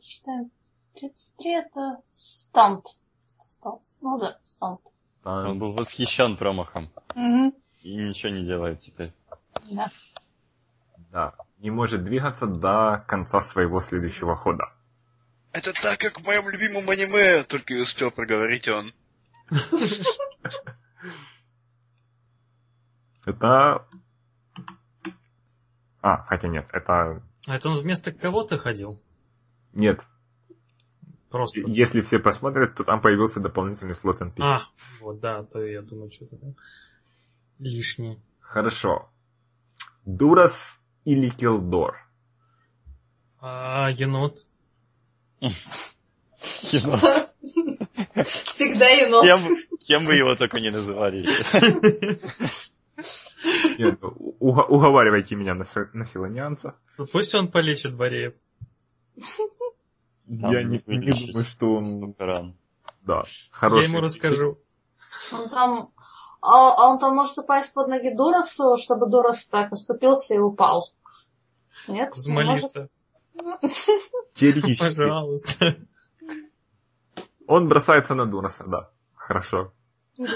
Считаем. 0.00 0.50
33 0.94 1.52
это 1.52 2.02
стант. 2.08 2.86
Стант. 3.26 3.82
Ну 4.00 4.18
да, 4.18 4.38
стант. 4.44 4.80
Он 5.24 5.58
был 5.58 5.72
восхищен 5.72 6.36
промахом. 6.36 6.90
Мгм. 7.14 7.54
И 7.82 7.94
ничего 7.94 8.32
не 8.32 8.44
делает 8.44 8.80
теперь. 8.80 9.12
Да. 9.70 9.90
Да, 11.10 11.34
не 11.60 11.70
может 11.70 12.02
двигаться 12.04 12.46
до 12.46 13.04
конца 13.06 13.40
своего 13.40 13.80
следующего 13.80 14.34
хода. 14.34 14.72
Это 15.52 15.72
так, 15.72 15.98
как 15.98 16.20
в 16.20 16.24
моем 16.24 16.48
любимом 16.48 16.88
аниме, 16.88 17.44
только 17.44 17.74
и 17.74 17.80
успел 17.80 18.10
проговорить 18.10 18.68
он. 18.68 18.92
Это... 23.26 23.86
А, 26.02 26.16
хотя 26.24 26.48
нет, 26.48 26.66
это... 26.72 27.22
А 27.46 27.56
это 27.56 27.68
он 27.68 27.74
вместо 27.78 28.10
кого-то 28.10 28.56
ходил? 28.56 28.98
Нет, 29.74 30.00
Просто. 31.30 31.60
если 31.66 32.00
все 32.00 32.18
посмотрят, 32.18 32.74
то 32.74 32.84
там 32.84 33.02
появился 33.02 33.38
дополнительный 33.38 33.94
слот 33.94 34.22
NPC. 34.22 34.40
А, 34.40 34.62
вот, 35.00 35.20
да, 35.20 35.42
то 35.42 35.62
я 35.62 35.82
думаю, 35.82 36.10
что-то 36.10 36.38
лишнее. 37.58 38.18
Хорошо. 38.40 39.10
Дурас 40.06 40.79
или 41.04 41.28
Килдор? 41.30 41.98
А 43.40 43.90
енот? 43.90 44.46
Енот. 45.40 47.36
Всегда 48.44 48.88
енот. 48.88 49.22
Кем, 49.22 49.56
кем 49.78 50.06
вы 50.06 50.14
его 50.16 50.34
только 50.34 50.60
не 50.60 50.70
называли. 50.70 51.26
Нет, 53.78 53.98
уговаривайте 54.02 55.34
меня 55.36 55.54
на, 55.54 55.64
на 55.94 56.04
филонианца. 56.04 56.74
Пусть 57.12 57.34
он 57.34 57.48
полечит 57.48 57.94
Бореев. 57.94 58.34
Я 60.26 60.62
не, 60.62 60.82
не 60.86 61.10
думаю, 61.10 61.44
что 61.44 61.74
он... 61.76 62.14
ран. 62.18 62.56
Да, 63.02 63.22
Я 63.24 63.30
хороший. 63.50 63.88
ему 63.88 64.00
расскажу. 64.00 64.58
Он 65.32 65.48
там... 65.48 65.90
А, 66.42 66.74
а 66.74 66.92
он 66.92 66.98
там 66.98 67.14
может 67.14 67.36
упасть 67.38 67.72
под 67.72 67.88
ноги 67.88 68.14
Дурасу, 68.14 68.76
чтобы 68.78 69.08
Дурас 69.10 69.46
так 69.48 69.72
оступился 69.72 70.34
и 70.34 70.38
упал. 70.38 70.92
Нет? 71.86 72.14
Взмолиться. 72.14 72.88
Теоретически. 74.34 74.78
Пожалуйста. 74.78 75.76
Он 77.46 77.68
бросается 77.68 78.14
на 78.14 78.26
Дураса, 78.26 78.64
да. 78.66 78.90
Хорошо. 79.14 79.72
Он, 80.18 80.26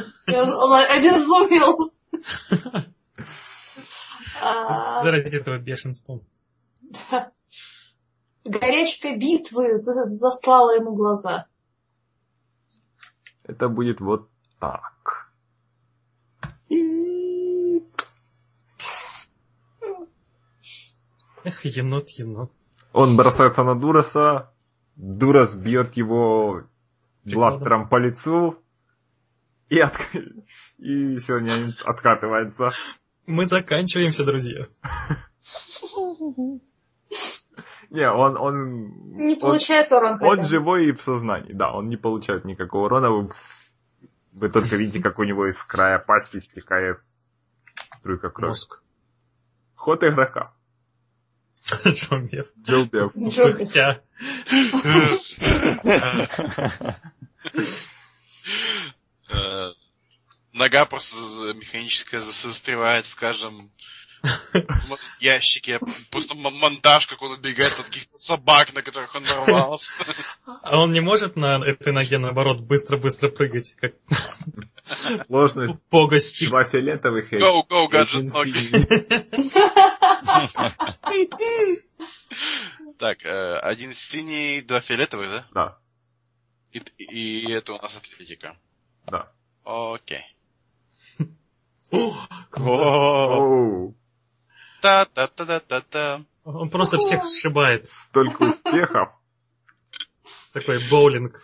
обезумел. 0.97 1.93
Заради 5.03 5.37
этого 5.37 5.59
бешенством. 5.59 6.27
Горячка 8.45 9.17
битвы 9.17 9.77
за- 9.79 10.05
застлала 10.05 10.75
ему 10.77 10.95
глаза. 10.95 11.47
Это 13.45 13.69
будет 13.69 14.01
вот 14.01 14.29
так. 14.59 14.94
Эх, 21.45 21.65
енот, 21.67 22.09
енот. 22.11 22.51
Он 22.93 23.17
бросается 23.17 23.63
на 23.65 23.75
Дураса. 23.75 24.51
Дурас 24.97 25.55
бьет 25.55 25.97
его 25.97 26.63
бластером 27.25 27.89
по 27.89 27.97
лицу. 27.97 28.59
И, 29.69 29.79
от... 29.79 29.95
и 30.79 31.19
силонянец 31.19 31.83
откатывается. 31.85 32.71
Мы 33.27 33.47
заканчиваемся, 33.47 34.25
друзья. 34.25 34.67
Не, 37.91 38.11
он... 38.11 38.37
он 38.37 39.19
Не 39.19 39.35
он- 39.35 39.41
получает 39.41 39.93
урон 39.93 40.15
Он, 40.15 40.37
хотя. 40.37 40.43
живой 40.43 40.87
и 40.87 40.93
в 40.93 41.01
сознании. 41.03 41.53
Да, 41.53 41.73
он 41.73 41.89
не 41.89 41.97
получает 41.97 42.45
никакого 42.45 42.87
урона. 42.87 43.11
Вы, 43.11 43.31
вы 44.33 44.49
только 44.49 44.77
видите, 44.77 45.01
как 45.01 45.19
у 45.19 45.25
него 45.25 45.47
из 45.49 45.63
края 45.63 45.99
пасти 45.99 46.41
стекает 46.41 46.99
струйка 47.97 48.31
крови. 48.31 48.49
Мозг. 48.51 48.83
Ход 49.77 50.03
игрока. 50.03 50.54
Джомбев. 51.87 52.47
Джилбев. 52.63 53.13
Джо- 53.17 53.53
Хотя, 53.53 54.01
Э, 59.29 59.73
Нога 60.53 60.85
просто 60.85 61.17
механическая 61.55 62.21
застревает 62.21 63.07
в 63.07 63.17
каждом 63.17 63.59
ящике. 65.21 65.79
Просто 66.11 66.35
монтаж, 66.35 67.07
как 67.07 67.23
он 67.23 67.33
убегает 67.33 67.73
от 67.79 67.85
каких-то 67.87 68.19
собак, 68.19 68.73
на 68.75 68.83
которых 68.83 69.15
он 69.15 69.23
нарвался. 69.25 69.91
а 70.63 70.79
он 70.79 70.93
не 70.93 71.01
может 71.01 71.37
на 71.37 71.59
этой 71.65 71.93
ноге, 71.93 72.19
наоборот, 72.19 72.61
быстро-быстро 72.61 73.29
прыгать, 73.29 73.75
как 73.81 73.95
Сложность. 75.27 75.79
погостик. 75.91 76.49
Два 76.51 76.65
фиолетовых 76.65 77.33
и 77.33 77.37
Go, 77.37 77.63
go, 77.69 77.89
гаджет 77.89 78.21
один 78.21 78.31
ноги. 78.31 78.53
синий. 78.53 78.87
Так, 82.99 83.25
э, 83.25 83.57
один 83.59 83.95
синий, 83.95 84.63
два 84.63 84.81
фиолетовых, 84.81 85.29
да? 85.29 85.47
Да, 85.53 85.79
И, 86.73 86.79
и 86.99 87.53
это 87.53 87.73
у 87.75 87.83
нас 87.83 87.95
атлетика. 87.97 88.57
да. 89.07 89.25
Окей. 89.65 90.25
О, 91.91 92.15
круто. 92.51 93.95
О, 94.85 94.87
Оу, 94.87 95.05
Та-та-та-та-та-та. 95.07 96.25
Он 96.45 96.69
просто 96.69 96.99
всех 96.99 97.23
сшибает. 97.25 97.85
столько 97.85 98.43
успехов. 98.43 99.09
Такой 100.53 100.79
боулинг. 100.91 101.41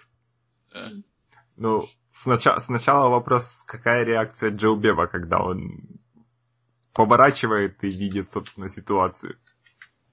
Ну, 1.56 1.84
сначала, 2.12 2.58
сначала 2.60 3.08
вопрос, 3.08 3.64
какая 3.66 4.04
реакция 4.04 4.50
Джилбева, 4.50 5.06
когда 5.06 5.38
он 5.38 5.80
поворачивает 6.92 7.82
и 7.82 7.88
видит, 7.88 8.30
собственно, 8.30 8.68
ситуацию. 8.68 9.36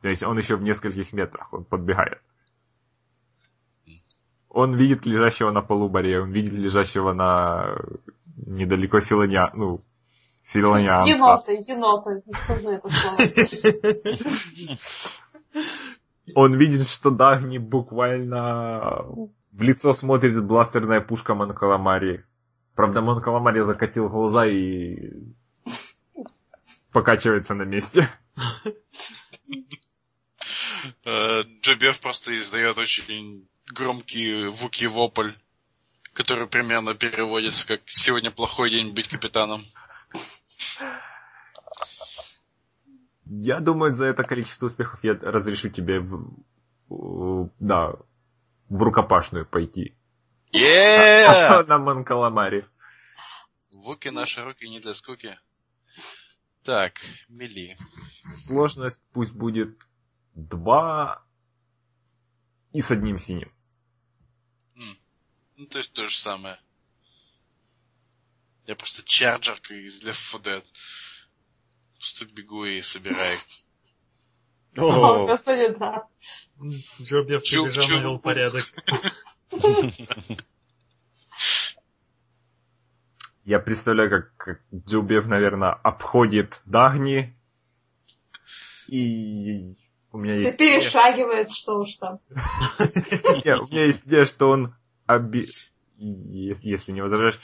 То 0.01 0.09
есть 0.09 0.23
он 0.23 0.38
еще 0.38 0.55
в 0.55 0.61
нескольких 0.61 1.13
метрах, 1.13 1.53
он 1.53 1.65
подбегает. 1.65 2.21
Он 4.49 4.75
видит 4.75 5.05
лежащего 5.05 5.51
на 5.51 5.61
полу 5.61 5.89
баре, 5.89 6.21
он 6.21 6.32
видит 6.32 6.53
лежащего 6.53 7.13
на 7.13 7.78
недалеко 8.38 8.99
Силоня, 8.99 9.51
ну, 9.53 9.84
Силонианца. 10.47 11.09
Енота, 11.09 11.51
енота. 11.51 12.21
Не 12.25 12.33
скажи 12.33 12.69
это 12.69 12.87
слово. 12.87 13.17
Он 16.35 16.55
видит, 16.55 16.87
что 16.87 17.11
Дагни 17.11 17.57
буквально 17.57 19.05
в 19.51 19.61
лицо 19.61 19.91
смотрит 19.91 20.41
бластерная 20.43 21.01
пушка 21.01 21.35
Монкаламари. 21.35 22.23
Правда, 22.75 23.01
Монкаламари 23.01 23.61
закатил 23.65 24.07
глаза 24.07 24.45
и 24.45 25.11
покачивается 26.91 27.53
на 27.53 27.63
месте. 27.63 28.07
Э, 31.03 31.41
Джобев 31.61 31.99
просто 31.99 32.37
издает 32.37 32.77
очень 32.77 33.47
громкий 33.73 34.47
вуки 34.47 34.85
вопль, 34.85 35.31
который 36.13 36.47
примерно 36.47 36.93
переводится 36.93 37.67
как 37.67 37.81
«Сегодня 37.87 38.31
плохой 38.31 38.69
день 38.69 38.93
быть 38.93 39.07
капитаном». 39.07 39.65
Я 43.25 43.59
думаю, 43.59 43.93
за 43.93 44.05
это 44.05 44.23
количество 44.23 44.67
успехов 44.67 45.03
я 45.03 45.13
разрешу 45.13 45.69
тебе 45.69 45.99
в, 45.99 47.51
да, 47.59 47.93
в 48.69 48.82
рукопашную 48.82 49.45
пойти. 49.45 49.97
Yeah! 50.53 51.63
На 51.67 51.78
Манкаламаре. 51.78 52.67
Вуки 53.73 54.07
наши 54.09 54.43
руки 54.43 54.67
не 54.67 54.80
для 54.80 54.93
скуки. 54.93 55.38
Так, 56.63 56.93
мели. 57.30 57.78
Сложность 58.30 59.01
пусть 59.13 59.34
будет 59.34 59.78
два 60.34 61.23
и 62.73 62.82
с 62.82 62.91
одним 62.91 63.17
синим. 63.17 63.51
Ну, 65.55 65.65
то 65.65 65.80
есть 65.80 65.91
то 65.93 66.07
же 66.07 66.17
самое. 66.17 66.59
Я 68.68 68.76
просто 68.76 69.01
чарджер 69.03 69.59
как 69.61 69.72
из 69.72 70.03
Left 70.03 70.18
4 70.32 70.57
Dead. 70.57 70.63
Просто 71.97 72.26
бегу 72.26 72.65
и 72.65 72.82
собираю. 72.82 73.38
О, 74.78 75.26
господи, 75.26 75.74
да. 75.80 76.05
Джобьев 77.01 77.43
Чу- 77.43 77.63
прибежал, 77.63 77.88
навел 77.88 78.20
порядок. 78.20 78.65
Я 83.45 83.59
представляю, 83.59 84.09
как, 84.09 84.36
как 84.36 84.61
Джубев, 84.76 85.26
наверное, 85.26 85.72
обходит 85.72 86.61
Дагни. 86.65 87.34
И 88.88 89.78
у 90.11 90.18
меня 90.18 90.41
Ты 90.41 90.47
есть... 90.47 90.57
перешагивает, 90.57 91.53
что 91.53 91.80
уж 91.80 91.95
там. 91.95 92.20
У 92.30 92.34
меня 93.72 93.86
есть 93.86 94.05
идея, 94.05 94.26
что 94.26 94.49
он, 94.49 94.76
если 95.97 96.91
не 96.91 97.01
возражаешь, 97.01 97.39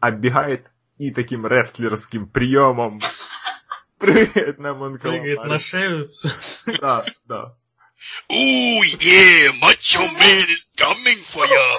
оббегает 0.00 0.70
и 0.98 1.10
таким 1.10 1.46
рестлерским 1.46 2.28
приемом 2.28 3.00
прыгает 3.98 4.58
на 4.58 4.74
Прыгает 4.74 5.44
на 5.44 5.58
шею. 5.58 6.08
Да, 6.80 7.04
да. 7.26 7.54
Ooh, 8.30 8.82
yeah, 9.00 9.52
Macho 9.60 10.06
Man 10.06 10.46
is 10.46 10.70
coming 10.76 11.24
for 11.32 11.46
you. 11.46 11.78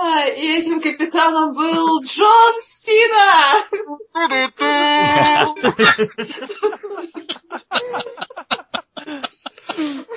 А, 0.00 0.28
и 0.28 0.60
этим 0.60 0.80
капитаном 0.80 1.54
был 1.54 2.00
Джон 2.04 2.60
Сина! 2.62 3.64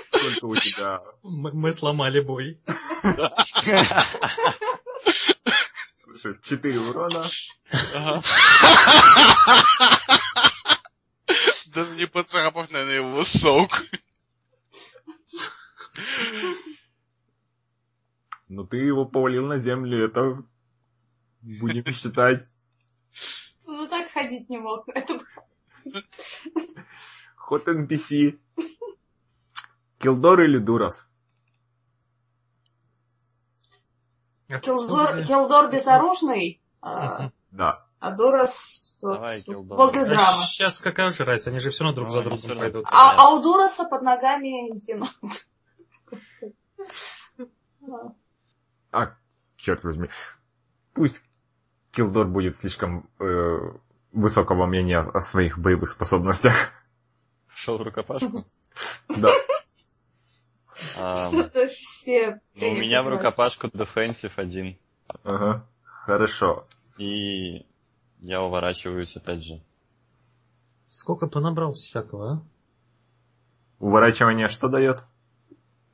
Сколько 0.21 0.45
у 0.45 0.55
тебя? 0.55 1.01
Мы 1.23 1.51
мы 1.53 1.71
сломали 1.71 2.19
бой. 2.21 2.59
Слушай, 5.97 6.37
4 6.43 6.79
урона. 6.79 7.27
Ага. 7.95 8.21
Даже 11.67 11.95
не 11.95 12.05
поцарапав, 12.05 12.69
наверное, 12.69 12.95
его 12.95 13.25
сок. 13.25 13.81
Ну 18.49 18.65
ты 18.65 18.77
его 18.77 19.05
повалил 19.05 19.45
на 19.47 19.57
землю, 19.57 20.05
это 20.05 20.43
будем 21.41 21.85
считать 21.93 22.45
Ну 23.65 23.87
так 23.87 24.11
ходить 24.11 24.49
не 24.49 24.57
мог. 24.57 24.87
Это 24.89 25.19
ход 27.35 27.67
NPC. 27.67 28.37
Килдор 30.01 30.41
или 30.41 30.57
Келдор, 34.61 35.15
где? 35.15 35.25
Келдор 35.25 35.71
безоружный, 35.71 36.61
а. 36.81 37.31
Да. 37.51 37.85
а 37.99 38.11
Дурас 38.11 38.97
Давай, 39.01 39.43
возле 39.47 40.15
А 40.15 40.33
сейчас 40.43 40.79
какая 40.79 41.07
уже 41.07 41.23
разница? 41.23 41.49
Они 41.49 41.59
же 41.59 41.71
все 41.71 41.83
равно 41.83 41.95
друг 41.95 42.11
за 42.11 42.21
другом 42.21 42.57
пойдут. 42.57 42.85
А, 42.91 43.15
а 43.17 43.33
у 43.33 43.41
Дураса 43.41 43.85
под 43.85 44.03
ногами 44.03 44.71
енот. 44.89 45.09
А, 48.91 49.15
черт 49.57 49.83
возьми. 49.83 50.09
Пусть 50.93 51.23
Килдор 51.91 52.27
будет 52.27 52.57
слишком 52.57 53.09
э, 53.19 53.57
высокого 54.11 54.65
мнения 54.65 54.99
о, 54.99 55.09
о 55.09 55.19
своих 55.21 55.57
боевых 55.57 55.91
способностях. 55.91 56.53
Шел 57.47 57.77
в 57.77 57.81
рукопашку. 57.81 58.45
Да. 59.09 59.33
Ж 60.81 61.67
все. 61.69 62.41
ну, 62.55 62.71
у 62.71 62.75
меня 62.75 63.03
в 63.03 63.07
рукопашку 63.07 63.69
дефенсив 63.73 64.37
один. 64.37 64.77
Ага. 65.23 65.65
Хорошо. 65.83 66.67
И 66.97 67.65
я 68.19 68.41
уворачиваюсь 68.41 69.15
опять 69.15 69.43
же. 69.43 69.61
Сколько 70.85 71.27
понабрал 71.27 71.73
всякого, 71.73 72.31
а? 72.31 72.41
Уворачивание 73.79 74.49
что 74.49 74.67
дает? 74.67 75.03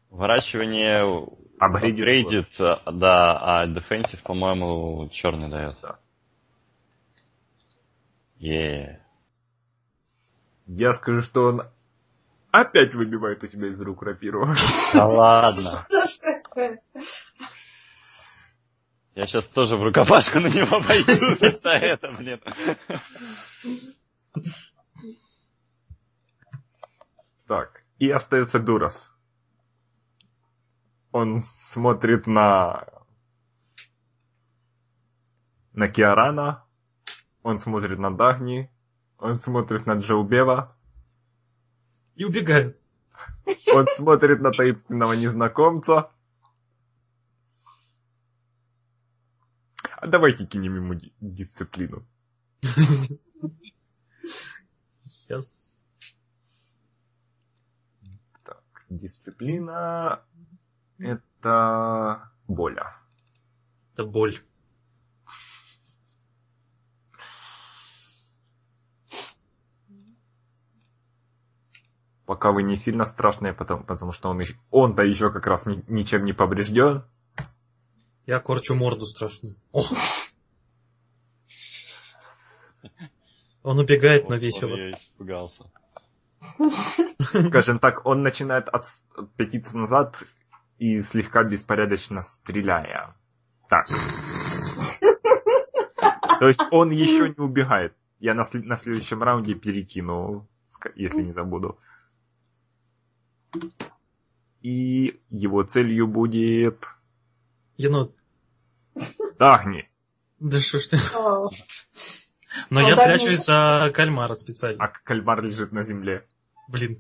Уворачивание 0.10 1.28
Апгрейдит 1.60 2.50
да, 2.60 3.40
а 3.40 3.66
дефенсив, 3.66 4.22
по-моему, 4.22 5.10
черный 5.10 5.50
дает. 5.50 5.76
Да. 5.82 5.98
Е. 8.40 9.02
Я 10.68 10.94
скажу, 10.94 11.22
что 11.22 11.46
он 11.46 11.64
опять 12.62 12.94
выбивает 12.94 13.44
у 13.44 13.48
тебя 13.48 13.70
из 13.70 13.82
рук 13.82 14.04
рапиру. 14.04 14.52
Да 14.94 15.08
ладно. 15.08 15.88
Я 19.16 19.26
сейчас 19.26 19.48
тоже 19.48 19.78
в 19.78 19.84
рукопашку 19.84 20.40
на 20.40 20.48
него 20.48 20.80
пойду 20.80 21.60
за 21.62 21.70
это, 21.70 22.12
блин. 22.12 22.40
Так, 27.48 27.82
и 27.98 28.12
остается 28.12 28.60
Дурас. 28.60 29.12
Он 31.12 31.44
смотрит 31.56 32.28
на... 32.28 32.86
на 35.74 35.88
Киарана, 35.88 36.64
он 37.42 37.58
смотрит 37.58 37.98
на 37.98 38.16
Дагни, 38.16 38.70
он 39.18 39.34
смотрит 39.34 39.88
на 39.88 39.94
Джоубева, 39.94 40.77
И 42.18 42.26
убегает. 42.26 42.78
он 43.74 43.86
смотрит 43.96 44.42
на 44.42 44.52
таинственного 44.52 45.14
незнакомца. 45.14 46.12
А 50.00 50.08
давайте 50.08 50.46
кинем 50.46 50.76
ему 50.76 50.96
ди- 50.96 51.14
дисциплину. 51.22 52.06
Сейчас. 55.08 55.80
Так, 58.44 58.64
дисциплина... 58.90 60.24
Это... 60.98 62.32
Боля. 62.48 62.96
Это 63.94 64.06
боль. 64.06 64.36
Пока 72.38 72.52
вы 72.52 72.62
не 72.62 72.76
сильно 72.76 73.04
страшные, 73.06 73.52
потому, 73.52 73.84
потому 73.84 74.12
что 74.12 74.30
он, 74.30 74.40
он-то 74.70 75.02
еще 75.02 75.32
как 75.32 75.48
раз 75.48 75.66
ни- 75.66 75.84
ничем 75.88 76.24
не 76.24 76.34
поврежден. 76.34 77.04
Я 78.28 78.40
корчу 78.40 78.76
морду 78.76 79.08
страшную. 79.08 79.56
Он 83.64 83.80
убегает, 83.80 84.30
но 84.30 84.36
Вот 84.36 84.44
весело. 84.44 84.76
Я 84.76 84.92
испугался. 84.92 85.64
Скажем 87.48 87.80
так, 87.80 88.06
он 88.06 88.22
начинает 88.22 88.70
от, 88.70 88.86
пятиться 89.36 89.76
назад 89.76 90.24
и 90.78 91.00
слегка 91.00 91.44
беспорядочно 91.44 92.22
стреляя. 92.22 93.16
Так. 93.68 93.88
То 96.40 96.48
есть 96.48 96.62
он 96.70 96.92
еще 96.92 97.30
не 97.30 97.44
убегает. 97.44 97.96
Я 98.20 98.36
на, 98.36 98.46
на 98.54 98.78
следующем 98.78 99.24
раунде 99.24 99.56
перекину, 99.56 100.48
если 100.94 101.24
не 101.24 101.32
забуду. 101.32 101.80
И 104.62 105.20
его 105.30 105.64
целью 105.64 106.08
будет 106.08 106.86
Енот. 107.78 108.16
Дагни. 109.38 109.90
Да 110.40 110.60
что 110.60 110.80
ж 110.80 110.88
ты. 110.88 110.98
Но 112.70 112.82
я 112.82 112.96
прячусь 112.96 113.46
за 113.46 113.92
кальмара 113.94 114.34
специально. 114.34 114.84
А 114.84 114.88
кальмар 114.88 115.44
лежит 115.44 115.72
на 115.72 115.84
земле. 115.84 116.26
Блин, 116.68 116.98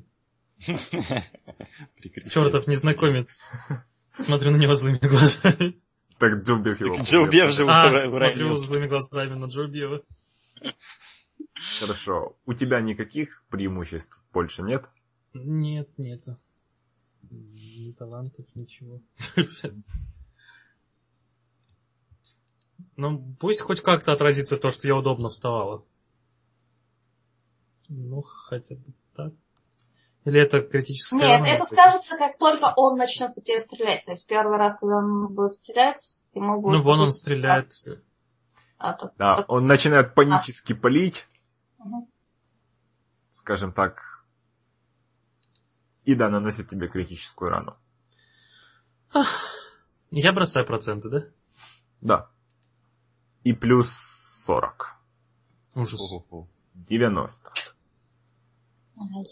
чертов 2.29 2.67
незнакомец. 2.67 3.49
Смотрю 4.13 4.51
на 4.51 4.57
него 4.57 4.75
злыми 4.75 4.99
глазами. 4.99 5.79
Так 6.19 6.43
Джубев 6.43 6.79
его. 6.79 6.95
Так 6.95 7.05
Джоубев 7.05 7.51
же 7.51 7.65
А, 7.67 8.07
смотрю 8.07 8.55
злыми 8.55 8.87
глазами 8.87 9.33
на 9.33 9.45
Джо 9.45 9.67
Био. 9.67 10.01
Хорошо. 11.79 12.35
У 12.45 12.53
тебя 12.53 12.81
никаких 12.81 13.43
преимуществ 13.49 14.19
больше 14.31 14.63
нет? 14.63 14.85
Нет, 15.33 15.89
нету. 15.97 16.37
Ни 17.23 17.91
талантов, 17.93 18.45
ничего. 18.55 19.01
Ну, 22.95 23.35
пусть 23.39 23.61
хоть 23.61 23.81
как-то 23.81 24.11
отразится 24.11 24.57
то, 24.57 24.69
что 24.71 24.87
я 24.87 24.95
удобно 24.95 25.29
вставала. 25.29 25.83
Ну, 27.89 28.21
хотя 28.21 28.75
бы 28.75 28.93
так. 29.13 29.33
Или 30.25 30.41
это 30.41 30.61
критическое 30.61 31.19
Нет, 31.19 31.47
это 31.47 31.63
скажется, 31.63 32.17
как 32.17 32.37
только 32.37 32.73
он 32.75 32.97
начнет 32.97 33.33
по 33.33 33.39
тебе 33.41 33.59
стрелять. 33.59 34.03
То 34.03 34.11
есть 34.11 34.27
первый 34.27 34.57
раз, 34.57 34.77
когда 34.77 34.97
он 34.97 35.33
будет 35.33 35.53
стрелять, 35.53 36.21
ему 36.33 36.59
будет... 36.59 36.77
Ну, 36.77 36.81
вон 36.83 36.99
он 36.99 37.13
стреляет. 37.13 37.71
А, 38.77 38.93
так- 38.93 39.13
Да, 39.17 39.35
так- 39.35 39.49
он 39.49 39.63
начинает 39.63 40.13
панически 40.15 40.73
палить, 40.73 41.25
Мгм. 41.77 42.07
скажем 43.31 43.71
так, 43.71 44.16
и 46.07 46.15
да, 46.15 46.29
наносит 46.29 46.69
тебе 46.69 46.87
критическую 46.87 47.51
рану. 47.51 47.75
Я 50.09 50.31
бросаю 50.31 50.65
проценты, 50.65 51.09
да? 51.09 51.23
Да. 51.99 52.29
И 53.43 53.51
плюс 53.51 53.91
40. 54.45 54.95
Ужас. 55.75 55.99
Ху-ху-ху. 55.99 56.47
90. 56.75 57.51
Ай. 59.01 59.25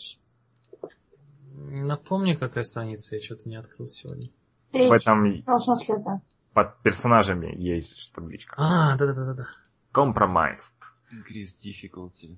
Напомни, 1.54 2.34
какая 2.34 2.66
страница, 2.66 3.16
я 3.16 3.22
что-то 3.24 3.48
не 3.48 3.56
открыл 3.56 3.88
сегодня. 3.88 4.30
В 4.74 4.92
этом 4.92 5.24
Ну, 5.48 5.56
в 5.56 5.60
смысле, 5.62 6.00
да. 6.00 6.22
под 6.54 6.78
персонажами 6.82 7.56
есть 7.56 8.12
табличка. 8.14 8.54
А, 8.58 8.98
да-да-да-да. 8.98 9.46
Compromise. 9.94 10.76
Increase 11.10 11.56
difficulty. 11.64 12.36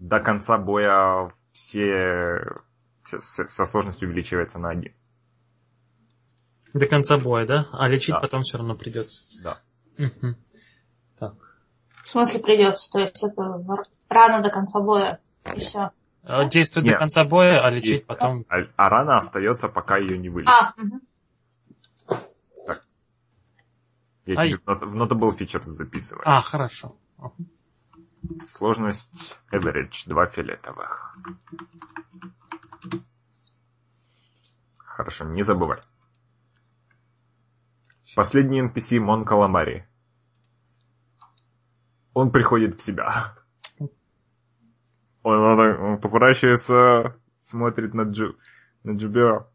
До 0.00 0.18
конца 0.18 0.58
боя 0.58 1.32
все, 1.52 2.62
все- 3.10 3.18
все- 3.20 3.46
вся 3.46 3.66
сложность 3.66 4.02
увеличивается 4.02 4.58
на 4.58 4.70
один. 4.70 4.94
До 6.72 6.86
конца 6.86 7.18
боя, 7.18 7.44
да? 7.46 7.66
А 7.72 7.88
лечить 7.88 8.14
Да. 8.14 8.20
потом 8.20 8.42
все 8.42 8.58
равно 8.58 8.76
придется. 8.76 9.42
Да. 9.42 9.60
Мгм. 9.98 10.36
Так. 11.18 11.34
В 12.04 12.08
смысле 12.08 12.40
придется? 12.40 12.90
То 12.92 12.98
есть 13.00 13.22
это 13.22 13.58
рано 14.08 14.40
до 14.40 14.50
конца 14.50 14.80
боя. 14.80 15.18
И 15.56 15.60
все. 15.60 15.90
А, 16.22 16.44
Действовать 16.44 16.86
Нет. 16.86 16.94
до 16.96 16.98
конца 17.00 17.24
боя, 17.24 17.64
а 17.64 17.70
лечить 17.70 17.90
Есть. 17.90 18.06
потом... 18.06 18.44
А, 18.48 18.58
а 18.76 18.88
рана 18.88 19.16
остается, 19.16 19.68
пока 19.68 19.96
ее 19.96 20.16
не 20.18 20.28
вылечат. 20.28 20.54
А, 20.54 20.74
мгм. 20.76 21.00
Я 24.26 24.38
Ай. 24.38 24.48
тебе 24.50 24.58
в 24.64 24.94
Notable 24.94 25.36
Features 25.36 25.64
записываю. 25.64 26.22
А, 26.24 26.40
хорошо. 26.42 26.96
Сложность 28.54 29.36
Average, 29.50 30.06
два 30.06 30.26
фиолетовых. 30.26 31.16
Хорошо, 34.78 35.24
не 35.24 35.42
забывай. 35.42 35.80
Последний 38.14 38.60
NPC 38.60 38.98
Мон 38.98 39.24
Каламари. 39.24 39.88
Он 42.12 42.30
приходит 42.30 42.74
в 42.74 42.82
себя. 42.82 43.34
Он, 45.22 45.38
он, 45.38 45.60
он 45.60 46.00
поворачивается, 46.00 47.16
смотрит 47.42 47.94
на, 47.94 48.02
Джу, 48.02 48.36
на 48.82 48.96
Джубера. 48.96 49.48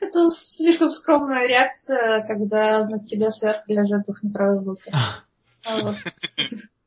Это 0.00 0.28
слишком 0.30 0.90
скромная 0.90 1.46
реакция, 1.46 2.26
когда 2.26 2.84
на 2.86 2.98
тебе 2.98 3.30
сверху 3.30 3.64
лежат 3.68 4.04
двухметровые 4.04 4.60
булки. 4.60 4.92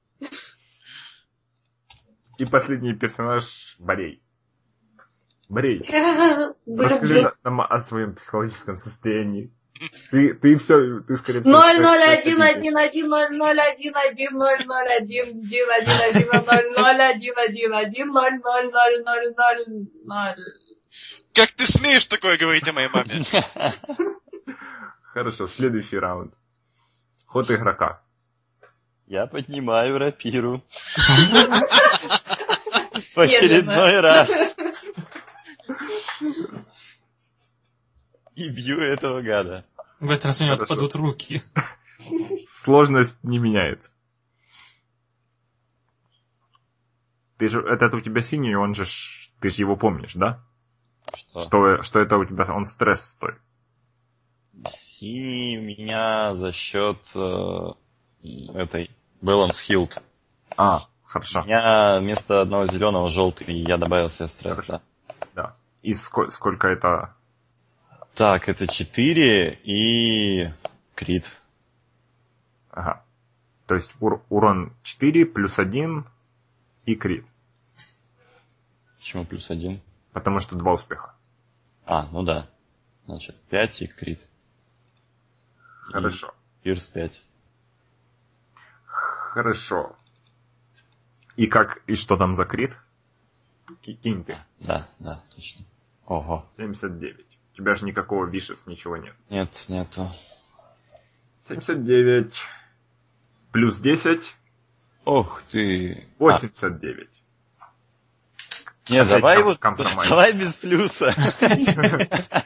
И 2.38 2.46
последний 2.46 2.94
персонаж 2.94 3.76
Борей. 3.80 4.22
Борей, 5.48 5.80
расскажи 6.68 7.32
нам 7.44 7.62
о 7.62 7.82
своем 7.82 8.16
психологическом 8.16 8.78
состоянии. 8.78 9.54
Ты, 10.10 10.34
ты 10.36 10.58
все, 10.58 11.02
ты 11.02 11.18
скорее 11.18 11.42
всего... 11.42 11.52
Ноль 11.52 11.82
ноль 11.82 12.00
что-то 12.00 12.12
один 12.12 12.38
видишь. 12.38 12.56
один 12.56 12.78
один 12.78 13.10
ноль 13.10 13.38
ноль 13.38 13.60
один 13.60 13.94
один 13.96 14.38
ноль 14.38 14.66
ноль 14.66 14.88
один 14.88 15.26
один 15.28 15.70
один 15.70 16.02
один 16.10 16.28
ноль 16.46 16.72
ноль 16.78 17.02
один 17.02 17.38
один 17.38 17.74
один 17.74 18.08
ноль 18.08 18.40
ноль 18.42 18.72
ноль 18.72 19.04
ноль 19.04 19.34
ноль 19.36 19.88
ноль. 20.06 20.46
Как 21.34 21.52
ты 21.52 21.66
смеешь 21.68 22.06
такое 22.06 22.38
говорить 22.38 22.68
о 22.68 22.74
моей 22.74 22.88
маме? 22.88 23.26
Хорошо, 25.14 25.48
следующий 25.48 26.00
раунд. 26.00 26.34
Ход 27.28 27.52
игрока. 27.52 28.02
Я 29.08 29.28
поднимаю 29.28 30.00
рапиру. 30.00 30.64
В 33.14 33.18
очередной 33.18 34.00
раз. 34.02 34.56
И 38.36 38.50
бью 38.50 38.80
этого 38.80 39.22
гада. 39.22 39.66
В 40.00 40.12
этот 40.12 40.26
раз 40.26 40.42
у 40.42 40.46
него 40.46 40.56
отпадут 40.56 40.96
руки. 40.96 41.42
Сложность 42.50 43.24
не 43.24 43.40
меняется. 43.40 43.92
Ты 47.38 47.50
же, 47.50 47.62
этот 47.62 47.94
у 47.94 48.02
тебя 48.02 48.22
синий, 48.22 48.56
он 48.56 48.74
же, 48.74 48.86
ты 49.40 49.50
же 49.50 49.62
его 49.62 49.76
помнишь, 49.76 50.14
да? 50.16 50.44
Что? 51.14 51.42
Что, 51.42 51.84
что 51.84 52.00
это 52.00 52.18
у 52.18 52.26
тебя, 52.26 52.46
он 52.54 52.66
стресс 52.66 53.10
стоит. 53.10 53.40
Синий 54.72 55.60
у 55.60 55.62
меня 55.62 56.36
за 56.36 56.52
счет 56.52 56.98
э, 57.14 57.74
этой 58.54 58.92
Balance 59.22 59.56
Hilt. 59.70 60.02
А, 60.58 60.88
У 61.04 61.08
хорошо. 61.08 61.44
меня 61.44 62.00
вместо 62.00 62.42
одного 62.42 62.66
зеленого 62.66 63.10
желтый, 63.10 63.48
и 63.48 63.64
я 63.68 63.78
добавил 63.78 64.10
себе 64.10 64.28
стресс, 64.28 64.60
Хорошо. 64.60 64.82
да. 65.08 65.16
Да. 65.36 65.56
И 65.82 65.92
ско- 65.94 66.30
сколько 66.30 66.68
это? 66.68 67.16
Так, 68.16 68.48
это 68.50 68.68
4 68.68 69.54
и 69.64 70.54
крит. 70.96 71.26
Ага. 72.72 73.04
То 73.68 73.76
есть 73.76 73.92
ур- 74.00 74.24
урон 74.30 74.74
4 74.84 75.26
плюс 75.26 75.60
1 75.60 76.06
и 76.86 76.96
крит. 76.96 77.26
Почему 78.98 79.26
плюс 79.26 79.50
один? 79.52 79.82
Потому 80.14 80.40
что 80.40 80.56
два 80.56 80.74
успеха. 80.74 81.14
А, 81.86 82.08
ну 82.12 82.24
да. 82.24 82.48
Значит, 83.06 83.36
5 83.50 83.82
и 83.84 83.88
крит. 83.88 84.28
Хорошо. 85.92 86.34
Пирс 86.64 86.86
5. 86.88 87.22
Хорошо. 89.36 89.98
И 91.36 91.48
как, 91.48 91.82
и 91.88 91.96
что 91.96 92.16
там 92.16 92.36
за 92.36 92.46
крит? 92.46 92.72
Ки- 93.82 93.96
Кинь 93.96 94.24
ты. 94.24 94.38
Да, 94.62 94.88
да, 95.00 95.22
точно. 95.36 95.66
Ого. 96.06 96.48
79. 96.56 97.26
У 97.52 97.58
тебя 97.58 97.74
же 97.74 97.84
никакого 97.84 98.28
вишес, 98.28 98.66
ничего 98.66 98.96
нет. 98.96 99.14
Нет, 99.30 99.66
нету. 99.68 100.10
79 101.50 102.42
плюс 103.52 103.78
10, 103.80 104.38
Ох 105.04 105.44
ты. 105.52 106.08
89. 106.18 107.10
А, 107.60 107.66
нет, 108.90 109.06
давай 109.10 109.58
компромисс. 109.58 110.08
давай 110.08 110.32
без 110.32 110.56
плюса. 110.56 111.14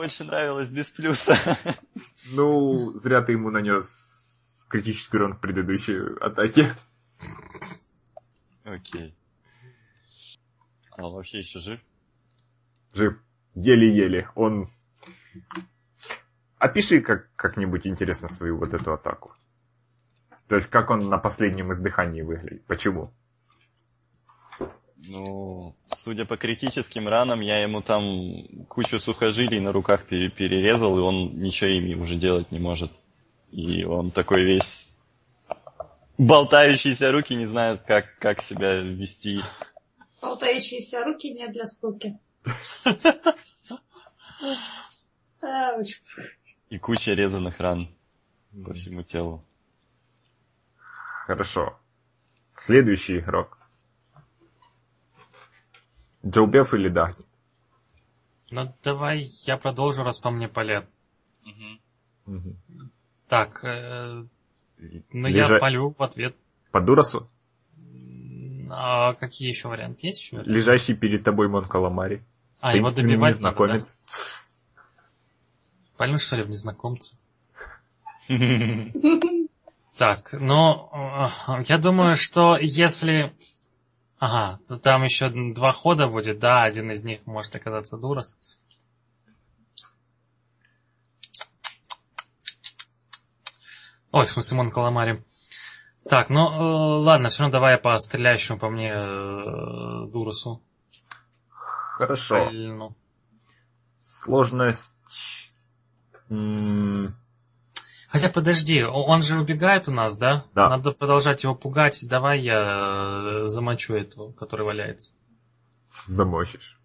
Больше 0.00 0.24
нравилось 0.24 0.70
без 0.70 0.90
плюса. 0.90 1.36
Ну, 2.34 2.90
зря 3.00 3.20
ты 3.20 3.32
ему 3.32 3.50
нанес 3.50 4.66
критический 4.70 5.18
урон 5.18 5.34
в 5.34 5.40
предыдущей 5.40 6.16
атаке. 6.22 6.74
Окей. 8.64 9.14
А 10.96 11.06
он 11.06 11.12
вообще 11.12 11.40
еще 11.40 11.58
жив? 11.58 11.80
Жив. 12.94 13.18
Еле-еле. 13.54 14.30
Он... 14.36 14.70
Опиши 16.56 17.02
как, 17.02 17.28
как-нибудь 17.36 17.86
интересно 17.86 18.30
свою 18.30 18.56
вот 18.56 18.72
эту 18.72 18.94
атаку. 18.94 19.34
То 20.48 20.56
есть, 20.56 20.70
как 20.70 20.88
он 20.88 21.10
на 21.10 21.18
последнем 21.18 21.74
издыхании 21.74 22.22
выглядит. 22.22 22.64
Почему? 22.64 23.10
Ну, 25.08 25.74
судя 25.88 26.24
по 26.24 26.36
критическим 26.36 27.08
ранам, 27.08 27.40
я 27.40 27.62
ему 27.62 27.82
там 27.82 28.66
кучу 28.68 28.98
сухожилий 28.98 29.60
на 29.60 29.72
руках 29.72 30.06
пере- 30.06 30.30
перерезал, 30.30 30.98
и 30.98 31.00
он 31.00 31.40
ничего 31.40 31.70
ими 31.70 31.94
уже 31.94 32.16
делать 32.16 32.52
не 32.52 32.58
может. 32.58 32.92
И 33.50 33.84
он 33.84 34.10
такой 34.10 34.44
весь 34.44 34.90
болтающиеся 36.18 37.10
руки, 37.12 37.34
не 37.34 37.46
знает, 37.46 37.82
как, 37.82 38.18
как 38.18 38.42
себя 38.42 38.76
вести. 38.76 39.40
Болтающиеся 40.20 41.02
руки 41.04 41.32
не 41.32 41.48
для 41.48 41.66
скуки. 41.66 42.18
И 46.68 46.78
куча 46.78 47.12
резаных 47.12 47.58
ран 47.58 47.88
по 48.64 48.74
всему 48.74 49.02
телу. 49.02 49.44
Хорошо. 51.26 51.78
Следующий 52.48 53.18
игрок. 53.18 53.59
Джоубеф 56.26 56.74
или 56.74 56.88
Дагни? 56.88 57.24
Ну, 58.50 58.74
давай 58.82 59.20
я 59.46 59.56
продолжу, 59.56 60.02
раз 60.02 60.18
по 60.18 60.30
мне 60.30 60.48
полет. 60.48 60.86
Так, 63.28 63.64
э, 63.64 64.24
ну 65.12 65.28
Лежа- 65.28 65.54
я 65.54 65.58
полю 65.58 65.94
в 65.96 66.02
ответ. 66.02 66.34
По 66.72 66.80
Дурасу? 66.80 67.28
А 68.70 69.14
какие 69.14 69.48
еще 69.48 69.68
варианты 69.68 70.08
есть 70.08 70.20
еще? 70.20 70.42
Лежащий 70.42 70.94
перед 70.94 71.24
тобой 71.24 71.48
Мон 71.48 71.64
Каламари. 71.64 72.24
А, 72.60 72.76
его 72.76 72.90
добивать 72.90 73.40
надо, 73.40 73.56
да? 73.56 73.76
незнакомец. 73.76 73.96
Пальмы, 75.96 76.18
что 76.18 76.36
ли, 76.36 76.42
в 76.44 76.48
незнакомца? 76.48 77.16
Так, 79.96 80.32
ну, 80.32 80.88
э, 80.94 81.62
я 81.66 81.76
думаю, 81.76 82.16
что 82.16 82.56
если... 82.56 83.34
Ага, 84.20 84.60
то 84.68 84.78
там 84.78 85.02
еще 85.02 85.30
два 85.30 85.72
хода 85.72 86.06
будет, 86.06 86.38
да, 86.38 86.62
один 86.62 86.90
из 86.90 87.04
них 87.04 87.26
может 87.26 87.56
оказаться 87.56 87.96
Дурас. 87.96 88.38
Ой, 94.12 94.26
в 94.26 94.28
смысле, 94.28 94.58
Мон 94.58 94.70
Каламари. 94.72 95.24
Так, 96.04 96.28
ну, 96.28 96.50
э, 96.50 97.02
ладно, 97.02 97.30
все 97.30 97.44
равно 97.44 97.52
давай 97.52 97.78
по 97.78 97.98
стреляющему 97.98 98.58
по 98.58 98.68
мне 98.68 98.90
э, 98.92 100.06
Дурасу. 100.12 100.62
Хорошо. 101.96 102.44
Пальну. 102.44 102.96
Сложность... 104.02 104.92
м, 106.28 107.16
Хотя 108.10 108.28
подожди, 108.28 108.82
он 108.82 109.22
же 109.22 109.40
убегает 109.40 109.86
у 109.86 109.92
нас, 109.92 110.18
да? 110.18 110.44
Да. 110.52 110.68
Надо 110.68 110.90
продолжать 110.90 111.44
его 111.44 111.54
пугать. 111.54 112.04
Давай 112.08 112.40
я 112.40 113.44
э, 113.44 113.46
замочу 113.46 113.94
этого, 113.94 114.32
который 114.32 114.66
валяется. 114.66 115.14
Замочишь. 116.06 116.76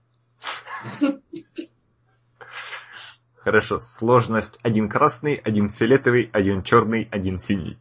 Хорошо, 3.38 3.80
сложность 3.80 4.60
один 4.62 4.88
красный, 4.88 5.34
один 5.34 5.68
фиолетовый, 5.70 6.30
один 6.32 6.62
черный, 6.62 7.08
один 7.12 7.40
синий. 7.40 7.80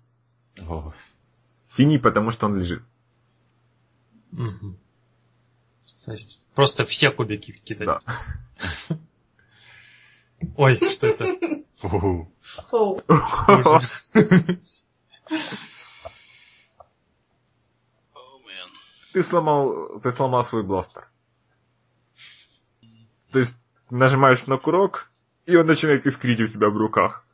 О, 0.59 0.95
Синий, 1.69 1.99
потому 1.99 2.31
что 2.31 2.47
он 2.47 2.57
лежит. 2.57 2.83
Мгм. 4.31 4.79
То 6.07 6.13
есть 6.13 6.41
просто 6.55 6.87
все 6.87 7.11
кубики 7.11 7.53
кидать. 7.53 7.89
Да. 7.89 8.99
Ой, 10.57 10.77
что 10.77 11.09
это? 11.09 11.27
Ты 19.13 19.23
сломал, 19.23 20.01
ты 20.01 20.11
сломал 20.11 20.45
свой 20.45 20.63
бластер. 20.63 21.09
То 23.31 23.39
есть 23.39 23.57
нажимаешь 23.91 24.47
на 24.47 24.57
курок, 24.59 25.11
и 25.47 25.57
он 25.57 25.67
начинает 25.67 26.07
искрить 26.07 26.41
у 26.41 26.49
тебя 26.49 26.69
в 26.69 26.77
руках. 26.77 27.25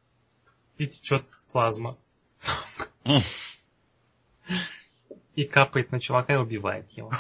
И 0.79 0.87
течет 0.87 1.25
плазма. 1.53 1.97
И 5.35 5.45
капает 5.45 5.93
на 5.93 6.01
чувака 6.01 6.35
и 6.35 6.39
убивает 6.39 6.91
его. 6.91 7.13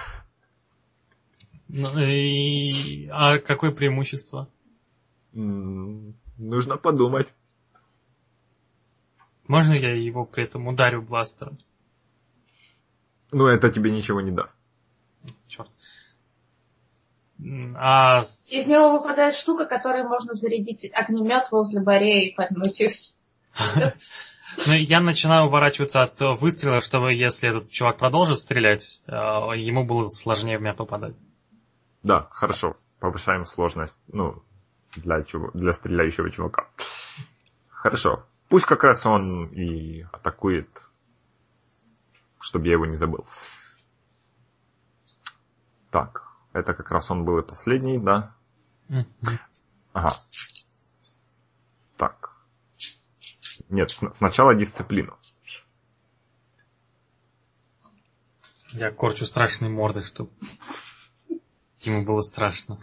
Ну, 1.69 1.99
и... 2.01 3.07
А 3.09 3.39
какое 3.39 3.71
преимущество? 3.71 4.49
Нужно 6.41 6.79
подумать. 6.79 7.29
Можно 9.47 9.75
я 9.75 9.95
его 9.95 10.25
при 10.25 10.45
этом 10.45 10.67
ударю 10.69 11.03
бластером? 11.03 11.59
Ну, 13.31 13.47
это 13.47 13.69
тебе 13.71 13.91
ничего 13.91 14.23
не 14.23 14.31
даст. 14.31 14.51
Черт. 15.49 15.69
А 17.77 18.23
Из 18.51 18.67
него 18.69 18.99
выпадает 18.99 19.35
штука, 19.35 19.67
которой 19.67 20.05
можно 20.05 20.33
зарядить 20.33 20.91
огнемет 20.95 21.51
возле 21.51 21.81
баре 21.81 22.29
и 22.29 22.35
поднуть 22.35 22.81
из... 22.81 23.21
Ну, 24.67 24.73
я 24.73 25.01
начинаю 25.01 25.47
уворачиваться 25.47 26.03
от 26.03 26.21
выстрела, 26.41 26.81
чтобы 26.81 27.15
если 27.15 27.51
этот 27.51 27.71
чувак 27.71 27.99
продолжит 27.99 28.37
стрелять, 28.37 29.01
э, 29.07 29.13
ему 29.13 29.85
было 29.85 30.09
сложнее 30.09 30.59
в 30.59 30.61
меня 30.61 30.75
попадать. 30.75 31.15
Да, 32.03 32.27
хорошо. 32.33 32.77
Повышаем 32.99 33.47
сложность. 33.47 33.97
Ну, 34.09 34.43
для, 34.97 35.23
чего, 35.23 35.51
для 35.53 35.73
стреляющего 35.73 36.31
чувака. 36.31 36.69
Хорошо. 37.69 38.27
Пусть 38.49 38.67
как 38.67 38.83
раз 38.85 39.07
он 39.07 39.47
и 39.47 40.03
атакует, 40.13 40.69
чтобы 42.41 42.67
я 42.67 42.73
его 42.73 42.87
не 42.87 42.97
забыл. 42.97 43.27
Так, 45.91 46.25
это 46.53 46.75
как 46.75 46.91
раз 46.91 47.11
он 47.11 47.25
был 47.25 47.39
и 47.39 47.47
последний, 47.47 47.99
да? 47.99 48.35
Ага. 49.93 50.13
Так. 51.97 52.37
Нет, 53.69 53.91
сна- 53.91 54.15
сначала 54.15 54.55
дисциплину. 54.55 55.17
Я 58.73 58.91
корчу 58.93 59.25
страшные 59.25 59.69
морды, 59.71 60.03
чтобы 60.03 60.31
ему 61.81 62.05
было 62.05 62.21
страшно. 62.21 62.79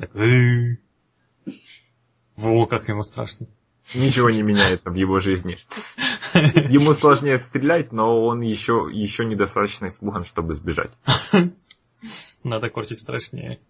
Так. 0.00 0.10
Во, 2.36 2.66
как 2.66 2.88
ему 2.88 3.02
страшно. 3.02 3.46
Ничего 3.94 4.30
не 4.30 4.42
меняется 4.42 4.88
в 4.90 4.94
его 4.94 5.20
жизни. 5.20 5.58
Ему 6.70 6.94
сложнее 6.94 7.38
стрелять, 7.38 7.92
но 7.92 8.24
он 8.24 8.40
еще, 8.40 8.88
еще 8.90 9.24
недостаточно 9.24 9.88
испуган, 9.88 10.24
чтобы 10.24 10.54
сбежать. 10.54 10.92
Надо 12.44 12.70
корчить 12.70 12.98
страшнее. 12.98 13.60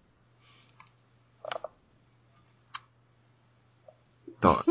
Так. 4.39 4.65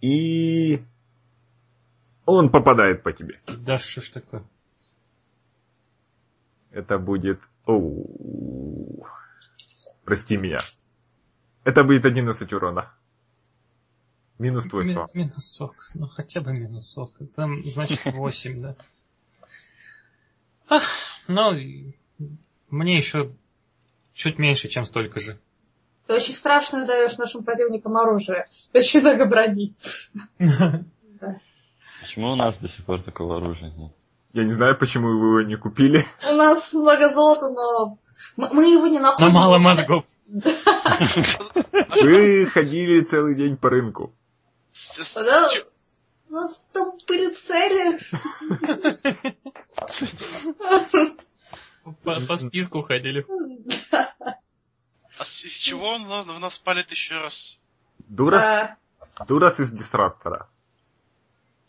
И 0.00 0.82
он 2.26 2.50
попадает 2.50 3.02
по 3.02 3.12
тебе. 3.12 3.40
Да 3.46 3.78
что 3.78 4.00
ж 4.00 4.08
такое? 4.10 4.44
Это 6.70 6.98
будет... 6.98 7.40
Оу. 7.66 9.06
Прости 10.04 10.36
меня. 10.36 10.58
Это 11.64 11.84
будет 11.84 12.04
11 12.04 12.52
урона. 12.52 12.92
Минус 14.38 14.66
твой 14.66 14.84
Ми- 14.86 14.92
сон. 14.92 15.06
минусок. 15.14 15.90
Ну 15.94 16.08
хотя 16.08 16.40
бы 16.40 16.52
минусок. 16.52 17.10
Там, 17.36 17.62
значит, 17.70 18.00
8, 18.04 18.58
да. 18.60 18.76
Ах, 20.68 20.82
ну, 21.28 21.52
мне 22.70 22.96
еще 22.96 23.32
чуть 24.14 24.38
меньше, 24.38 24.68
чем 24.68 24.84
столько 24.86 25.20
же. 25.20 25.38
Ты 26.06 26.14
очень 26.14 26.34
страшно 26.34 26.84
даешь 26.84 27.16
нашим 27.18 27.44
противникам 27.44 27.96
оружие. 27.96 28.44
Очень 28.74 29.00
много 29.00 29.26
брони. 29.26 29.74
Почему 32.00 32.32
у 32.32 32.36
нас 32.36 32.56
до 32.58 32.68
сих 32.68 32.84
пор 32.84 33.00
такого 33.02 33.36
оружия 33.36 33.70
нет? 33.70 33.92
Я 34.32 34.44
не 34.44 34.52
знаю, 34.52 34.76
почему 34.78 35.08
вы 35.08 35.40
его 35.40 35.42
не 35.42 35.56
купили. 35.56 36.04
У 36.28 36.34
нас 36.34 36.72
много 36.72 37.08
золота, 37.10 37.50
но 37.50 37.98
мы, 38.36 38.64
его 38.72 38.86
не 38.86 38.98
находим. 38.98 39.26
Но 39.26 39.32
мало 39.32 39.58
мозгов. 39.58 40.04
Вы 42.02 42.46
ходили 42.46 43.02
целый 43.02 43.34
день 43.34 43.56
по 43.56 43.70
рынку. 43.70 44.14
Да, 45.14 45.48
У 46.28 46.32
нас 46.32 46.64
там 46.72 46.92
были 47.06 47.32
цели. 47.32 47.98
По, 52.04 52.20
по 52.20 52.36
списку 52.36 52.82
ходили. 52.82 53.26
А 55.18 55.24
с 55.24 55.44
из 55.44 55.52
чего 55.52 55.90
он 55.90 56.04
в 56.04 56.38
нас 56.38 56.58
палит 56.58 56.90
еще 56.90 57.20
раз? 57.20 57.58
Дурас, 57.98 58.76
А, 59.16 59.24
Дурас 59.24 59.60
из 59.60 59.70
Дисраптора. 59.72 60.48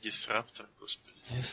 Дисраптор. 0.02 0.68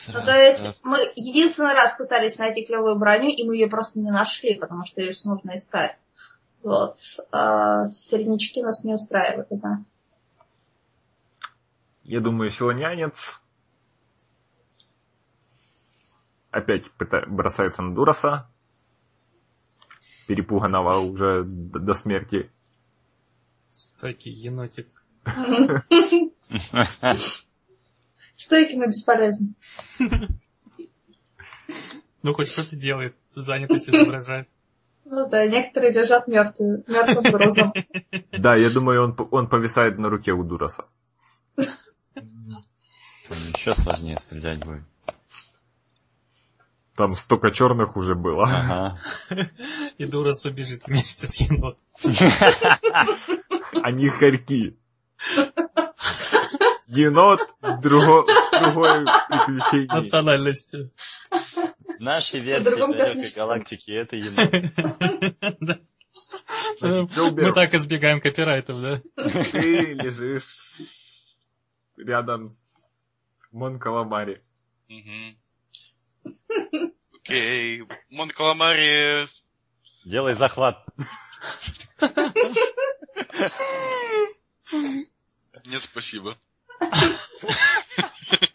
Ну, 0.07 0.21
то 0.23 0.35
есть 0.37 0.67
мы 0.83 0.97
единственный 1.15 1.73
раз 1.73 1.95
пытались 1.95 2.37
найти 2.37 2.65
клевую 2.65 2.97
броню, 2.97 3.29
и 3.29 3.43
мы 3.45 3.55
ее 3.55 3.67
просто 3.67 3.99
не 3.99 4.11
нашли, 4.11 4.55
потому 4.55 4.85
что 4.85 5.01
ее 5.01 5.13
нужно 5.23 5.55
искать. 5.55 5.99
Вот. 6.61 6.99
А 7.31 7.89
середнячки 7.89 8.61
нас 8.61 8.83
не 8.83 8.93
устраивают, 8.93 9.47
да. 9.49 9.83
Я 12.03 12.19
думаю, 12.19 12.49
силонянец 12.49 13.41
опять 16.51 16.83
пыта- 16.99 17.25
бросается 17.25 17.81
на 17.81 17.95
Дураса, 17.95 18.49
перепуганного 20.27 20.99
уже 20.99 21.43
до 21.45 21.93
смерти. 21.93 22.51
Стойкий 23.69 24.33
енотик. 24.33 25.03
Стойки, 28.41 28.75
но 28.75 28.87
бесполезны. 28.87 29.53
Ну, 32.23 32.35
хоть 32.35 32.49
что-то 32.49 32.75
делает, 32.75 33.15
занятость 33.33 33.89
изображает. 33.89 34.47
Ну 35.05 35.27
да, 35.27 35.47
некоторые 35.47 35.91
лежат 35.91 36.27
мертвые, 36.27 36.83
мертвым 36.87 37.31
грузом. 37.31 37.73
Да, 38.31 38.55
я 38.55 38.69
думаю, 38.69 39.05
он, 39.05 39.27
он 39.31 39.49
повисает 39.49 39.97
на 39.97 40.07
руке 40.07 40.31
у 40.31 40.43
Дураса. 40.43 40.85
Еще 41.57 43.73
сложнее 43.73 44.19
стрелять 44.19 44.63
будет. 44.63 44.83
Там 46.95 47.15
столько 47.15 47.49
черных 47.49 47.95
уже 47.95 48.13
было. 48.13 48.43
Ага. 48.43 48.99
И 49.97 50.05
Дурас 50.05 50.45
убежит 50.45 50.85
вместе 50.85 51.25
с 51.25 51.37
енотом. 51.37 51.83
Они 53.81 54.09
хорьки. 54.09 54.77
Енот 56.93 57.39
друго, 57.81 58.25
другое 58.61 59.05
приключение. 59.29 59.87
Национальности. 59.87 60.91
нашей 61.99 62.41
В 62.41 62.43
версии 62.43 62.65
далекой 62.65 62.97
космическом. 62.97 63.47
галактики 63.47 63.91
это 63.91 64.15
енот. 64.17 64.51
Ты 66.81 67.07
Мы 67.31 67.53
так 67.53 67.73
избегаем 67.75 68.19
копирайтов, 68.19 68.81
да? 68.81 69.01
Ты 69.15 69.93
лежишь 69.93 70.57
рядом 71.95 72.49
с 72.49 72.61
Мон 73.53 73.79
Каламари. 73.79 74.41
Мгм. 74.89 75.37
Окей. 77.13 77.83
Мон 78.09 78.31
Каламари... 78.31 79.29
Делай 80.03 80.33
захват. 80.33 80.85
Нет, 85.65 85.81
спасибо. 85.83 86.37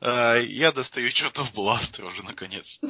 А, 0.00 0.36
Я 0.36 0.72
достаю 0.72 1.10
чертов 1.10 1.52
бластер 1.54 2.04
уже, 2.04 2.22
наконец. 2.22 2.80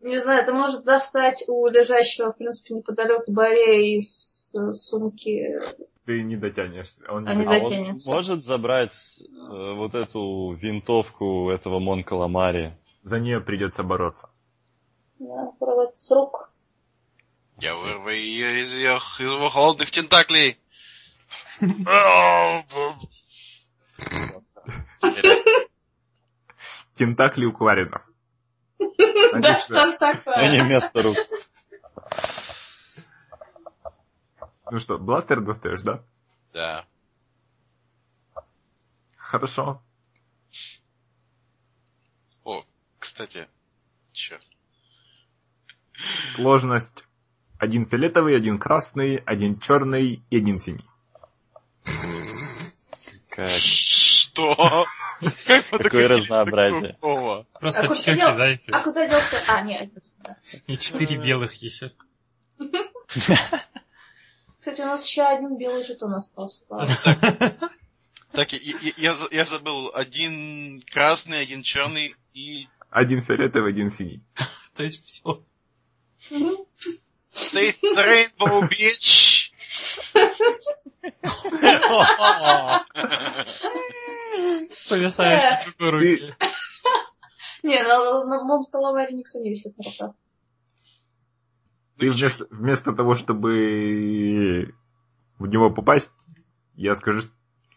Не 0.00 0.18
знаю, 0.18 0.42
это 0.42 0.52
может 0.54 0.84
достать 0.84 1.44
у 1.48 1.66
лежащего, 1.68 2.32
в 2.32 2.38
принципе, 2.38 2.74
неподалеку 2.74 3.32
Борея 3.32 3.96
из 3.98 4.52
э, 4.54 4.72
сумки. 4.72 5.56
Ты 6.04 6.22
не 6.22 6.36
дотянешься. 6.36 6.98
Он 7.08 7.26
А 7.28 7.34
не 7.34 7.46
А 7.46 7.60
дотянется. 7.60 8.10
он 8.10 8.16
может 8.16 8.44
забрать 8.44 8.92
э, 9.22 9.72
вот 9.74 9.94
эту 9.94 10.52
винтовку 10.60 11.50
этого 11.50 11.78
Мон 11.78 12.04
Каламари? 12.04 12.76
За 13.02 13.18
нее 13.18 13.40
придется 13.40 13.82
бороться. 13.82 14.28
Да, 15.18 15.52
порвать 15.58 15.96
с 15.96 16.10
рук. 16.10 16.50
Я 17.60 17.74
вырву 17.76 18.08
ее 18.10 18.62
из, 18.62 18.74
ех- 18.74 19.20
из 19.20 19.26
его 19.26 19.48
холодных 19.48 19.90
тентаклей. 19.90 20.58
Тентакли 26.94 27.44
у 27.44 27.52
Кваринов. 27.52 28.02
Да 28.78 29.58
что 29.58 29.74
ж 29.74 29.76
Ну 29.76 29.90
не 29.90 29.98
такое? 29.98 30.64
вместо 30.64 31.02
рук. 31.02 31.16
Ну 34.70 34.78
что, 34.80 34.98
бластер 34.98 35.40
достаешь, 35.40 35.82
да? 35.82 36.02
Да. 36.52 36.86
Хорошо. 39.16 39.82
О, 42.44 42.64
кстати. 42.98 43.48
Черт. 44.12 44.44
Сложность. 46.34 47.04
Один 47.58 47.86
фиолетовый, 47.86 48.36
один 48.36 48.58
красный, 48.58 49.16
один 49.16 49.58
черный 49.58 50.24
и 50.28 50.36
один 50.36 50.58
синий. 50.58 50.88
Как? 53.36 53.50
Что? 53.50 54.86
Какое 55.70 56.08
разнообразие. 56.08 56.96
Просто 57.58 57.82
А 57.86 57.94
все 57.94 58.14
дел- 58.14 58.32
кидай. 58.32 58.62
А 58.72 58.80
куда 58.80 59.08
делся? 59.08 59.42
А, 59.48 59.60
нет. 59.62 59.90
И 60.66 60.76
четыре 60.76 61.16
белых 61.16 61.54
еще. 61.54 61.90
Кстати, 64.58 64.80
у 64.80 64.84
нас 64.84 65.04
еще 65.06 65.22
один 65.22 65.58
белый 65.58 65.82
жетон 65.84 66.14
остался. 66.14 66.62
Так, 68.32 68.52
я, 68.52 68.58
я- 68.80 68.92
я 68.96 69.14
за- 69.14 69.28
я 69.30 69.44
забыл. 69.44 69.90
Один 69.94 70.82
красный, 70.90 71.40
один 71.40 71.62
черный 71.62 72.14
и... 72.32 72.68
Один 72.90 73.22
фиолетовый, 73.22 73.70
один 73.72 73.90
синий. 73.90 74.22
То 74.74 74.82
есть 74.84 75.04
все. 75.04 75.44
The 76.30 76.64
Rainbow 77.96 78.68
Beach! 78.68 79.50
Повисаешь 84.88 85.42
на 85.42 85.64
другой 85.72 85.90
руке. 85.90 86.36
Не, 87.62 87.82
на, 87.82 88.24
на 88.24 88.44
Мон 88.44 88.62
Каламаре 88.70 89.14
никто 89.14 89.38
не 89.38 89.48
висит 89.50 89.76
на 89.78 89.84
руках. 89.84 90.14
Ты 91.96 92.10
вместо, 92.10 92.46
вместо 92.50 92.92
того, 92.92 93.14
чтобы 93.14 94.74
в 95.38 95.46
него 95.46 95.70
попасть, 95.70 96.12
я 96.74 96.94
скажу, 96.94 97.22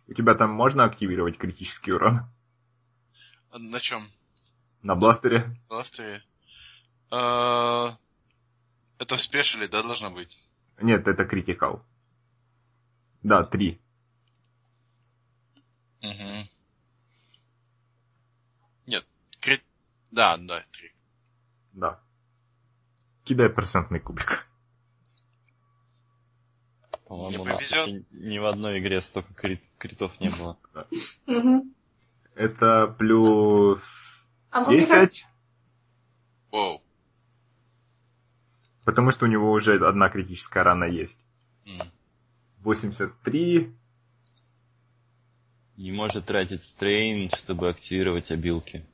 у 0.07 0.13
тебя 0.13 0.33
там 0.35 0.51
можно 0.51 0.83
активировать 0.83 1.37
критический 1.37 1.93
урон 1.93 2.21
На 3.53 3.79
чем? 3.79 4.11
на 4.81 4.95
бластере? 4.95 5.55
Бластере? 5.69 6.23
А, 7.11 7.97
Это 8.99 9.15
в 9.15 9.21
спешиле, 9.21 9.67
да, 9.67 9.83
должно 9.83 10.11
быть? 10.11 10.37
Нет, 10.81 11.07
это 11.07 11.25
критикал. 11.25 11.81
Да, 13.23 13.43
три. 13.43 13.79
Угу. 16.01 16.47
Нет, 18.87 19.05
крит... 19.39 19.63
Да, 20.11 20.37
да, 20.37 20.63
три. 20.71 20.91
Да. 21.73 21.99
Кидай 23.23 23.49
процентный 23.49 23.99
кубик. 23.99 24.47
По-моему, 27.05 27.43
у 27.43 27.45
Не 27.45 27.51
нас 27.53 27.61
еще 27.61 28.05
ни 28.11 28.37
в 28.37 28.45
одной 28.45 28.79
игре 28.79 29.01
столько 29.01 29.33
крит- 29.33 29.63
критов 29.77 30.19
не 30.19 30.29
было. 30.29 30.57
Это 32.35 32.87
плюс 32.99 34.27
А 34.51 34.61
мне 34.69 34.85
кажется, 34.85 35.25
10, 35.25 35.27
Воу. 36.51 36.83
потому 38.85 39.11
что 39.11 39.25
у 39.25 39.27
него 39.27 39.51
уже 39.51 39.83
одна 39.85 40.09
критическая 40.09 40.63
рана 40.63 40.85
есть. 40.85 41.19
83, 42.63 43.73
Не 45.77 45.91
может 45.91 46.25
тратить 46.25 46.63
стрейн, 46.63 47.29
чтобы 47.31 47.69
активировать 47.69 48.31
обилки. 48.31 48.85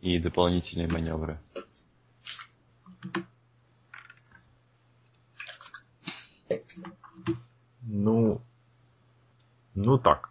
И 0.00 0.18
дополнительные 0.18 0.88
маневры. 0.88 1.40
ну, 7.82 8.40
ну 9.74 9.98
так. 9.98 10.30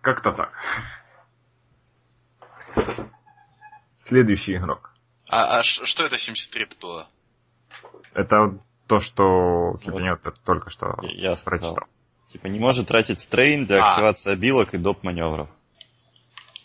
Как-то 0.00 0.32
так. 0.32 0.52
Следующий 3.98 4.54
игрок. 4.54 4.94
А, 5.28 5.58
а 5.58 5.64
что 5.64 6.04
это 6.04 6.16
73 6.18 6.68
было? 6.80 7.08
Это 8.14 8.56
то, 8.86 8.98
что 8.98 9.78
Кипенет 9.82 10.22
только 10.44 10.70
что 10.70 10.94
Я 11.02 11.30
я 11.30 11.36
сказал. 11.36 11.74
прочитал. 11.74 11.88
Типа 12.28 12.46
не 12.48 12.58
может 12.58 12.88
тратить 12.88 13.20
стрейн 13.20 13.66
для 13.66 13.84
А. 13.84 13.90
активации 13.90 14.32
обилок 14.32 14.74
и 14.74 14.78
доп 14.78 15.02
маневров. 15.02 15.48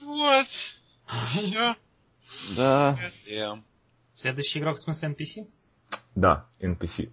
Вот. 0.01 0.47
Все. 0.47 1.75
Да. 2.55 2.97
Следующий 4.13 4.59
игрок 4.59 4.75
в 4.75 4.79
смысле 4.79 5.09
NPC? 5.09 5.47
Да, 6.15 6.45
NPC. 6.59 7.11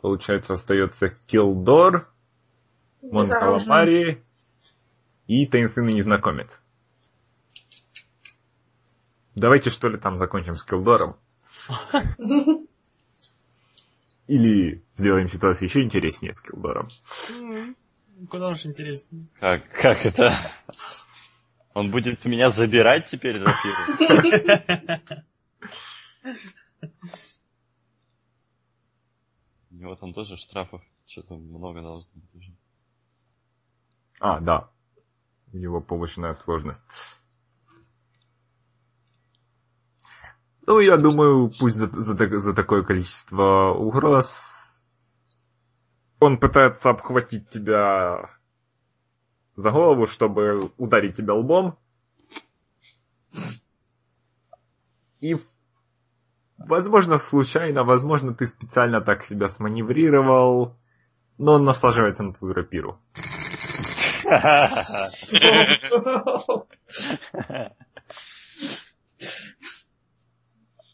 Получается, 0.00 0.54
остается 0.54 1.08
Килдор, 1.10 2.12
Мон. 3.02 3.26
Каламари 3.28 4.22
и 5.26 5.46
таинственный 5.46 5.92
незнакомец. 5.94 6.48
Давайте 9.34 9.70
что 9.70 9.88
ли 9.88 9.98
там 9.98 10.18
закончим 10.18 10.56
с 10.56 10.64
Килдором. 10.64 11.10
Или 14.26 14.84
сделаем 14.96 15.28
ситуацию 15.28 15.68
еще 15.68 15.82
интереснее 15.82 16.34
с 16.34 16.40
Килдором. 16.40 16.88
Куда 18.28 18.48
уж 18.48 18.66
интереснее. 18.66 19.26
Как, 19.40 19.68
как 19.70 20.06
это? 20.06 20.36
Он 21.74 21.90
будет 21.90 22.24
меня 22.24 22.50
забирать 22.50 23.08
теперь, 23.08 23.38
рапиру? 23.38 23.76
У 29.70 29.74
него 29.74 29.96
там 29.96 30.12
тоже 30.12 30.36
штрафов 30.36 30.82
что-то 31.06 31.36
много 31.36 31.80
должно 31.80 32.12
быть 32.14 32.34
уже. 32.34 32.52
А, 34.20 34.40
да. 34.40 34.70
У 35.52 35.56
него 35.56 35.80
повышенная 35.80 36.34
сложность. 36.34 36.82
Ну, 40.66 40.78
я 40.78 40.96
думаю, 40.96 41.50
пусть 41.58 41.76
за, 41.76 41.88
за 41.88 42.38
за 42.38 42.54
такое 42.54 42.82
количество 42.82 43.72
угроз 43.72 44.78
он 46.20 46.38
пытается 46.38 46.90
обхватить 46.90 47.50
тебя 47.50 48.30
за 49.56 49.70
голову, 49.70 50.06
чтобы 50.06 50.70
ударить 50.78 51.16
тебя 51.16 51.34
лбом. 51.34 51.76
И, 55.20 55.36
возможно, 56.58 57.18
случайно, 57.18 57.82
возможно, 57.82 58.34
ты 58.34 58.46
специально 58.46 59.00
так 59.00 59.24
себя 59.24 59.48
сманеврировал, 59.48 60.76
но 61.38 61.54
он 61.54 61.64
наслаживается 61.64 62.22
на 62.22 62.34
твою 62.34 62.54
рапиру. 62.54 63.00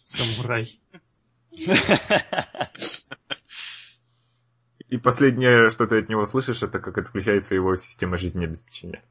Самурай. 0.09 0.67
И 4.89 4.97
последнее, 4.97 5.69
что 5.69 5.87
ты 5.87 5.99
от 5.99 6.09
него 6.09 6.25
слышишь, 6.25 6.63
это 6.63 6.79
как 6.79 6.97
отключается 6.97 7.55
его 7.55 7.77
система 7.77 8.17
жизнеобеспечения. 8.17 9.05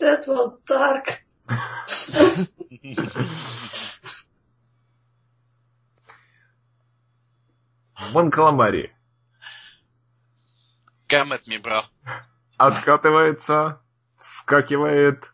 That 0.00 0.26
was 0.26 0.64
dark. 0.66 1.18
Вон 8.12 8.30
Каламари 8.30 8.94
Come 11.10 11.32
at 11.32 11.46
me, 11.46 11.58
bro. 11.62 11.82
откатывается, 12.56 13.82
вскакивает 14.18 15.30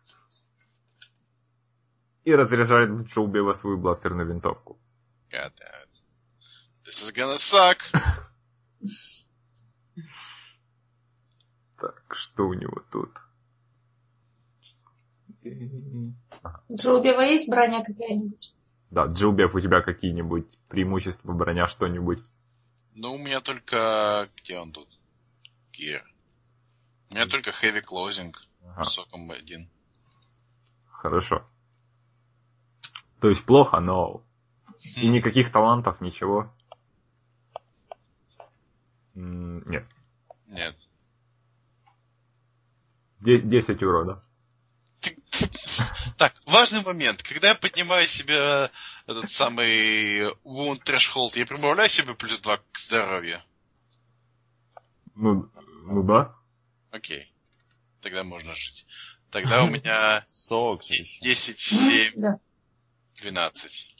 и 2.24 2.34
разряжает 2.34 2.90
в 2.90 3.04
Джоубева 3.04 3.52
свою 3.52 3.78
бластерную 3.78 4.26
винтовку. 4.28 4.78
God 5.30 5.52
damn. 5.58 5.88
This 6.84 7.02
is 7.02 7.12
gonna 7.14 7.36
suck. 7.38 7.78
Так, 11.80 12.14
что 12.14 12.46
у 12.46 12.54
него 12.54 12.82
тут? 12.90 13.10
Джоубева 16.70 17.20
есть 17.22 17.48
броня 17.48 17.82
какая-нибудь? 17.84 18.54
Да, 18.90 19.06
Джилбев, 19.06 19.54
у 19.54 19.60
тебя 19.60 19.80
какие-нибудь 19.80 20.58
преимущества, 20.68 21.32
броня, 21.32 21.66
что-нибудь? 21.66 22.22
Ну, 22.94 23.14
у 23.14 23.18
меня 23.18 23.40
только... 23.40 24.28
Где 24.36 24.58
он 24.58 24.70
тут? 24.70 24.86
Gear. 25.72 26.02
У 27.10 27.14
меня 27.14 27.26
только 27.26 27.50
heavy 27.50 27.82
closing. 27.82 28.32
Ага, 28.62 28.84
Соком 28.84 29.30
один. 29.30 29.68
хорошо. 30.90 31.44
То 33.22 33.28
есть 33.28 33.46
плохо, 33.46 33.78
но... 33.78 34.24
И 34.96 35.08
никаких 35.08 35.52
талантов, 35.52 36.00
ничего? 36.00 36.52
Нет. 39.14 39.86
Нет. 40.48 40.76
Де- 43.20 43.40
10 43.40 43.80
урода. 43.84 44.24
Так, 46.18 46.34
важный 46.46 46.82
момент. 46.82 47.22
Когда 47.22 47.50
я 47.50 47.54
поднимаю 47.54 48.06
себе 48.06 48.70
этот 49.06 49.30
самый 49.30 50.32
wound 50.44 50.82
threshold, 50.84 51.30
я 51.36 51.46
прибавляю 51.46 51.88
себе 51.88 52.14
плюс 52.14 52.40
2 52.40 52.56
к 52.56 52.78
здоровью. 52.78 53.40
Ну, 55.14 55.48
ну 55.86 56.02
да. 56.02 56.34
Окей. 56.90 57.32
Тогда 58.00 58.24
можно 58.24 58.54
жить. 58.54 58.84
Тогда 59.30 59.64
у 59.64 59.70
меня 59.70 60.22
Сок. 60.24 60.82
еще. 60.84 61.20
10, 61.20 61.58
7, 61.60 62.38
12. 63.20 63.96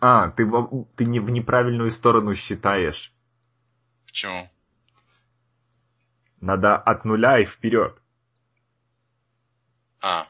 А, 0.00 0.30
ты, 0.30 0.48
ты 0.96 1.04
не 1.04 1.20
в 1.20 1.30
неправильную 1.30 1.90
сторону 1.90 2.34
считаешь. 2.34 3.12
Почему? 4.06 4.50
Надо 6.40 6.76
от 6.76 7.04
нуля 7.04 7.40
и 7.40 7.44
вперед. 7.44 8.00
А. 10.00 10.28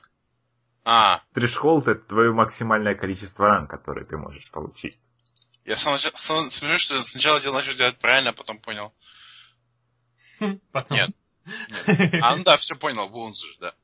А, 0.84 1.20
Трешхолд 1.34 1.86
это 1.86 2.00
твое 2.00 2.32
максимальное 2.32 2.94
количество 2.94 3.46
ран, 3.46 3.66
которые 3.66 4.04
ты 4.04 4.16
можешь 4.16 4.50
получить. 4.50 4.98
я 5.66 5.76
сам, 5.76 5.98
сам 5.98 6.50
смотрю, 6.50 6.78
что 6.78 7.02
сначала 7.02 7.40
делал, 7.42 7.56
начал 7.56 7.74
делать 7.74 7.98
правильно, 7.98 8.30
а 8.30 8.32
потом 8.32 8.58
понял. 8.58 8.94
Потом. 10.72 10.96
Нет. 10.96 11.10
Нет. 11.86 12.22
А, 12.22 12.36
ну 12.36 12.44
да, 12.44 12.56
все 12.56 12.74
понял, 12.74 13.10
wounds 13.10 13.34
же, 13.34 13.58
да. 13.60 13.74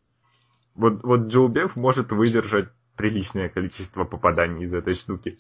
Вот, 0.74 1.02
вот 1.02 1.26
Джоубев 1.28 1.76
может 1.76 2.10
выдержать 2.12 2.68
приличное 2.96 3.48
количество 3.48 4.04
попаданий 4.04 4.64
из 4.66 4.74
этой 4.74 4.94
штуки. 4.94 5.38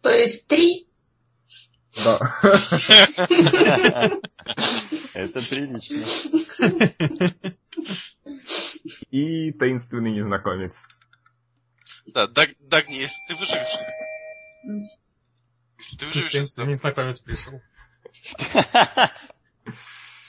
То 0.00 0.10
есть 0.10 0.48
три? 0.48 0.88
Да. 2.04 2.18
Это 5.14 5.42
прилично. 5.42 6.02
И 9.10 9.52
таинственный 9.52 10.12
незнакомец. 10.12 10.74
Да, 12.06 12.26
Даг, 12.26 12.50
Дагни, 12.58 12.94
если 12.96 13.16
ты 13.28 13.34
выживешь, 13.36 13.78
если 15.78 15.96
ты 15.98 16.06
выживешь, 16.06 16.54
то- 16.54 16.66
незнакомец 16.66 17.20
пришел. 17.20 17.60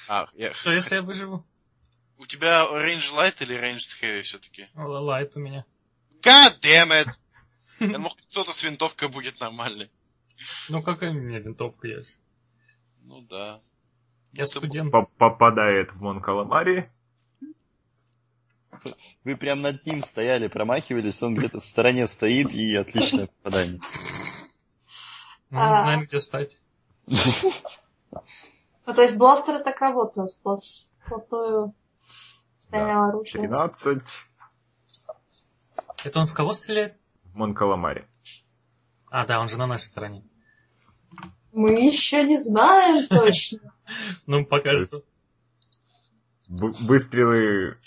А, 0.09 0.27
я- 0.33 0.53
Что 0.53 0.71
если 0.71 0.95
я 0.95 1.01
выживу? 1.01 1.45
У 2.23 2.25
тебя 2.25 2.65
range 2.71 3.11
light 3.13 3.35
или 3.41 3.55
ranged 3.59 3.89
heavy 4.01 4.21
все-таки? 4.21 4.67
Лайт 4.75 5.35
у 5.35 5.39
меня. 5.41 5.65
God 6.21 6.59
damn 6.61 6.89
it! 6.91 7.07
Я 7.79 7.87
думал, 7.87 8.15
кто-то 8.29 8.51
с 8.51 8.63
винтовкой 8.63 9.09
будет 9.09 9.39
нормальный. 9.41 9.91
Ну 10.69 10.81
какая 10.81 11.11
у 11.11 11.13
меня 11.13 11.39
винтовка 11.39 11.87
ж- 11.87 12.05
Ну 13.01 13.21
да. 13.21 13.61
Я 14.31 14.45
студент. 14.45 14.91
По- 14.91 15.05
Попадает 15.17 15.91
в 15.93 16.01
Мон 16.01 16.21
Каламари. 16.21 16.89
Вы 19.23 19.35
прям 19.37 19.61
над 19.61 19.85
ним 19.85 20.01
стояли, 20.01 20.47
промахивались, 20.47 21.21
он 21.21 21.35
где-то 21.35 21.59
в 21.59 21.63
стороне 21.65 22.07
стоит 22.07 22.51
и 22.53 22.75
отличное 22.75 23.27
попадание. 23.27 23.79
Ну, 25.49 25.59
не 25.59 25.63
А. 25.65 25.73
знаю, 25.81 26.01
где 26.01 26.19
стать. 26.19 26.61
Ну, 27.05 28.93
то 28.93 29.01
есть 29.01 29.15
бластеры 29.17 29.59
так 29.63 29.79
работают. 29.79 30.31
Вплотную 30.31 31.73
стального 32.63 33.09
оружия. 33.09 33.41
13 33.41 34.01
Это 36.05 36.19
он 36.19 36.27
в 36.27 36.33
кого 36.33 36.53
стреляет? 36.53 36.97
в 37.25 37.35
Мон 37.35 37.53
Каламари. 37.53 38.07
А, 39.09 39.25
да, 39.25 39.39
он 39.39 39.47
же 39.47 39.57
на 39.57 39.67
нашей 39.67 39.85
стороне. 39.85 40.23
Мы 41.51 41.87
еще 41.87 42.23
не 42.23 42.37
знаем 42.37 43.07
точно. 43.09 43.73
Ну, 44.27 44.45
пока 44.45 44.77
что. 44.77 45.03
Выстрелы 46.49 47.77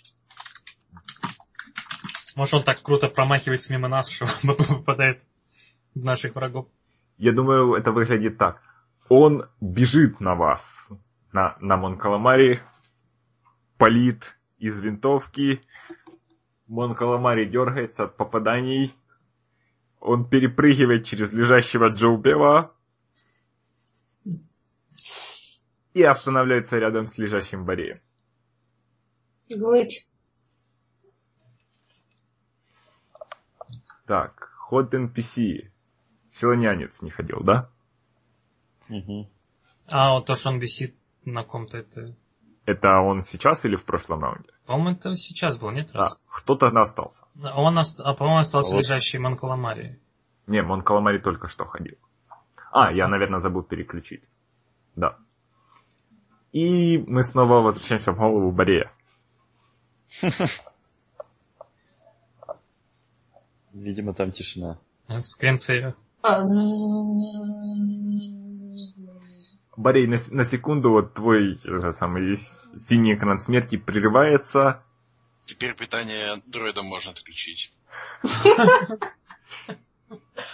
Может, 2.35 2.55
он 2.55 2.65
так 2.65 2.83
круто 2.83 3.09
промахивается 3.09 3.73
мимо 3.73 3.89
нас, 3.89 4.09
что 4.09 4.27
попадает 4.47 5.23
в 5.95 6.05
наших 6.05 6.35
врагов. 6.35 6.67
Я 7.19 7.33
думаю, 7.33 7.75
это 7.75 7.93
выглядит 7.93 8.39
так. 8.39 8.61
Он 9.09 9.49
бежит 9.61 10.21
на 10.21 10.35
вас, 10.35 10.89
на, 11.33 11.57
на 11.61 11.77
Мон 11.77 11.97
Каламари, 11.97 12.63
палит 13.79 14.36
из 14.59 14.81
винтовки. 14.83 15.63
Мон 16.67 16.95
Каламари 16.95 17.45
дергается 17.45 18.05
от 18.05 18.17
попаданий. 18.17 18.95
Он 20.01 20.29
перепрыгивает 20.29 21.05
через 21.07 21.33
лежащего 21.33 21.89
Джоубева 21.89 22.75
и 25.95 26.03
останавливается 26.03 26.79
рядом 26.79 27.07
с 27.07 27.17
лежащим 27.17 27.65
Бореем. 27.65 28.01
Говорить. 29.49 30.09
Так, 34.07 34.51
ход 34.57 34.93
NPC. 34.93 35.71
Силонянец 36.31 37.01
не 37.01 37.11
ходил, 37.11 37.41
да? 37.43 37.71
Мгм. 38.89 39.29
А, 39.87 40.13
вот 40.13 40.27
то, 40.27 40.35
что 40.35 40.51
он 40.51 40.59
висит 40.59 40.97
на 41.25 41.45
ком-то, 41.45 41.79
это... 41.79 42.15
Это 42.67 42.99
он 43.01 43.23
сейчас 43.23 43.65
или 43.65 43.77
в 43.77 43.85
прошлом 43.85 44.23
раунде? 44.23 44.51
По-моему, 44.67 44.91
это 44.97 45.15
сейчас 45.15 45.57
был, 45.57 45.71
нет? 45.71 45.91
Да, 45.93 46.01
раз? 46.01 46.19
кто-то 46.29 46.67
остался. 46.67 47.23
Он, 47.55 47.79
ост- 47.79 48.01
а, 48.05 48.13
по-моему, 48.15 48.41
остался 48.41 48.75
Вот. 48.75 48.79
лежащий 48.81 49.19
Манкаламари. 49.19 50.01
Не, 50.49 50.63
Мон 50.63 50.83
Каламари 50.83 51.19
только 51.19 51.47
что 51.49 51.65
ходил. 51.65 51.95
А, 52.73 52.93
я, 52.93 53.07
наверное, 53.09 53.39
забыл 53.41 53.63
переключить. 53.63 54.23
Да. 54.97 55.17
И 56.53 56.99
мы 56.99 57.23
снова 57.23 57.61
возвращаемся 57.63 58.13
в 58.13 58.17
голову 58.19 58.51
Борея. 58.51 58.91
Видимо, 63.73 64.15
там 64.15 64.33
тишина. 64.33 64.79
Скринсейвер. 65.21 65.95
Борей, 69.77 70.07
на, 70.07 70.17
на 70.31 70.45
секунду 70.45 70.91
вот 70.91 71.15
твой 71.15 71.55
этот 71.65 71.99
самый 71.99 72.39
синий 72.79 73.15
экран 73.15 73.41
смерти 73.41 73.77
прерывается. 73.77 74.83
Теперь 75.45 75.75
питание 75.75 76.43
дроида 76.47 76.83
можно 76.83 77.13
отключить. 77.13 77.73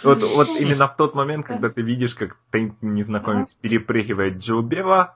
Вот, 0.03 0.23
вот 0.23 0.47
именно 0.59 0.87
в 0.87 0.95
тот 0.95 1.13
момент, 1.13 1.45
когда 1.45 1.69
ты 1.69 1.81
видишь, 1.81 2.15
как 2.15 2.37
таинственный 2.51 3.01
незнакомец 3.01 3.53
перепрыгивает 3.53 4.37
Джилбева, 4.37 5.15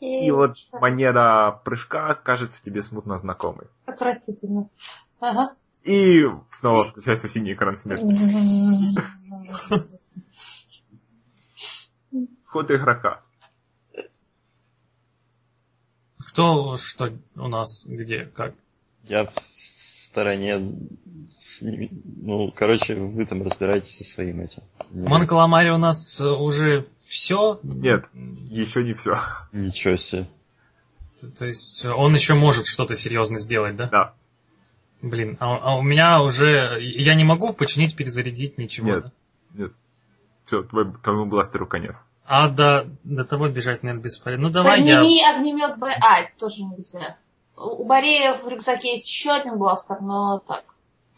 и 0.00 0.30
вот 0.30 0.54
манера 0.72 1.62
прыжка 1.64 2.14
кажется 2.14 2.62
тебе 2.62 2.82
смутно 2.82 3.18
знакомой. 3.18 3.66
Отвратительно. 3.86 4.68
Ага. 5.20 5.54
И 5.82 6.24
снова 6.50 6.84
включается 6.84 7.28
синий 7.28 7.54
экран 7.54 7.76
смерти. 7.76 8.04
Ход 12.54 12.70
игрока. 12.70 13.20
Кто, 16.20 16.76
что 16.76 17.12
у 17.34 17.48
нас, 17.48 17.84
где, 17.84 18.26
как? 18.26 18.54
Я 19.02 19.24
в 19.24 19.32
стороне. 19.56 20.72
с 21.30 21.62
ними. 21.62 21.90
Ну, 22.22 22.52
короче, 22.52 22.94
вы 22.94 23.26
там 23.26 23.42
разбираетесь 23.42 23.98
со 23.98 24.04
своим 24.04 24.40
этим. 24.40 24.62
Не- 24.90 25.08
Мон 25.08 25.26
Каламари 25.26 25.70
у 25.70 25.78
нас 25.78 26.20
э, 26.20 26.28
уже 26.28 26.86
все? 27.04 27.58
Нет, 27.64 28.04
еще 28.14 28.84
не 28.84 28.94
все. 28.94 29.16
Ничего 29.50 29.96
себе. 29.96 30.28
То 31.36 31.46
есть 31.46 31.84
он 31.84 32.14
еще 32.14 32.34
может 32.34 32.68
что-то 32.68 32.94
серьезно 32.94 33.36
сделать, 33.38 33.74
да? 33.74 33.88
Да. 33.88 34.14
Блин, 35.02 35.36
а, 35.40 35.56
а 35.56 35.76
у 35.76 35.82
меня 35.82 36.22
уже... 36.22 36.78
Я 36.80 37.16
не 37.16 37.24
могу 37.24 37.52
починить, 37.52 37.96
перезарядить 37.96 38.58
ничего, 38.58 38.86
Нет. 38.94 39.04
да? 39.06 39.12
Нет. 39.64 39.72
Все, 40.44 40.62
твой, 40.62 40.92
твоему 41.02 41.26
бластеру 41.26 41.66
конец. 41.66 41.96
А 42.26 42.48
до, 42.48 42.88
до 43.04 43.24
того 43.24 43.48
бежать, 43.48 43.82
наверное, 43.82 44.02
бесполезно. 44.02 44.48
Ну 44.48 44.52
давай 44.52 44.80
я... 44.82 44.98
Подними 45.00 45.22
огнемет 45.24 45.78
Б. 45.78 45.92
А, 46.00 46.24
тоже 46.38 46.62
нельзя. 46.62 47.18
У 47.56 47.84
Борея 47.84 48.34
в 48.34 48.48
рюкзаке 48.48 48.92
есть 48.92 49.08
еще 49.08 49.30
один 49.30 49.58
бластер, 49.58 50.00
но 50.00 50.38
так. 50.38 50.64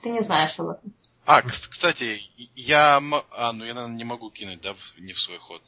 Ты 0.02 0.10
не 0.10 0.20
знаешь 0.20 0.58
об 0.58 0.70
этом. 0.70 0.92
А, 1.24 1.42
кс- 1.42 1.68
кстати, 1.68 2.20
я... 2.54 2.96
А, 3.30 3.52
ну 3.52 3.64
я, 3.64 3.74
наверное, 3.74 3.96
не 3.96 4.04
могу 4.04 4.30
кинуть, 4.30 4.60
да, 4.60 4.74
не 4.98 5.12
в 5.12 5.20
свой 5.20 5.38
ход. 5.38 5.62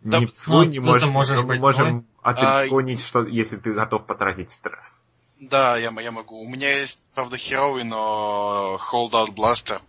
Да, 0.00 0.18
не 0.18 0.26
в 0.26 0.36
свой 0.36 0.66
ну, 0.66 0.72
не 0.72 0.80
можешь, 0.80 1.08
можешь 1.08 1.40
мы 1.42 1.46
быть 1.46 1.60
можем 1.60 2.06
А, 2.22 2.30
отреклонить, 2.30 3.00
что 3.00 3.24
если 3.24 3.56
ты 3.56 3.72
готов 3.72 4.04
потратить 4.04 4.50
стресс. 4.50 4.98
Да, 5.40 5.78
я, 5.78 5.90
я 6.00 6.10
могу. 6.10 6.40
У 6.40 6.48
меня 6.48 6.80
есть, 6.80 6.98
правда, 7.14 7.36
херовый, 7.36 7.84
но 7.84 8.78
Holdout 8.90 9.34
Blaster. 9.34 9.80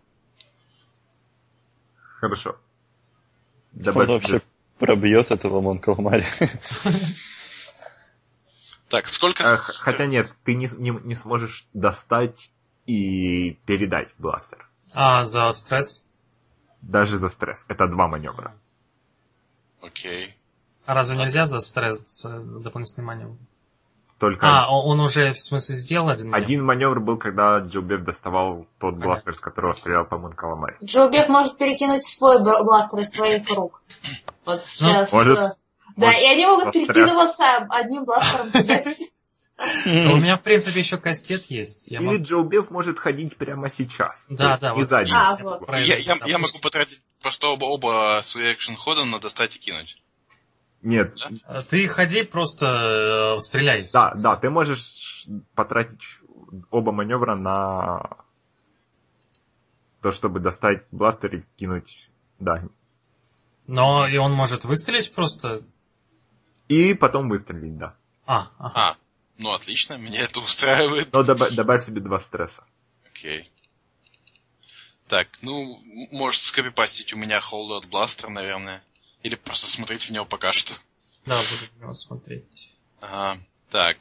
Хорошо. 2.19 2.57
Он 3.75 3.81
Добавь 3.81 4.07
вообще 4.09 4.39
пробьет 4.79 5.31
этого 5.31 5.61
Мон 5.61 5.79
Каламари. 5.79 6.25
Так, 8.89 9.07
сколько... 9.07 9.43
Х- 9.43 9.73
Хотя 9.79 10.05
нет, 10.05 10.31
ты 10.43 10.55
не, 10.55 10.69
не, 10.77 10.91
не 10.91 11.15
сможешь 11.15 11.67
достать 11.73 12.51
и 12.85 13.53
передать 13.65 14.09
бластер. 14.17 14.69
А, 14.93 15.25
за 15.25 15.51
стресс? 15.51 16.03
Даже 16.81 17.17
за 17.17 17.29
стресс. 17.29 17.65
Это 17.67 17.87
два 17.87 18.07
маневра. 18.07 18.55
Окей. 19.81 20.37
А 20.85 20.93
разве 20.93 21.17
нельзя 21.17 21.45
за 21.45 21.59
стресс 21.59 22.25
э, 22.25 22.39
дополнительный 22.39 23.05
маневр? 23.05 23.37
Только 24.25 24.47
А, 24.47 24.71
он 24.71 24.99
уже, 25.01 25.31
в 25.33 25.37
смысле, 25.37 25.75
сделал 25.75 26.09
один 26.09 26.31
маневр? 26.31 26.43
один 26.45 26.65
маневр 26.65 26.99
был, 26.99 27.17
когда 27.17 27.59
Джилбеф 27.59 28.01
доставал 28.01 28.65
тот 28.79 28.95
бластер, 28.95 29.35
с 29.35 29.39
которого 29.39 29.73
стрелял 29.73 30.03
по 30.05 30.17
Монкаламаре. 30.17 30.77
Джо 30.83 31.09
Беф 31.09 31.29
может 31.29 31.57
перекинуть 31.59 32.03
свой 32.03 32.41
бластер 32.41 32.99
из 33.01 33.11
своих 33.11 33.47
рук. 33.49 33.83
Вот 34.45 34.63
сейчас... 34.63 35.13
может. 35.13 35.37
э, 35.37 35.53
Да, 35.95 36.07
Может, 36.07 36.21
и 36.23 36.25
они 36.25 36.45
могут 36.47 36.63
застрял. 36.73 36.87
перекидываться 36.87 37.43
одним 37.69 38.05
бластером. 38.05 38.67
А 39.57 39.63
У 40.11 40.17
меня, 40.17 40.35
в 40.35 40.43
принципе, 40.43 40.79
еще 40.81 40.97
кастет 40.97 41.45
есть. 41.45 41.89
Я 41.89 41.99
Или 42.01 42.17
Джилбеф 42.17 42.71
может 42.71 42.99
ходить 42.99 43.37
прямо 43.37 43.69
сейчас. 43.69 44.19
Да, 44.27 44.57
да, 44.57 44.71
Не 44.71 44.79
вот. 44.79 44.89
сзади. 44.89 45.11
А, 45.15 45.37
вот. 45.39 45.69
Я, 45.69 45.77
я, 45.77 45.95
я 45.97 46.15
допустим. 46.15 46.39
могу 46.41 46.59
потратить 46.61 47.01
просто 47.21 47.47
оба, 47.47 47.63
оба 47.65 48.21
свои 48.25 48.51
экшен 48.53 48.75
хода 48.75 49.05
на 49.05 49.19
достать 49.19 49.55
и 49.55 49.59
кинуть. 49.59 49.95
Нет. 50.85 51.17
А 51.47 51.61
Ты 51.61 51.87
ходи, 51.87 52.21
просто 52.21 53.35
э, 53.35 53.39
стреляй. 53.39 53.89
Да, 53.91 54.13
да, 54.21 54.35
ты 54.35 54.51
можешь 54.51 55.25
потратить 55.55 56.03
оба 56.69 56.91
маневра 56.91 57.35
на 57.35 58.17
то, 60.03 60.11
чтобы 60.11 60.39
достать 60.39 60.83
бластер 60.91 61.37
и 61.37 61.43
кинуть. 61.57 62.07
Да. 62.37 62.63
Но 63.65 64.07
и 64.07 64.17
он 64.17 64.33
может 64.33 64.63
выстрелить 64.63 65.11
просто... 65.11 65.63
И 66.67 66.93
потом 66.93 67.29
выстрелить, 67.29 67.79
да. 67.79 67.95
А, 68.27 68.51
ага. 68.59 68.89
А, 68.91 68.97
ну 69.39 69.53
отлично, 69.53 69.97
меня 69.97 70.21
это 70.21 70.39
устраивает. 70.39 71.11
Но 71.11 71.23
доба- 71.23 71.51
добавь 71.51 71.83
себе 71.83 71.99
два 71.99 72.19
стресса. 72.19 72.63
Окей. 73.07 73.51
Так, 75.07 75.29
ну, 75.41 75.79
может 76.11 76.41
скопипастить 76.43 77.11
у 77.13 77.17
меня 77.17 77.39
Holdout 77.39 77.89
Blaster, 77.89 78.29
наверное. 78.29 78.83
Или 79.25 79.33
просто 79.33 79.65
смотреть 79.65 80.03
в 80.03 80.11
него 80.11 80.23
пока 80.23 80.53
что. 80.53 80.75
Да, 81.25 81.39
буду 81.39 81.73
на 81.73 81.81
него 81.81 81.93
смотреть. 81.93 82.71
Ага. 83.01 83.41
Так. 83.71 83.97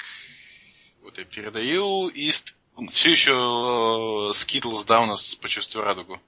Вот 1.03 1.17
я 1.17 1.25
передаю 1.25 2.09
и... 2.09 2.31
Все 2.91 3.13
еще 3.13 4.31
Skittles 4.35 4.85
да 4.85 5.01
у 5.01 5.07
нас 5.07 5.35
почувствую 5.37 5.83
радугу. 5.83 6.21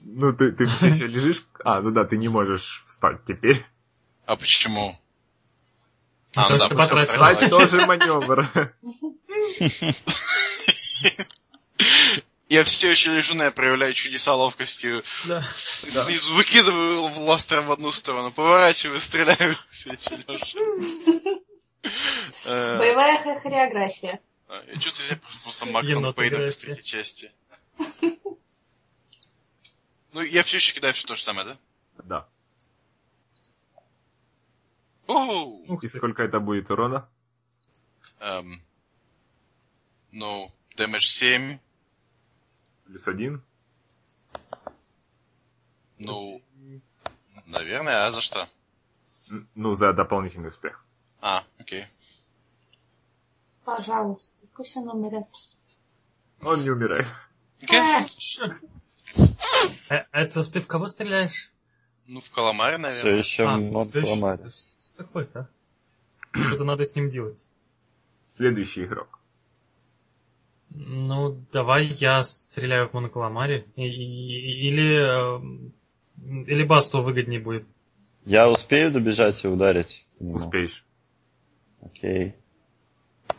Ну, 0.00 0.32
ты, 0.32 0.52
ты 0.52 0.64
все 0.64 0.94
еще 0.94 1.08
лежишь. 1.08 1.44
А, 1.62 1.82
ну 1.82 1.90
да, 1.90 2.06
ты 2.06 2.16
не 2.16 2.28
можешь 2.28 2.82
встать 2.86 3.22
теперь. 3.26 3.66
А 4.24 4.36
почему? 4.36 4.98
А, 6.34 6.46
то, 6.46 6.54
ну 6.54 6.58
да, 6.58 6.64
что 6.64 6.74
потратил. 6.76 7.20
потратил. 7.20 7.34
Встать 7.34 7.50
тоже 7.50 7.86
маневр. 7.86 8.74
Я 12.50 12.64
все 12.64 12.90
еще 12.90 13.12
лежу, 13.14 13.34
но 13.34 13.44
я 13.44 13.52
проявляю 13.52 13.94
чудеса 13.94 14.34
ловкости. 14.34 15.02
Да. 15.24 15.40
Снизу 15.42 16.34
выкидываю 16.34 17.08
бластер 17.14 17.60
в 17.62 17.70
одну 17.70 17.92
сторону, 17.92 18.32
поворачиваю, 18.32 18.98
стреляю. 19.00 19.54
Все 19.70 19.92
еще 19.92 20.16
лежу. 20.26 21.42
Э, 22.44 22.76
Боевая 22.78 23.16
хо- 23.22 23.38
хореография. 23.40 24.20
а, 24.48 24.62
Я 24.66 24.74
чувствую 24.74 25.08
себя 25.08 25.20
просто 25.42 25.66
Максом. 25.66 26.12
Пейном 26.12 26.42
из 26.48 26.56
третьей 26.56 26.84
части. 26.84 27.32
Ну, 30.12 30.20
я 30.22 30.42
все 30.42 30.56
еще 30.56 30.74
кидаю 30.74 30.92
все 30.92 31.06
то 31.06 31.14
же 31.14 31.22
самое, 31.22 31.46
да? 31.46 31.58
Да. 32.02 32.28
Оу! 35.06 35.78
И 35.80 35.88
сколько 35.88 36.24
это 36.24 36.40
будет 36.40 36.68
урона? 36.70 37.08
Эм, 38.18 38.60
Ну, 40.10 40.52
дэмэдж 40.76 41.06
7, 41.06 41.58
Плюс 42.90 43.06
один. 43.06 43.40
ну, 45.98 46.42
наверное, 47.46 48.06
а 48.08 48.10
за 48.10 48.20
что? 48.20 48.48
Ну, 49.54 49.76
за 49.76 49.92
дополнительный 49.92 50.48
успех. 50.48 50.84
А, 51.20 51.44
окей. 51.58 51.86
Пожалуйста, 53.64 54.34
пусть 54.56 54.76
он 54.76 54.88
умрет. 54.88 55.22
Он 56.42 56.60
не 56.64 56.70
умирает. 56.70 57.06
Э? 57.70 58.06
Э, 59.90 60.04
Это 60.10 60.50
ты 60.50 60.60
в 60.60 60.66
кого 60.66 60.88
стреляешь? 60.88 61.52
Ну, 62.06 62.20
в 62.22 62.30
Каламаре, 62.30 62.76
Все 62.78 62.82
наверное. 62.88 63.16
еще 63.18 63.46
А, 63.48 63.56
ещё- 63.56 64.02
Каламари. 64.02 64.48
Что 64.48 64.96
такое-то, 64.96 65.48
а? 66.32 66.40
Что-то 66.42 66.64
надо 66.64 66.84
с 66.84 66.96
ним 66.96 67.08
делать. 67.08 67.48
Следующий 68.36 68.84
игрок. 68.84 69.19
Ну, 70.70 71.44
давай 71.52 71.86
я 71.86 72.22
стреляю 72.22 72.88
в 72.88 72.94
Монокаламаре. 72.94 73.66
Или... 73.76 75.36
эм, 75.36 75.72
Или 76.46 76.62
Басту 76.64 77.02
выгоднее 77.02 77.40
будет. 77.40 77.66
Я 78.24 78.48
успею 78.48 78.92
добежать 78.92 79.44
и 79.44 79.48
ударить? 79.48 80.06
Успеешь. 80.18 80.84
Окей. 81.82 82.34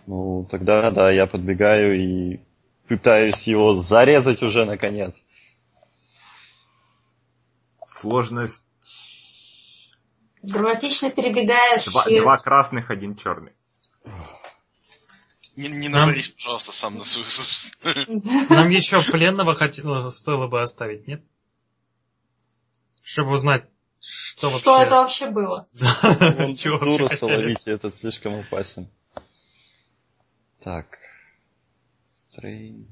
Ну, 0.07 0.47
тогда 0.49 0.91
да, 0.91 1.11
я 1.11 1.27
подбегаю 1.27 1.99
и 1.99 2.39
пытаюсь 2.87 3.43
его 3.47 3.75
зарезать 3.75 4.41
уже 4.41 4.65
наконец. 4.65 5.23
Сложность 7.83 8.63
Драматично 10.41 11.11
перебегаешь 11.11 11.85
два, 11.85 12.03
через... 12.03 12.23
два 12.23 12.37
красных, 12.37 12.89
один 12.89 13.15
черный. 13.15 13.51
Не, 15.55 15.67
не 15.69 15.89
Нам- 15.89 16.01
наварись, 16.07 16.29
пожалуйста, 16.29 16.71
сам 16.71 16.97
на 16.97 17.03
свою 17.03 17.27
собственную. 17.29 18.21
Нам 18.49 18.69
еще 18.69 19.01
пленного 19.01 19.53
хотело, 19.55 20.09
стоило 20.09 20.47
бы 20.47 20.61
оставить, 20.61 21.07
нет? 21.07 21.23
Чтобы 23.03 23.31
узнать, 23.31 23.65
что 23.99 24.47
вообще... 24.49 24.61
Что 24.61 24.81
это 24.81 24.95
вообще 24.95 25.29
было? 25.29 25.67
Чего 26.55 26.77
вообще 26.77 26.85
Дуруса 26.97 27.15
хотели? 27.17 27.35
ловите, 27.35 27.71
этот 27.71 27.95
слишком 27.95 28.39
опасен. 28.39 28.89
Так. 30.63 30.97
Стрейн. 32.05 32.87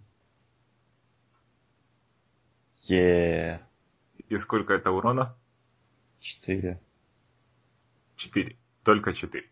Е, 2.83 3.61
И 4.27 4.37
сколько 4.37 4.73
это 4.73 4.91
урона? 4.91 5.37
четыре. 6.19 6.81
Четыре. 8.17 8.57
Только 8.83 9.13
четыре. 9.13 9.49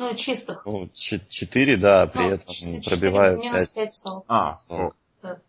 Ну, 0.00 0.14
чистых. 0.14 0.64
Ну, 0.64 0.88
ч- 0.94 1.20
четыре, 1.28 1.76
да, 1.76 2.06
при 2.06 2.22
Ну, 2.22 2.28
этом 2.30 2.46
четыре 2.48 2.80
пробиваю 2.80 3.38
Минус 3.38 3.68
пять. 3.68 3.74
5 3.74 3.94
сол. 3.94 4.24
А, 4.28 4.58
О. 4.68 4.86
о. 4.86 4.92
Да. 5.20 5.42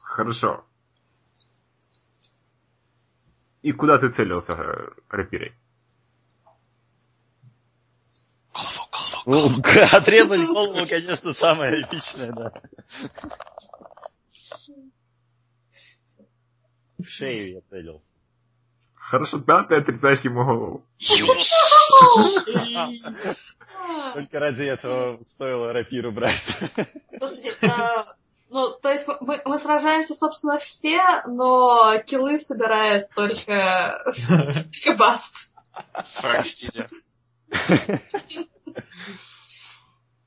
Хорошо. 0.00 0.64
И 3.62 3.72
куда 3.72 3.98
ты 3.98 4.10
целился, 4.10 4.52
э, 4.52 4.88
рапирой? 5.08 5.52
Голову, 8.54 8.86
голову, 9.26 9.56
Ну, 9.56 9.62
отрезать 9.96 10.46
голову, 10.46 10.86
конечно, 10.88 11.32
самое 11.32 11.82
эпичное, 11.82 12.32
да. 12.32 12.52
В 16.98 17.04
шею 17.04 17.50
я 17.54 17.60
целился. 17.62 18.11
Хорошо, 19.02 19.38
да, 19.38 19.64
ты 19.64 19.74
отрезаешь 19.76 20.20
ему 20.20 20.44
голову. 20.44 20.86
Только 24.14 24.38
ради 24.38 24.62
этого 24.62 25.20
стоило 25.22 25.72
рапиру 25.72 26.12
брать. 26.12 26.56
Э, 27.10 28.04
Ну, 28.50 28.68
то 28.82 28.90
есть 28.90 29.08
мы- 29.08 29.40
мы, 29.46 29.58
сражаемся, 29.58 30.14
собственно, 30.14 30.58
все, 30.58 31.00
но 31.26 31.98
киллы 32.06 32.38
собирает 32.38 33.08
только, 33.14 33.94
только 34.28 34.96
Баст. 34.98 35.50
Фраг 36.20 36.46
стиля. 36.46 36.88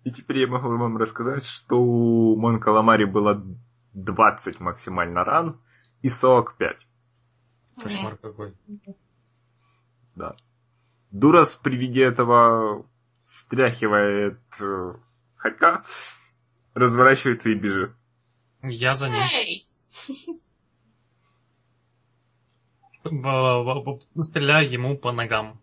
И 0.03 0.11
теперь 0.11 0.39
я 0.39 0.47
могу 0.47 0.69
вам 0.77 0.97
рассказать, 0.97 1.45
что 1.45 1.75
у 1.77 2.35
Мон 2.35 2.59
Каламари 2.59 3.05
было 3.05 3.41
20 3.93 4.59
максимально 4.59 5.23
ран 5.23 5.61
и 6.01 6.09
45. 6.09 6.77
Кошмар 7.81 8.17
какой. 8.17 8.53
Да. 10.15 10.35
Дурас 11.11 11.55
при 11.55 11.75
виде 11.77 12.03
этого 12.03 12.85
стряхивает 13.19 14.39
э, 14.59 14.93
хорька, 15.35 15.83
разворачивается 16.73 17.49
и 17.49 17.55
бежит. 17.55 17.91
Я 18.61 18.95
за 18.95 19.09
ним. 19.09 19.21
Стреляю 24.17 24.69
ему 24.69 24.97
по 24.97 25.11
ногам. 25.11 25.59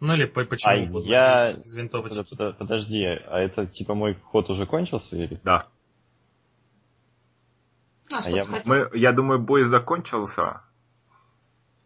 Ну 0.00 0.14
или 0.14 0.26
по 0.26 0.44
почему 0.44 0.70
А 0.72 0.76
я- 0.76 1.50
Из 1.52 1.74
винтовочки. 1.74 2.18
Подо- 2.18 2.28
подо- 2.30 2.52
Подожди, 2.52 3.02
а 3.04 3.40
это 3.40 3.66
типа 3.66 3.94
мой 3.94 4.14
ход 4.14 4.48
уже 4.48 4.64
кончился 4.66 5.16
или? 5.16 5.40
Да. 5.42 5.66
А, 8.12 8.20
что 8.20 8.30
я-? 8.30 8.44
Мы, 8.64 8.88
я 8.94 9.12
думаю, 9.12 9.40
бой 9.40 9.64
закончился. 9.64 10.62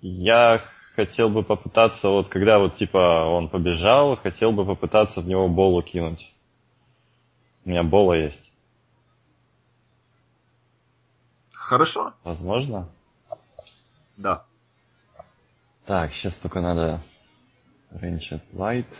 Я 0.03 0.61
хотел 0.97 1.31
бы 1.31 1.45
попытаться, 1.45 2.09
вот 2.09 2.29
когда 2.29 2.59
вот 2.59 2.74
типа 2.74 3.24
он 3.29 3.49
побежал, 3.49 4.16
хотел 4.16 4.51
бы 4.53 4.66
попытаться 4.66 5.20
в 5.20 5.27
него 5.29 5.49
болу 5.49 5.81
кинуть. 5.81 6.35
У 7.65 7.70
меня 7.70 7.85
бола 7.85 8.15
есть. 8.15 8.53
Хорошо? 11.53 12.12
Возможно? 12.24 12.89
Да. 14.16 14.45
Так, 15.87 16.12
сейчас 16.12 16.37
только 16.37 16.61
надо 16.61 17.01
Ranged 17.93 18.43
Light. 18.53 18.93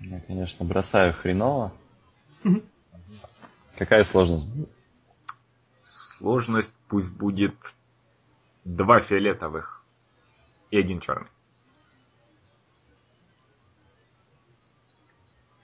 Я, 0.00 0.20
конечно, 0.20 0.64
бросаю 0.64 1.12
хреново. 1.12 1.72
Какая 3.76 4.04
сложность? 4.04 4.48
Сложность 5.82 6.74
пусть 6.88 7.12
будет 7.12 7.54
два 8.64 9.00
фиолетовых 9.00 9.82
и 10.70 10.78
один 10.78 11.00
черный. 11.00 11.28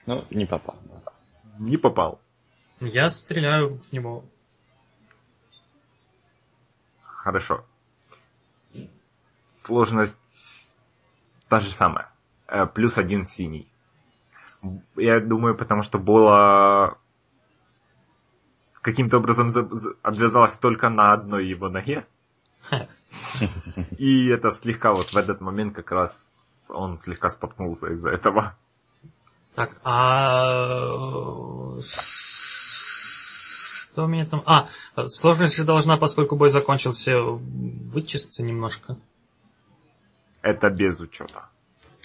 Ну, 0.07 0.27
не 0.31 0.47
попал. 0.47 0.77
да. 0.85 1.13
Не 1.59 1.77
попал. 1.77 2.21
Я 2.81 3.09
стреляю 3.11 3.77
в 3.79 3.93
него. 3.93 4.25
Хорошо. 7.03 7.65
Сложность 9.57 10.17
та 11.49 11.61
же 11.61 11.71
самая. 11.73 12.11
Э, 12.47 12.67
Плюс 12.67 12.97
один 12.99 13.25
синий. 13.25 13.71
Я 14.97 15.21
думаю, 15.21 15.55
потому 15.57 15.83
что 15.83 15.99
Бола 15.99 16.99
каким-то 18.83 19.19
образом 19.19 19.51
за- 19.51 19.69
за- 19.77 19.95
обвязалась 20.03 20.57
только 20.57 20.89
на 20.89 21.13
одной 21.13 21.47
его 21.47 21.69
ноге. 21.69 22.07
И 23.99 24.29
это 24.29 24.51
слегка 24.51 24.93
вот 24.93 25.13
в 25.13 25.17
этот 25.17 25.41
момент 25.41 25.75
как 25.75 25.91
раз 25.91 26.69
он 26.71 26.99
слегка 26.99 27.29
споткнулся 27.29 27.89
из-за 27.89 28.11
этого. 28.11 28.57
Так, 29.55 29.81
а... 29.85 31.79
Что 33.93 34.05
у 34.05 34.07
меня 34.07 34.25
там... 34.25 34.43
А, 34.47 34.69
сложность 35.07 35.57
же 35.57 35.65
должна, 35.65 35.97
поскольку 35.97 36.37
бой 36.37 36.51
закончился, 36.51 37.21
вычиститься 37.21 38.45
немножко. 38.45 38.97
Это 40.43 40.71
без 40.71 41.01
учета. 41.01 41.49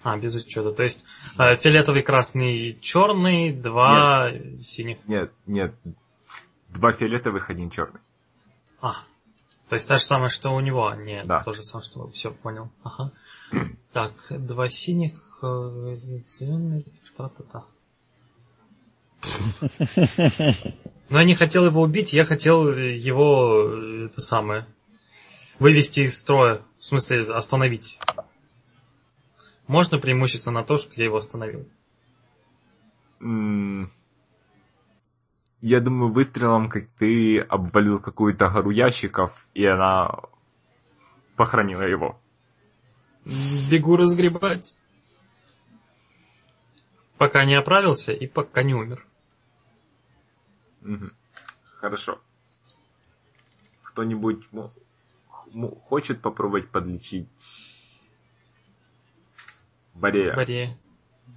А, 0.03 0.17
без 0.17 0.35
учета. 0.35 0.71
То 0.71 0.83
есть 0.83 1.05
э, 1.37 1.55
фиолетовый, 1.55 2.01
красный, 2.01 2.77
черный, 2.81 3.53
два 3.53 4.31
синих. 4.61 4.97
Нет, 5.07 5.31
нет. 5.45 5.75
Два 6.69 6.91
фиолетовых, 6.91 7.49
один 7.49 7.69
черный. 7.69 8.01
А, 8.81 8.95
то 9.67 9.75
есть 9.75 9.87
та 9.87 9.97
же 9.97 10.03
самое, 10.03 10.29
что 10.29 10.51
у 10.51 10.59
него. 10.59 10.93
Нет, 10.93 11.25
Да. 11.27 11.41
то 11.41 11.51
же 11.51 11.63
самое, 11.63 11.85
что... 11.85 12.07
Все, 12.09 12.31
понял. 12.31 12.69
Ага. 12.83 13.11
Так, 13.91 14.13
два 14.29 14.67
синих, 14.67 15.39
э, 15.41 15.97
та-та-та. 17.15 17.65
Но 21.09 21.19
я 21.19 21.23
не 21.23 21.35
хотел 21.35 21.65
его 21.65 21.81
убить, 21.81 22.13
я 22.13 22.25
хотел 22.25 22.67
э, 22.67 22.95
его, 22.95 23.63
э, 23.63 24.05
это 24.07 24.21
самое, 24.21 24.67
вывести 25.59 26.01
из 26.01 26.19
строя. 26.19 26.61
В 26.77 26.85
смысле, 26.85 27.21
остановить. 27.21 27.99
Можно 29.67 29.97
преимущество 29.97 30.51
на 30.51 30.63
то, 30.63 30.77
что 30.77 30.93
я 30.97 31.05
его 31.05 31.17
остановил. 31.17 31.67
Я 35.61 35.79
думаю, 35.79 36.11
выстрелом, 36.11 36.69
как 36.69 36.87
ты 36.99 37.39
обвалил 37.39 37.99
какую-то 37.99 38.49
гору 38.49 38.69
ящиков, 38.69 39.31
и 39.53 39.65
она 39.65 40.19
похоронила 41.35 41.83
его. 41.83 42.19
Бегу 43.71 43.95
разгребать. 43.95 44.77
Пока 47.17 47.45
не 47.45 47.55
оправился 47.55 48.11
и 48.13 48.27
пока 48.27 48.61
не 48.61 48.75
умер. 48.75 49.05
Хорошо. 51.79 52.21
Кто-нибудь 53.83 54.45
хочет 55.87 56.21
попробовать 56.21 56.69
подлечить 56.69 57.27
Борея? 59.93 60.35
Борея. 60.35 60.77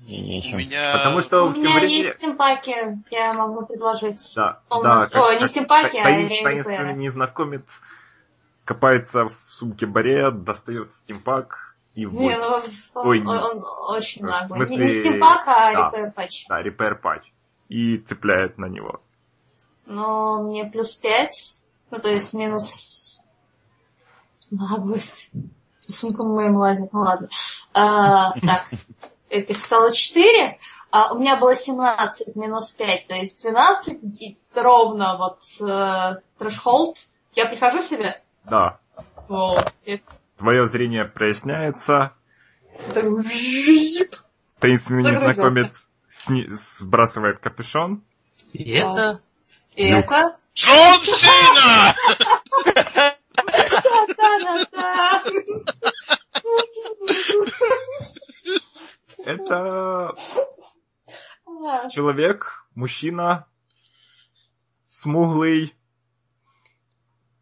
И 0.08 0.20
У 0.20 0.24
нечем. 0.24 0.56
меня... 0.58 0.92
Потому 0.92 1.20
что 1.20 1.44
У 1.44 1.50
меня 1.50 1.80
Кембридже- 1.80 1.86
есть 1.88 2.14
стимпаки, 2.14 2.74
я 3.10 3.34
могу 3.34 3.66
предложить. 3.66 4.18
Да, 4.34 4.60
да, 4.70 4.80
нас- 4.82 5.14
ой, 5.14 5.38
не 5.38 5.46
стимпаки, 5.46 5.98
а 5.98 6.04
таин- 6.04 6.28
таинственный 6.42 6.94
незнакомец 6.94 7.64
копается 8.64 9.24
в 9.26 9.34
сумке 9.46 9.84
Борея, 9.84 10.30
достает 10.30 10.94
стимпак 10.94 11.74
и 11.94 12.06
в 12.06 12.14
Не, 12.14 12.38
ну, 12.38 12.46
он, 12.46 12.62
Ой, 13.06 13.20
он- 13.20 13.28
он 13.28 13.64
очень 13.90 14.24
наглый. 14.24 14.60
Не- 14.60 14.66
смысле, 14.66 14.86
Не 14.86 14.90
стимпак, 14.92 15.46
а 15.46 15.72
да. 15.74 15.90
repair 15.90 16.14
patch. 16.14 16.44
да, 16.48 16.62
repair 16.62 16.94
патч. 16.94 17.22
И 17.68 17.98
цепляет 17.98 18.56
на 18.56 18.64
него. 18.66 19.02
Но 19.84 20.42
мне 20.42 20.64
плюс 20.64 20.94
5, 20.94 21.54
ну 21.90 21.98
то 21.98 22.08
есть 22.08 22.32
минус 22.32 23.20
наглость. 24.50 25.32
Сумка 25.82 26.24
моим 26.24 26.56
лазит, 26.56 26.92
ну 26.94 27.00
ладно. 27.00 27.28
А, 27.74 28.32
так, 28.40 28.66
этих 29.30 29.60
стало 29.60 29.92
4, 29.92 30.58
а 30.90 31.12
у 31.14 31.18
меня 31.18 31.36
было 31.36 31.54
17 31.54 32.34
минус 32.36 32.70
5, 32.72 33.06
то 33.06 33.14
есть 33.14 33.42
12 33.42 34.22
и 34.22 34.38
ровно 34.54 35.16
вот 35.18 35.40
э, 35.60 36.16
трэшхолд. 36.38 36.96
Я 37.34 37.46
прихожу 37.46 37.80
в 37.80 37.84
себя, 37.84 38.20
Да. 38.44 38.78
вот, 39.28 39.72
Твое 40.38 40.66
зрение 40.66 41.04
проясняется, 41.04 42.12
таинственный 44.60 45.02
незнакомец 45.02 45.88
сни- 46.06 46.46
сбрасывает 46.50 47.40
капюшон. 47.40 48.02
И 48.52 48.70
это... 48.72 49.20
И 49.74 49.84
это... 49.88 50.36
Джон 50.54 51.04
Сина! 51.04 51.94
Это 59.28 60.14
человек, 61.90 62.66
мужчина, 62.74 63.46
смуглый, 64.86 65.74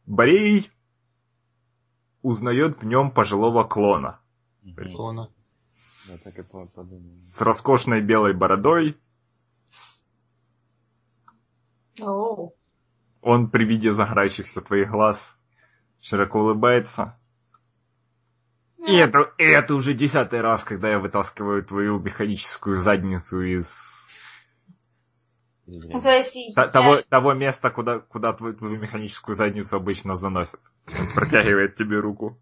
Борей 0.04 0.72
узнает 2.22 2.78
в 2.78 2.84
нем 2.84 3.12
пожилого 3.12 3.62
клона. 3.62 4.18
Клона. 4.92 5.30
Я 6.08 6.16
так 6.24 6.34
и 6.34 6.50
по- 6.50 6.66
подумал. 6.74 7.20
с 7.36 7.40
роскошной 7.40 8.00
белой 8.00 8.34
бородой. 8.34 8.98
Он 13.20 13.48
при 13.48 13.64
виде 13.64 13.92
загорающихся 13.92 14.60
твоих 14.60 14.90
глаз 14.90 15.36
широко 16.00 16.40
улыбается. 16.40 17.16
И 18.86 18.94
это, 18.94 19.32
и 19.38 19.42
это 19.44 19.74
уже 19.74 19.94
десятый 19.94 20.40
раз, 20.40 20.62
когда 20.62 20.88
я 20.88 20.98
вытаскиваю 20.98 21.64
твою 21.64 21.98
механическую 21.98 22.78
задницу 22.80 23.40
из 23.42 24.06
Ну, 25.66 26.00
То 26.00 26.10
есть 26.10 26.32
Т- 26.54 26.60
я- 26.62 26.68
того, 26.68 26.96
того 27.08 27.34
места, 27.34 27.70
куда, 27.70 27.98
куда 27.98 28.32
твою, 28.32 28.54
твою 28.54 28.78
механическую 28.78 29.34
задницу 29.34 29.76
обычно 29.76 30.14
заносят. 30.16 30.60
Он 30.98 31.06
протягивает 31.14 31.74
тебе 31.74 31.98
руку. 31.98 32.38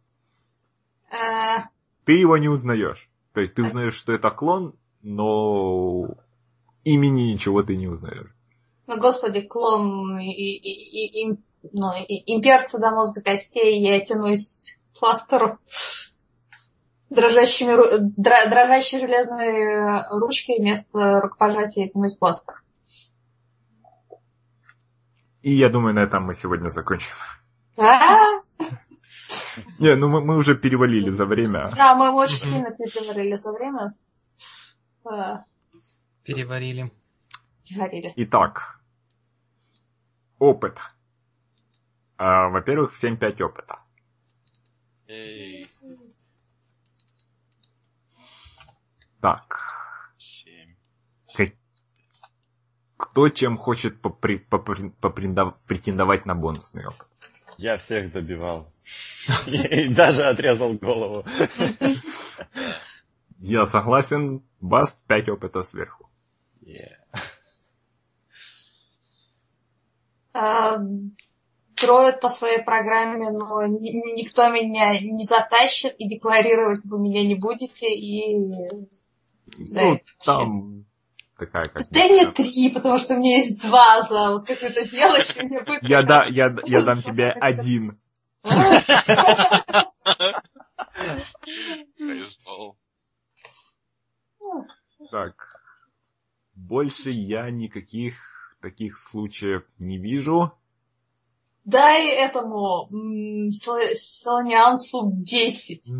э, 1.10 1.62
Ты 2.04 2.12
его 2.18 2.36
не 2.36 2.48
узнаешь. 2.48 3.08
То 3.32 3.40
есть 3.40 3.54
ты 3.54 3.62
Так. 3.62 3.70
узнаешь, 3.70 3.94
что 3.94 4.12
это 4.12 4.30
клон, 4.30 4.74
но 5.02 6.08
имени 6.84 7.32
ничего 7.32 7.62
ты 7.62 7.76
не 7.76 7.88
узнаешь. 7.88 8.30
Ну, 8.86 8.98
господи, 9.00 9.40
клон 9.40 10.18
и, 10.18 10.30
и, 10.30 10.56
и, 10.58 11.22
и, 11.32 11.38
ну, 11.72 11.92
и, 12.06 12.22
имперца 12.34 12.78
до 12.78 12.90
мозга 12.90 13.22
костей, 13.22 13.80
я 13.80 13.98
тянусь 14.04 14.78
к 14.94 14.98
пластеру 15.00 15.58
дрожащими, 17.14 17.74
дрожащей 18.16 19.00
железной 19.00 20.18
ручкой 20.18 20.58
вместо 20.58 21.20
рукопожатия 21.20 21.88
тянусь 21.88 22.16
к 22.16 22.18
пластеру. 22.18 22.58
И 25.42 25.52
я 25.52 25.68
думаю, 25.68 25.94
на 25.94 26.00
этом 26.00 26.24
мы 26.24 26.34
сегодня 26.34 26.68
закончим. 26.68 27.14
А? 27.76 28.40
Не, 29.78 29.94
ну 29.96 30.08
мы, 30.08 30.20
мы 30.20 30.36
уже 30.36 30.56
перевалили 30.56 31.10
за 31.10 31.26
время. 31.26 31.70
Да, 31.76 31.94
мы 31.94 32.10
очень 32.10 32.36
сильно 32.36 32.70
переговорили 32.70 33.34
за 33.34 33.52
время. 33.52 33.94
А, 35.04 35.44
Переварили. 36.24 36.90
Переговорили. 37.68 38.12
Итак, 38.16 38.80
опыт. 40.38 40.78
А, 42.16 42.48
во-первых, 42.48 42.92
7-5 42.94 43.42
опыта. 43.42 43.80
Эй, 45.06 45.66
Так, 49.24 49.58
семь. 50.18 50.74
как- 51.34 51.54
кто 52.98 53.30
чем 53.30 53.56
хочет 53.56 54.02
попри- 54.02 54.36
попри- 54.36 54.92
попринда- 55.00 55.54
претендовать 55.66 56.26
на 56.26 56.34
бонусный 56.34 56.84
опыт? 56.84 57.08
Я 57.56 57.78
всех 57.78 58.12
добивал. 58.12 58.70
И 59.46 59.88
даже 59.88 60.24
отрезал 60.24 60.74
голову. 60.74 61.24
Я 63.38 63.64
согласен, 63.64 64.42
Баст 64.60 64.98
5 65.06 65.30
опыта 65.30 65.62
сверху. 65.62 66.10
Строят 71.76 72.20
по 72.20 72.28
своей 72.28 72.62
программе, 72.62 73.30
но 73.30 73.66
ни- 73.66 73.90
ни- 73.90 74.20
никто 74.20 74.50
меня 74.50 75.00
не 75.00 75.24
затащит, 75.24 75.94
и 75.98 76.08
декларировать 76.08 76.84
вы 76.84 76.98
меня 76.98 77.24
не 77.24 77.36
будете, 77.36 77.86
и... 77.88 78.52
Да, 79.58 79.82
Ну, 79.82 79.90
вообще. 79.90 80.04
там 80.24 80.84
такая 81.38 81.64
как... 81.64 81.82
Дай 81.90 82.10
мне 82.10 82.26
три, 82.26 82.70
потому 82.70 82.98
что 82.98 83.14
у 83.14 83.18
меня 83.18 83.38
есть 83.38 83.60
два 83.60 84.02
за 84.02 84.32
вот 84.32 84.46
какую-то 84.46 84.84
мелочь, 84.94 85.36
и 85.36 85.42
мне 85.42 85.62
будет 85.62 85.82
Я, 85.82 86.02
да, 86.02 86.24
я, 86.26 86.50
я 86.64 86.82
дам 86.82 87.02
тебе 87.02 87.30
один. 87.30 87.98
Бейсбол. 91.98 92.76
Так. 95.10 95.34
Больше 96.54 97.10
я 97.10 97.50
никаких 97.50 98.14
таких 98.60 98.98
случаев 98.98 99.64
не 99.78 99.98
вижу. 99.98 100.52
Дай 101.64 102.08
этому 102.08 102.88
Сониансу 103.50 105.10
10. 105.12 105.90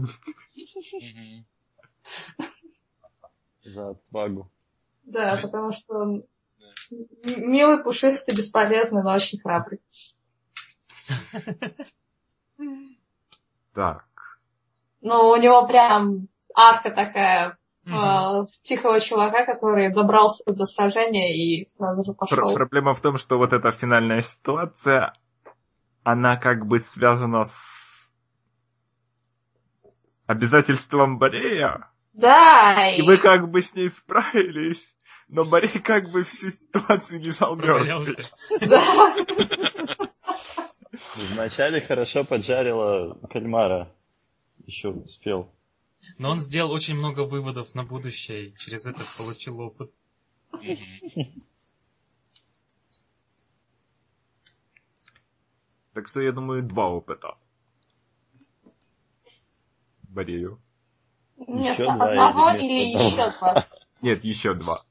За 3.65 3.91
отвагу. 3.91 4.51
Да, 5.05 5.39
потому 5.43 5.73
что 5.73 5.95
он 5.95 6.25
милый, 7.37 7.83
пушистый, 7.83 8.37
бесполезный, 8.37 9.03
но 9.03 9.13
очень 9.13 9.41
храбрый. 9.41 9.81
Так. 13.75 14.05
Ну, 15.01 15.31
у 15.31 15.37
него 15.37 15.67
прям 15.67 16.11
арка 16.55 16.91
такая 16.91 17.59
э, 17.87 18.45
тихого 18.63 19.01
чувака, 19.01 19.45
который 19.45 19.93
добрался 19.93 20.53
до 20.53 20.65
сражения 20.65 21.35
и 21.35 21.65
сразу 21.65 22.05
же 22.05 22.13
Пр- 22.13 22.29
пошел. 22.29 22.55
проблема 22.55 22.95
в 22.95 23.01
том, 23.01 23.19
что 23.19 23.37
вот 23.37 23.53
эта 23.53 23.73
финальная 23.73 24.23
ситуация, 24.23 25.15
она 26.05 26.37
как 26.37 26.67
бы 26.67 26.79
связана 26.79 27.45
с 27.45 28.11
обязательством 30.27 31.19
Борея, 31.19 31.91
Да, 32.15 32.91
и 32.91 33.03
вы 33.03 33.19
как 33.19 33.51
бы 33.51 33.61
с 33.61 33.75
ней 33.75 33.91
справились, 33.91 34.95
но 35.29 35.45
Борей 35.45 35.81
как 35.81 36.11
бы 36.11 36.23
всю 36.23 36.51
ситуацию 36.51 37.21
лежал 37.21 37.57
мертвый. 37.57 38.17
да. 38.61 39.15
Вначале 41.33 41.81
хорошо 41.81 42.25
поджарила 42.25 43.19
кальмара. 43.29 43.93
Еще 44.65 44.89
успел. 44.89 45.53
Но 46.19 46.31
он 46.31 46.41
сделал 46.41 46.71
очень 46.71 46.97
много 46.97 47.21
выводов 47.21 47.75
на 47.75 47.83
будущее 47.83 48.49
и 48.49 48.57
через 48.57 48.87
это 48.87 49.05
получил 49.19 49.61
опыт. 49.61 49.91
Так 55.93 56.09
что 56.09 56.21
я 56.21 56.33
думаю, 56.33 56.63
два 56.63 56.89
опыта. 56.89 57.37
Борею. 60.03 60.61
Вместо 61.37 61.93
одного 61.93 62.51
или 62.51 62.95
еще 62.95 63.31
два. 63.39 63.67
Нет, 64.03 64.25
еще 64.25 64.55
два. 64.55 64.85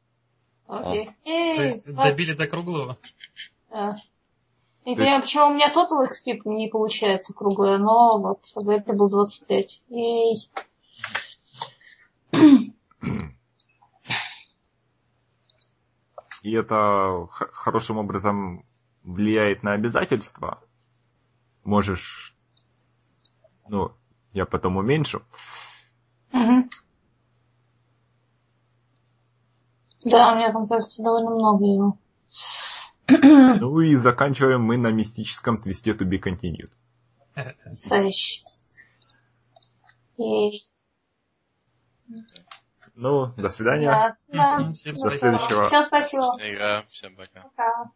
Окей. 0.67 1.05
То 1.05 1.11
Эй, 1.25 1.67
есть 1.67 1.95
добили 1.95 2.33
до 2.33 2.47
круглого. 2.47 2.97
да. 3.69 3.97
То 4.85 4.95
понимаю, 4.95 5.21
почему 5.21 5.47
у 5.47 5.53
меня 5.53 5.71
Total 5.71 6.09
XP 6.09 6.41
не 6.45 6.67
получается 6.67 7.33
круглая, 7.33 7.77
но 7.77 8.19
вот 8.19 8.43
в 8.53 8.63
игре 8.63 8.93
был 8.93 9.09
25. 9.09 9.83
Ей. 9.87 10.49
И 16.41 16.51
это 16.51 17.25
хорошим 17.29 17.97
образом 17.97 18.65
влияет 19.03 19.63
на 19.63 19.73
обязательства. 19.73 20.61
Можешь... 21.63 22.35
Ну, 23.69 23.93
я 24.33 24.45
потом 24.45 24.75
уменьшу. 24.75 25.23
Мгм. 26.33 26.69
Да, 30.05 30.33
у 30.33 30.35
меня 30.35 30.51
там, 30.51 30.67
кажется, 30.67 31.01
довольно 31.01 31.29
много 31.29 31.65
его. 31.65 31.97
Ну 33.59 33.79
и 33.79 33.95
заканчиваем 33.95 34.61
мы 34.61 34.77
на 34.77 34.91
мистическом 34.91 35.61
твисте 35.61 35.91
to 35.91 36.05
be 36.09 36.19
continued. 36.19 36.71
Настоящий. 37.65 38.43
И... 40.17 40.63
Ну, 42.95 43.27
до 43.37 43.49
свидания. 43.49 43.87
Да, 43.87 44.17
да. 44.27 44.71
Всем 44.73 44.93
До 44.93 44.99
спасибо. 44.99 45.19
следующего. 45.19 45.63
Всем 45.63 45.83
спасибо. 45.83 46.37
Игра. 46.39 46.85
Всем 46.91 47.15
пока. 47.15 47.41
Пока. 47.41 47.91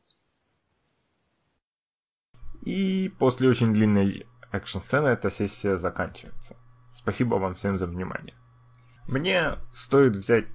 И 2.62 3.10
после 3.20 3.50
очень 3.50 3.74
длинной 3.74 4.26
экшн-сцены 4.52 5.08
эта 5.08 5.30
сессия 5.32 5.78
заканчивается. 5.78 6.56
Спасибо 6.98 7.36
вам 7.36 7.54
всем 7.54 7.78
за 7.78 7.86
внимание. 7.86 8.34
Мне 9.06 9.60
стоит 9.72 10.16
взять 10.16 10.46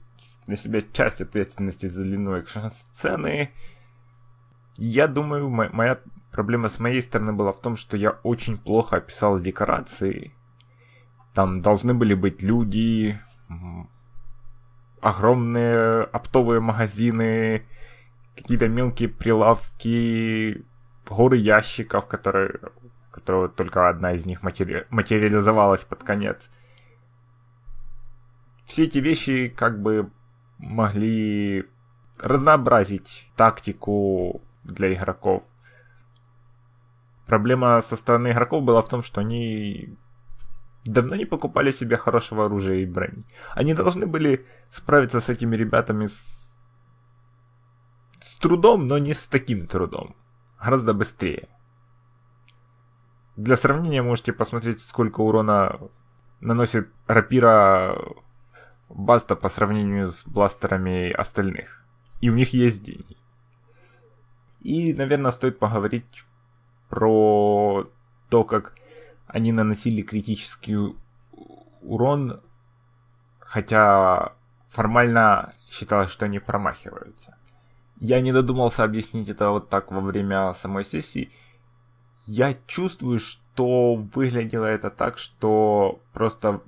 на 0.48 0.56
себя 0.56 0.80
часть 0.92 1.20
ответственности 1.20 1.86
за 1.86 2.02
длину 2.02 2.32
экшн-сцены. 2.32 3.52
Я 4.76 5.06
думаю, 5.06 5.48
мо- 5.48 5.70
моя 5.72 6.00
проблема 6.32 6.68
с 6.68 6.80
моей 6.80 7.00
стороны 7.00 7.32
была 7.32 7.52
в 7.52 7.60
том, 7.60 7.76
что 7.76 7.96
я 7.96 8.10
очень 8.24 8.58
плохо 8.58 8.96
описал 8.96 9.38
декорации. 9.38 10.34
Там 11.32 11.62
должны 11.62 11.94
были 11.94 12.14
быть 12.14 12.42
люди, 12.42 13.20
огромные 15.00 16.02
оптовые 16.02 16.60
магазины, 16.60 17.64
какие-то 18.36 18.66
мелкие 18.66 19.08
прилавки, 19.08 20.64
горы 21.08 21.36
ящиков, 21.36 22.08
которые, 22.08 22.58
которые 23.12 23.48
только 23.48 23.88
одна 23.88 24.12
из 24.12 24.26
них 24.26 24.42
матери- 24.42 24.86
материализовалась 24.90 25.84
под 25.84 26.02
конец. 26.02 26.50
Все 28.64 28.84
эти 28.84 28.98
вещи 28.98 29.48
как 29.48 29.80
бы 29.80 30.10
могли 30.58 31.66
разнообразить 32.18 33.30
тактику 33.36 34.40
для 34.64 34.94
игроков. 34.94 35.44
Проблема 37.26 37.80
со 37.82 37.96
стороны 37.96 38.32
игроков 38.32 38.64
была 38.64 38.80
в 38.82 38.88
том, 38.88 39.02
что 39.02 39.20
они 39.20 39.96
давно 40.84 41.16
не 41.16 41.24
покупали 41.24 41.70
себе 41.70 41.96
хорошего 41.96 42.46
оружия 42.46 42.78
и 42.78 42.86
брони. 42.86 43.24
Они 43.54 43.74
должны 43.74 44.06
были 44.06 44.46
справиться 44.70 45.20
с 45.20 45.28
этими 45.28 45.56
ребятами 45.56 46.06
с, 46.06 46.54
с 48.20 48.34
трудом, 48.36 48.86
но 48.86 48.98
не 48.98 49.14
с 49.14 49.28
таким 49.28 49.66
трудом. 49.66 50.16
Гораздо 50.58 50.94
быстрее. 50.94 51.48
Для 53.36 53.56
сравнения 53.56 54.02
можете 54.02 54.32
посмотреть, 54.32 54.80
сколько 54.80 55.20
урона 55.20 55.78
наносит 56.40 56.88
рапира 57.06 57.96
Баста 58.88 59.36
по 59.36 59.48
сравнению 59.48 60.10
с 60.10 60.26
бластерами 60.26 61.10
остальных. 61.10 61.82
И 62.20 62.28
у 62.28 62.34
них 62.34 62.52
есть 62.52 62.84
деньги. 62.84 63.16
И, 64.60 64.92
наверное, 64.92 65.30
стоит 65.30 65.58
поговорить 65.58 66.24
про 66.88 67.90
то, 68.28 68.44
как 68.44 68.74
они 69.26 69.50
наносили 69.50 70.02
критический 70.02 70.94
урон, 71.80 72.42
хотя 73.40 74.34
формально 74.68 75.52
считалось, 75.70 76.10
что 76.10 76.26
они 76.26 76.38
промахиваются. 76.38 77.36
я 77.98 78.20
не 78.20 78.32
додумался 78.32 78.84
объяснить 78.84 79.28
это 79.28 79.50
вот 79.50 79.68
так 79.68 79.90
во 79.90 80.00
время 80.00 80.52
самой 80.54 80.84
сессии. 80.84 81.30
Я 82.26 82.56
чувствую, 82.66 83.18
что 83.18 83.94
выглядело 83.96 84.66
это 84.66 84.90
так, 84.90 85.18
что 85.18 86.00
просто 86.12 86.62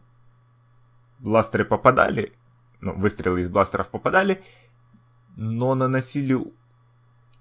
бластеры 1.18 1.64
попадали, 1.64 2.32
ну, 2.80 2.94
выстрелы 2.94 3.40
из 3.40 3.48
бластеров 3.48 3.88
попадали, 3.88 4.42
но 5.36 5.74
наносили 5.74 6.38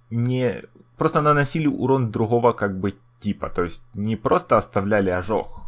не... 0.10 0.64
Просто 0.98 1.22
наносили 1.22 1.68
урон 1.68 2.12
другого 2.12 2.54
как 2.54 2.80
бы 2.80 2.96
типа. 3.20 3.50
То 3.50 3.64
есть 3.64 3.84
не 3.94 4.16
просто 4.16 4.58
оставляли 4.58 5.10
ожог, 5.10 5.62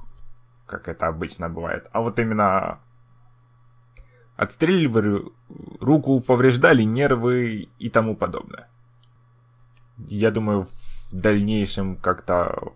как 0.65 0.87
это 0.87 1.07
обычно 1.07 1.49
бывает, 1.49 1.89
а 1.91 2.01
вот 2.01 2.19
именно 2.19 2.79
отстреливали, 4.35 5.23
руку 5.79 6.19
повреждали, 6.19 6.83
нервы 6.83 7.69
и 7.79 7.89
тому 7.89 8.15
подобное. 8.15 8.69
Я 9.97 10.31
думаю, 10.31 10.67
в 11.15 11.21
дальнейшем 11.21 11.95
как-то 11.95 12.73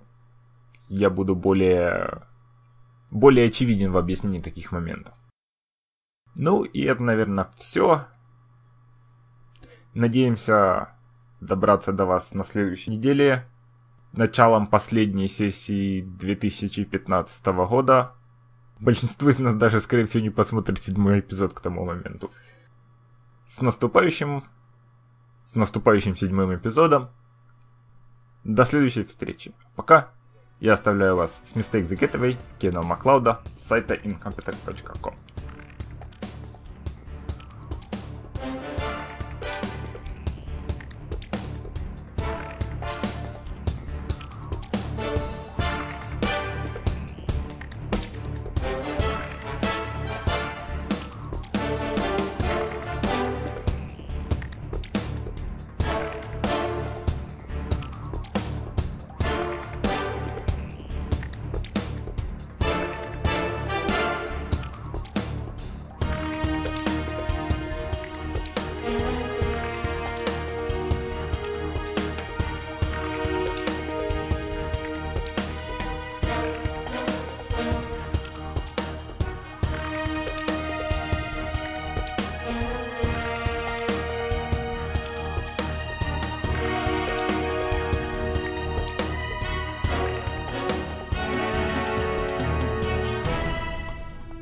я 0.88 1.10
буду 1.10 1.36
более, 1.36 2.24
более 3.12 3.48
очевиден 3.50 3.92
в 3.92 3.98
объяснении 3.98 4.40
таких 4.40 4.72
моментов. 4.72 5.14
Ну 6.36 6.64
и 6.64 6.82
это, 6.84 7.04
наверное, 7.04 7.50
все. 7.58 8.08
Надеемся 9.94 10.94
добраться 11.42 11.92
до 11.92 12.06
вас 12.06 12.34
на 12.34 12.46
следующей 12.46 12.92
неделе, 12.92 13.46
началом 14.14 14.68
последней 14.68 15.28
сессии 15.28 16.00
2015 16.00 17.46
года. 17.68 18.14
Большинство 18.80 19.30
из 19.30 19.40
нас 19.40 19.56
даже, 19.56 19.82
скорее 19.82 20.06
всего, 20.06 20.24
не 20.24 20.30
посмотрит 20.30 20.82
седьмой 20.82 21.20
эпизод 21.20 21.54
к 21.54 21.60
тому 21.60 21.84
моменту. 21.84 22.32
С 23.46 23.60
наступающим, 23.60 24.46
с 25.44 25.56
наступающим 25.56 26.16
седьмым 26.16 26.56
эпизодом. 26.56 27.10
До 28.44 28.66
следующей 28.66 29.04
встречи. 29.04 29.54
Пока. 29.76 30.10
Я 30.60 30.74
оставляю 30.74 31.16
вас 31.16 31.42
с 31.46 31.56
Mistake 31.56 31.88
the 31.88 31.98
Getaway, 31.98 32.38
Кена 32.60 32.82
Маклауда 32.82 33.40
с 33.46 33.68
сайта 33.68 33.96
incompetent.com. 33.96 35.16